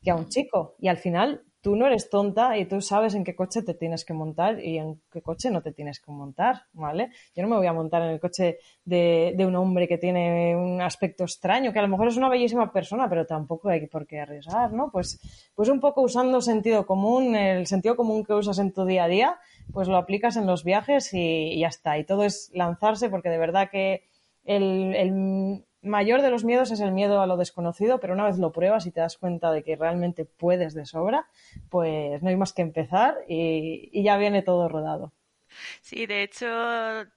[0.02, 3.24] que a un chico y al final tú no eres tonta y tú sabes en
[3.24, 6.64] qué coche te tienes que montar y en qué coche no te tienes que montar,
[6.74, 7.08] ¿vale?
[7.34, 10.82] Yo no me voy a montar en el coche de, un hombre que tiene un
[10.82, 14.20] aspecto extraño, que a lo mejor es una bellísima persona, pero tampoco hay por qué
[14.20, 14.90] arriesgar, ¿no?
[14.92, 15.18] Pues,
[15.54, 19.08] pues un poco usando sentido común, el sentido común que usas en tu día a
[19.08, 19.38] día,
[19.72, 21.96] pues lo aplicas en los viajes y, ya está.
[21.96, 24.04] Y todo es lanzarse porque de verdad que
[24.44, 28.52] el mayor de los miedos es el miedo a lo desconocido, pero una vez lo
[28.52, 31.26] pruebas y te das cuenta de que realmente puedes de sobra,
[31.70, 35.12] pues no hay más que empezar y, ya viene todo rodado.
[35.80, 36.46] Sí, de hecho,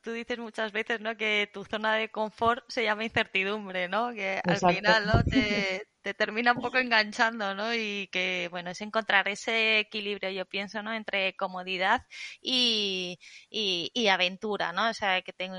[0.02, 1.16] tú dices muchas veces, ¿no?
[1.18, 4.14] Que tu zona de confort se llama incertidumbre, ¿no?
[4.14, 5.24] Que al final, ¿no?
[5.24, 7.74] Te, te termina un poco enganchando, ¿no?
[7.74, 10.94] Y que, bueno, es encontrar ese equilibrio, yo pienso, ¿no?
[10.94, 12.06] Entre comodidad
[12.42, 13.20] y,
[13.50, 14.90] y, aventura, ¿no?
[14.90, 15.50] O sea, que te,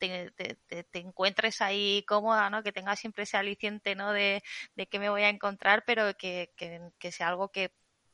[0.00, 2.64] te, encuentres ahí cómoda, ¿no?
[2.64, 4.12] Que tengas siempre ese aliciente, ¿no?
[4.12, 4.42] De,
[4.74, 7.70] de que me voy a encontrar, pero que, que, sea algo que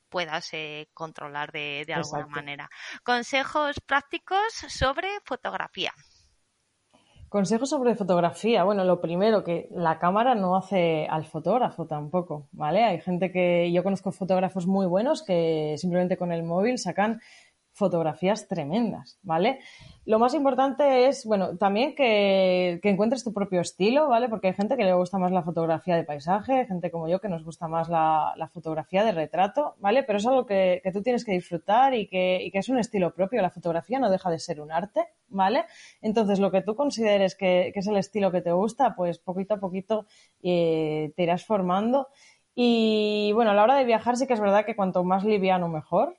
[0.09, 2.71] puedas eh, controlar de, de alguna manera.
[3.05, 5.93] Consejos prácticos sobre fotografía.
[7.29, 8.65] Consejos sobre fotografía.
[8.65, 12.85] Bueno, lo primero, que la cámara no hace al fotógrafo tampoco, ¿vale?
[12.85, 17.21] Hay gente que yo conozco fotógrafos muy buenos que simplemente con el móvil sacan
[17.79, 19.61] fotografías tremendas, ¿vale?
[20.05, 24.29] Lo más importante es, bueno, también que, encuentres tu propio estilo, ¿vale?
[24.29, 27.29] Porque hay gente que le gusta más la fotografía de paisaje, gente como yo que
[27.29, 30.03] nos gusta más la, fotografía de retrato, ¿vale?
[30.03, 33.41] Pero es algo que, tú tienes que disfrutar y que, es un estilo propio.
[33.41, 35.65] La fotografía no deja de ser un arte, ¿vale?
[36.03, 39.61] Entonces, lo que tú consideres que, es el estilo que te gusta, pues poquito a
[39.61, 40.07] poquito
[40.43, 42.09] eh, te irás formando.
[42.55, 45.69] Y bueno, a la hora de viajar sí que es verdad que cuanto más liviano
[45.69, 46.17] mejor,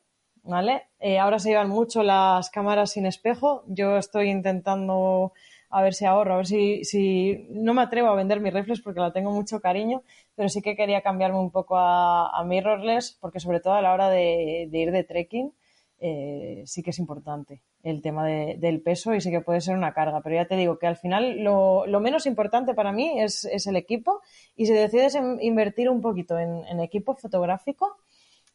[0.49, 0.87] ¿vale?
[0.99, 3.63] Eh, ahora se llevan mucho las cámaras sin espejo.
[3.67, 5.31] Yo estoy intentando
[5.69, 8.81] a ver si ahorro, a ver si, si no me atrevo a vender mi reflex
[8.81, 10.01] porque la tengo mucho cariño,
[10.35, 14.09] pero sí que quería cambiarme un poco a, mirrorless porque sobre todo a la hora
[14.09, 15.53] de, ir de trekking
[16.01, 19.93] eh, sí que es importante el tema del peso y sí que puede ser una
[19.93, 20.21] carga.
[20.21, 24.21] Pero ya te digo que al final lo, menos importante para mí es, el equipo
[24.55, 27.97] y si decides invertir un poquito en, equipo fotográfico,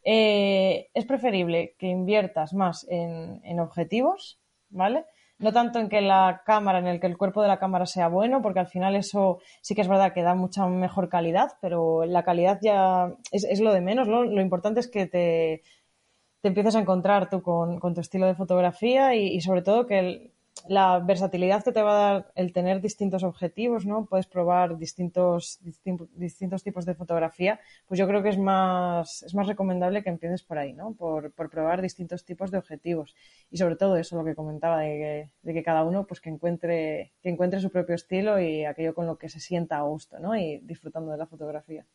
[0.04, 4.38] eh, es preferible que inviertas más en, en objetivos,
[4.70, 5.04] ¿vale?
[5.38, 8.08] no tanto en que la cámara, en el que el cuerpo de la cámara sea
[8.08, 12.04] bueno, porque al final eso sí que es verdad que da mucha mejor calidad, pero
[12.04, 14.06] la calidad ya es, lo de menos.
[14.08, 15.62] Lo importante es que te,
[16.44, 20.33] te empieces a encontrar tú con, tu estilo de fotografía y, sobre todo que el,
[20.68, 24.06] la versatilidad que te va a dar el tener distintos objetivos, ¿no?
[24.06, 25.60] Puedes probar distintos,
[26.14, 30.42] distintos tipos de fotografía, pues yo creo que es más, es más recomendable que empieces
[30.42, 30.94] por ahí, ¿no?
[30.94, 33.14] Por, probar distintos tipos de objetivos.
[33.50, 37.28] Y sobre todo eso, lo que comentaba, de que, cada uno pues que encuentre, que
[37.28, 40.36] encuentre su propio estilo y aquello con lo que se sienta a gusto, ¿no?
[40.36, 41.86] Y disfrutando de la fotografía.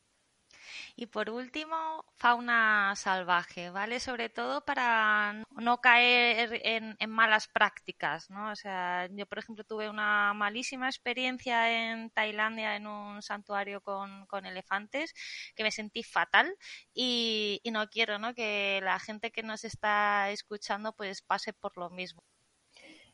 [1.02, 4.02] Y por último, fauna salvaje, ¿vale?
[4.02, 8.52] Sobre todo para no caer en, malas prácticas, ¿no?
[8.52, 14.28] O sea, yo, por ejemplo, tuve una malísima experiencia en Tailandia en un santuario con,
[14.46, 15.14] elefantes
[15.56, 16.54] que me sentí fatal
[16.94, 18.34] y, no quiero, ¿no?
[18.34, 22.24] Que la gente que nos está escuchando pues pase por lo mismo.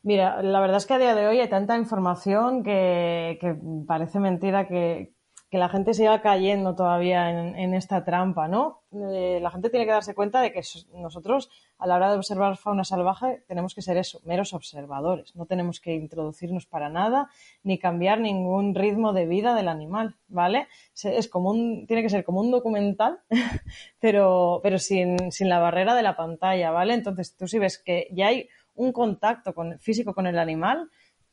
[0.02, 3.38] Mira, la verdad es que a día de hoy hay tanta información que
[3.86, 5.15] parece mentira que,
[5.50, 8.82] que la gente siga cayendo todavía en, esta trampa, ¿no?
[8.92, 10.60] Eh, la gente tiene que darse cuenta de que
[10.94, 15.36] nosotros, a la hora de observar fauna salvaje, tenemos que ser eso, meros observadores.
[15.36, 17.30] No tenemos que introducirnos para nada
[17.62, 20.66] ni cambiar ningún ritmo de vida del animal, ¿vale?
[21.04, 23.20] Es como un, tiene que ser como un documental,
[24.00, 26.94] pero, pero sin, sin la barrera de la pantalla, ¿vale?
[26.94, 30.90] Entonces, tú si ves que ya hay un contacto con, físico con el animal,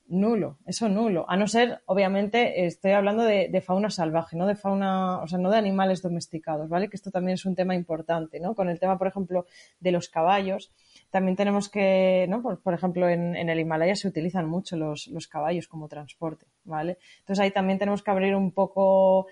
[0.08, 1.26] nulo, eso nulo.
[1.30, 5.50] A no ser, obviamente, estoy hablando de, fauna salvaje, no de fauna, o sea, no
[5.50, 6.90] de animales domesticados, ¿vale?
[6.90, 8.56] Que esto también es un tema importante, ¿no?
[8.56, 9.46] Con el tema, por ejemplo,
[9.80, 10.72] de los caballos,
[11.10, 12.42] también tenemos que, ¿no?
[12.42, 16.98] Por, ejemplo, en, en, el Himalaya se utilizan mucho los, los caballos como transporte, ¿vale?
[17.20, 19.28] Entonces ahí también tenemos que abrir un poco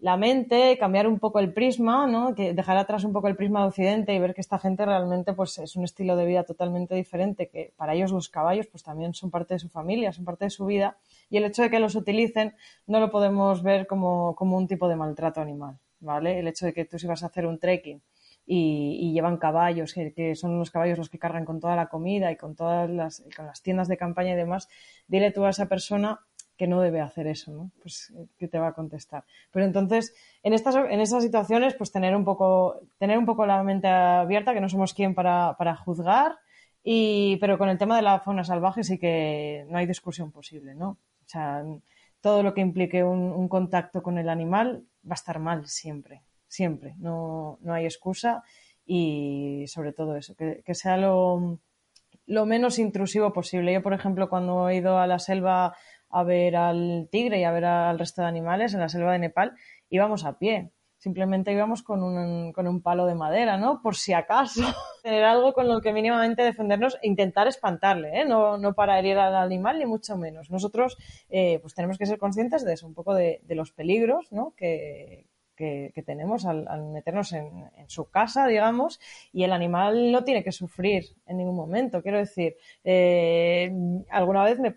[0.00, 2.32] la mente, cambiar un poco el prisma, ¿no?
[2.32, 5.58] Dejar atrás un poco el prisma de Occidente y ver que esta gente realmente pues
[5.58, 9.30] es un estilo de vida totalmente diferente, que para ellos los caballos pues también son
[9.30, 10.96] parte de su familia, son parte de su vida
[11.30, 12.54] y el hecho de que los utilicen
[12.86, 16.38] no lo podemos ver como, un tipo de maltrato animal, ¿vale?
[16.38, 18.00] El hecho de que tú si vas a hacer un trekking
[18.46, 22.30] y, llevan caballos, que, que, son los caballos los que cargan con toda la comida
[22.30, 24.68] y con todas las, con las tiendas de campaña y demás,
[25.08, 26.20] dile tú a esa persona
[26.58, 27.70] que no debe hacer eso, ¿no?
[27.80, 29.24] Pues eh, que te va a contestar.
[29.52, 30.12] Pero entonces,
[30.42, 34.52] en estas, en estas situaciones, pues tener un poco, tener un poco la mente abierta,
[34.52, 36.36] que no somos quien para, juzgar,
[36.82, 40.74] y, pero con el tema de la fauna salvaje sí que no hay discusión posible,
[40.74, 40.90] ¿no?
[40.90, 41.64] O sea,
[42.20, 46.94] todo lo que implique un, contacto con el animal va a estar mal siempre, siempre.
[46.98, 48.42] No, no hay excusa
[48.84, 51.60] y sobre todo eso, que, que sea lo,
[52.28, 53.72] lo menos intrusivo posible.
[53.72, 55.74] Yo, por ejemplo, cuando he ido a la selva
[56.10, 59.18] a ver al tigre y a ver al resto de animales en la selva de
[59.18, 59.54] Nepal,
[59.90, 60.70] íbamos a pie.
[60.96, 63.80] Simplemente íbamos con un, con un palo de madera, ¿no?
[63.82, 64.62] Por si acaso.
[65.04, 68.24] Tener algo con lo que mínimamente defendernos e intentar espantarle, ¿eh?
[68.24, 70.50] No, no para herir al animal, ni mucho menos.
[70.50, 70.96] Nosotros,
[71.28, 74.54] eh, pues tenemos que ser conscientes de eso, un poco de, de los peligros, ¿no?
[74.56, 75.27] Que,
[75.58, 79.00] que, tenemos al, meternos en, su casa, digamos,
[79.32, 82.00] y el animal no tiene que sufrir en ningún momento.
[82.00, 83.70] Quiero decir, eh,
[84.10, 84.72] alguna vez me,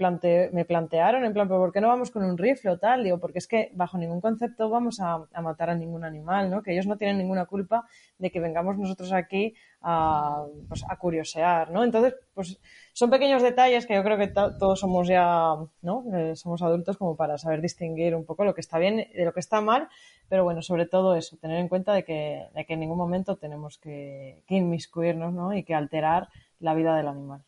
[0.52, 3.04] me plantearon, en plan, ¿por qué no vamos con un rifle o tal?
[3.04, 6.64] Digo, porque es que bajo ningún concepto vamos a, matar a ningún animal, ¿no?
[6.64, 7.86] Que ellos no tienen ninguna culpa
[8.18, 11.84] de que vengamos nosotros aquí a, pues, a curiosear, ¿no?
[11.84, 12.60] Entonces, pues
[12.94, 16.04] son pequeños detalles que yo creo que todos somos ya, ¿no?
[16.16, 19.34] Eh, somos adultos como para saber distinguir un poco lo que está bien de lo
[19.34, 19.90] que está mal,
[20.32, 23.36] pero bueno, sobre todo eso, tener en cuenta de que, de que en ningún momento
[23.36, 25.54] tenemos que, que inmiscuirnos, ¿no?
[25.54, 26.30] Y que alterar
[26.62, 27.44] la vida del animal.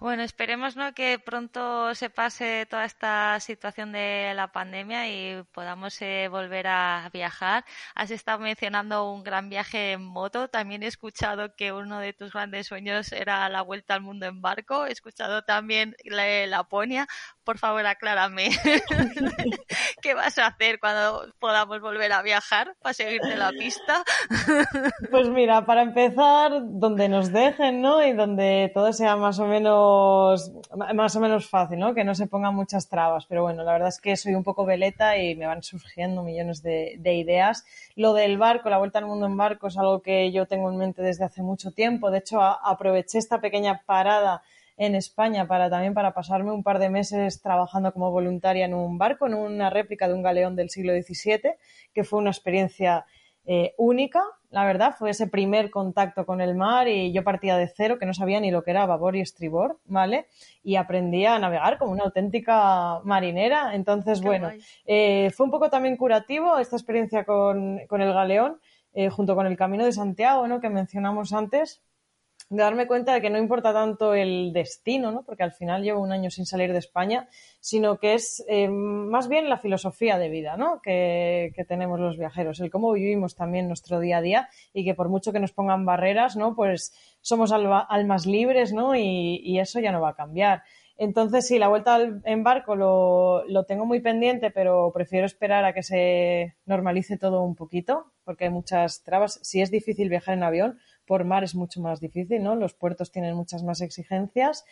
[0.00, 0.94] Bueno, esperemos ¿no?
[0.94, 7.10] que pronto se pase toda esta situación de la pandemia y podamos eh, volver a
[7.12, 7.66] viajar.
[7.94, 10.48] Has estado mencionando un gran viaje en moto.
[10.48, 14.40] También he escuchado que uno de tus grandes sueños era la vuelta al mundo en
[14.40, 14.86] barco.
[14.86, 17.06] He escuchado también la Laponia.
[17.44, 18.48] Por favor, aclárame.
[20.02, 24.02] ¿Qué vas a hacer cuando podamos volver a viajar para seguirte la pista?
[25.10, 28.02] pues mira, para empezar, donde nos dejen, ¿no?
[28.02, 29.89] Y donde todo sea más o menos
[30.94, 31.94] más o menos fácil, ¿no?
[31.94, 33.26] Que no se pongan muchas trabas.
[33.26, 36.62] Pero bueno, la verdad es que soy un poco veleta y me van surgiendo millones
[36.62, 37.64] de, ideas.
[37.96, 40.78] Lo del barco, la vuelta al mundo en barco, es algo que yo tengo en
[40.78, 42.10] mente desde hace mucho tiempo.
[42.10, 44.42] De hecho, aproveché esta pequeña parada
[44.76, 48.96] en España para también para pasarme un par de meses trabajando como voluntaria en un
[48.96, 51.56] barco, en una réplica de un galeón del siglo XVII,
[51.92, 53.04] que fue una experiencia
[53.44, 57.68] eh, única la verdad, fue ese primer contacto con el mar y yo partía de
[57.68, 60.26] cero, que no sabía ni lo que era babor y estribor, ¿vale?
[60.64, 63.74] Y aprendí a navegar como una auténtica marinera.
[63.74, 64.50] Entonces, bueno,
[64.86, 68.60] eh, fue un poco también curativo esta experiencia con, con el galeón,
[68.92, 70.60] eh, junto con el Camino de Santiago, ¿no?
[70.60, 71.80] Que mencionamos antes,
[72.50, 75.22] de darme cuenta de que no importa tanto el destino, ¿no?
[75.22, 77.28] porque al final llevo un año sin salir de España,
[77.60, 80.80] sino que es eh, más bien la filosofía de vida ¿no?
[80.82, 85.08] que, tenemos los viajeros, el cómo vivimos también nuestro día a día y que por
[85.08, 86.56] mucho que nos pongan barreras, ¿no?
[86.56, 88.96] pues somos almas libres ¿no?
[88.96, 90.62] y, eso ya no va a cambiar.
[90.96, 95.72] Entonces, sí, la vuelta en barco lo, lo, tengo muy pendiente, pero prefiero esperar a
[95.72, 99.38] que se normalice todo un poquito, porque hay muchas trabas.
[99.42, 100.78] Si es difícil viajar en avión,
[101.10, 102.54] por mar es mucho más difícil, ¿no?
[102.54, 104.64] Los puertos tienen muchas más exigencias.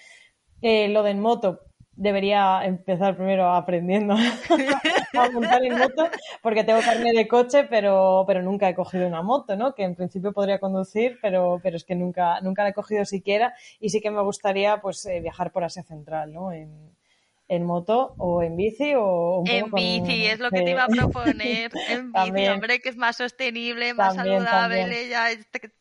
[0.63, 1.63] Eh, lo de en moto,
[1.97, 4.15] debería empezar primero aprendiendo
[5.19, 6.09] a montar en moto,
[6.41, 9.75] porque tengo carne de coche, pero, pero nunca he cogido una moto, ¿no?
[9.75, 13.55] Que en principio podría conducir, pero, pero es que nunca, nunca la he cogido siquiera
[13.81, 16.53] y sí que me gustaría pues eh, viajar por Asia Central, ¿no?
[16.53, 16.71] En,
[17.49, 20.89] en moto o en bici o un en bici es lo que te iba a
[20.89, 25.31] proponer en bici hombre que es más sostenible más saludable ya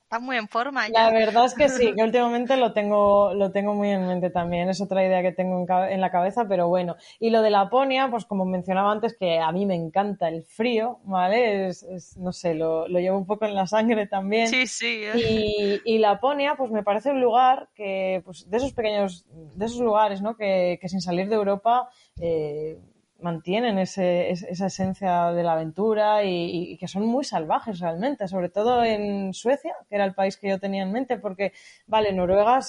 [0.08, 1.04] está muy en forma ya.
[1.04, 4.70] La verdad es que sí, que últimamente lo tengo, lo tengo muy en mente también.
[4.70, 6.96] Es otra idea que tengo en, la cabeza, pero bueno.
[7.20, 11.00] Y lo de Laponia, pues como mencionaba antes, que a mí me encanta el frío,
[11.04, 11.68] ¿vale?
[11.68, 14.48] Es, no sé, lo, lo, llevo un poco en la sangre también.
[14.48, 15.04] Sí, sí.
[15.14, 19.26] Y, y Laponia, pues me parece un lugar que, pues de esos pequeños,
[19.56, 20.38] de esos lugares, ¿no?
[20.38, 21.90] Que, que sin salir de Europa,
[22.22, 22.80] eh,
[23.20, 28.84] mantienen ese, esa esencia de la aventura y, que son muy salvajes realmente, sobre todo
[28.84, 31.54] en Suecia, que era el país que yo tenía en mente, porque,
[31.88, 32.60] vale, Noruega,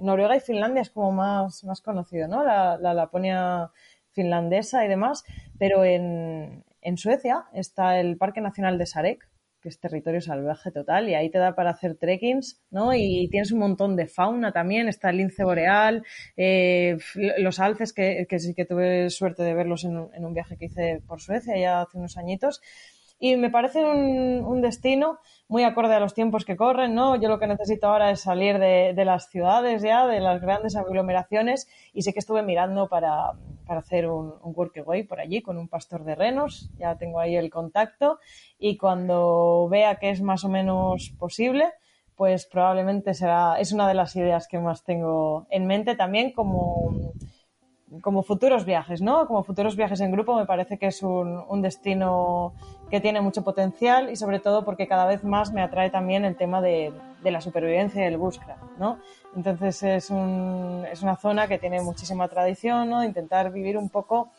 [0.00, 2.44] Noruega y Finlandia es como más, más conocido, ¿no?
[2.44, 3.70] La, la Laponia
[4.12, 5.24] finlandesa y demás,
[5.58, 9.28] pero en, en Suecia está el Parque Nacional de Sarek,
[9.68, 12.94] que es territorio salvaje total, y ahí te da para hacer trekkings, ¿no?
[12.94, 16.04] Y tienes un montón de fauna también, está el lince boreal,
[16.36, 16.96] eh,
[17.38, 21.02] los alces, que, sí que tuve suerte de verlos en, en, un viaje que hice
[21.06, 22.62] por Suecia ya hace unos añitos,
[23.18, 25.18] y me parece un, destino
[25.48, 27.16] muy acorde a los tiempos que corren, ¿no?
[27.16, 31.68] Yo lo que necesito ahora es salir de, las ciudades ya, de las grandes aglomeraciones
[31.92, 33.32] y sé que estuve mirando para,
[33.68, 37.50] hacer un, un workaway por allí con un pastor de renos, ya tengo ahí el
[37.50, 38.18] contacto
[38.58, 41.66] y cuando vea que es más o menos posible,
[42.16, 47.12] pues probablemente será, es una de las ideas que más tengo en mente también como
[48.00, 49.26] como futuros viajes, ¿no?
[49.26, 52.52] Como futuros viajes en grupo me parece que es un, destino
[52.90, 56.36] que tiene mucho potencial y sobre todo porque cada vez más me atrae también el
[56.36, 56.92] tema de,
[57.22, 58.98] de la supervivencia y el bushcraft, ¿no?
[59.36, 63.00] Entonces es, un, es una zona que tiene muchísima tradición, ¿no?
[63.00, 64.30] De intentar vivir un poco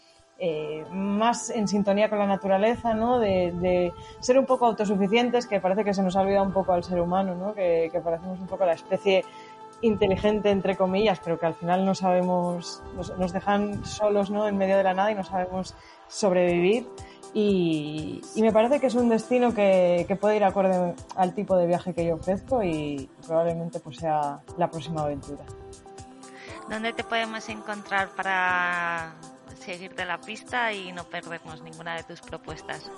[0.42, 3.20] eh, más en sintonía con la naturaleza, ¿no?
[3.20, 6.72] De, de, ser un poco autosuficientes, que parece que se nos ha olvidado un poco
[6.72, 7.54] al ser humano, ¿no?
[7.54, 9.26] Que, que parecemos un poco la especie
[9.82, 14.48] inteligente, entre comillas, pero que al final no sabemos, nos, dejan solos ¿no?
[14.48, 15.76] en medio de la nada y no sabemos
[16.08, 16.88] sobrevivir.
[17.34, 21.68] Y, me parece que es un destino que, que, puede ir acorde al tipo de
[21.68, 25.44] viaje que yo ofrezco y probablemente pues sea la próxima aventura.
[26.70, 29.14] ¿Dónde te podemos encontrar para
[29.60, 32.92] seguirte la pista y no perdernos ninguna de tus propuestas?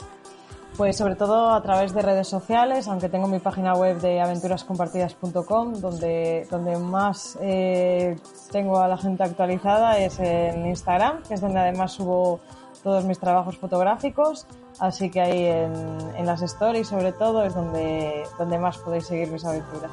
[0.77, 5.73] Pues sobre todo a través de redes sociales, aunque tengo mi página web de aventurascompartidas.com,
[5.81, 8.18] donde, donde más eh,
[8.52, 12.39] tengo a la gente actualizada es en Instagram, que es donde además subo
[12.84, 14.48] todos mis trabajos fotográficos.
[14.80, 15.73] Así que ahí en,
[16.15, 19.91] en las stories sobre todo es donde, donde más podéis seguir mis aventuras.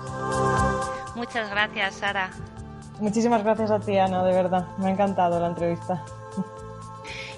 [1.15, 2.31] Muchas gracias, Sara.
[3.01, 4.67] Muchísimas gracias a ti, Ana, de verdad.
[4.79, 6.03] Me ha encantado la entrevista.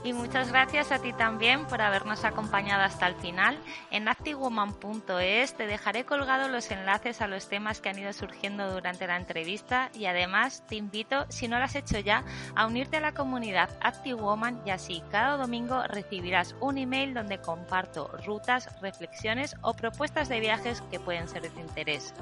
[0.02, 3.58] Y muchas gracias a ti también por habernos acompañado hasta el final.
[3.90, 9.06] En activewoman.es te dejaré colgados los enlaces a los temas que han ido surgiendo durante
[9.06, 12.24] la entrevista y además te invito, si no lo has hecho ya,
[12.54, 18.10] a unirte a la comunidad ActiveWoman y así cada domingo recibirás un email donde comparto
[18.24, 22.14] rutas, reflexiones o propuestas de viajes que pueden ser de interés.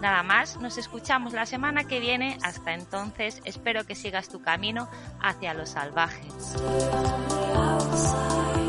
[0.00, 2.38] Nada más, nos escuchamos la semana que viene.
[2.42, 4.88] Hasta entonces, espero que sigas tu camino
[5.20, 6.22] hacia lo salvaje.
[7.32, 8.65] outside.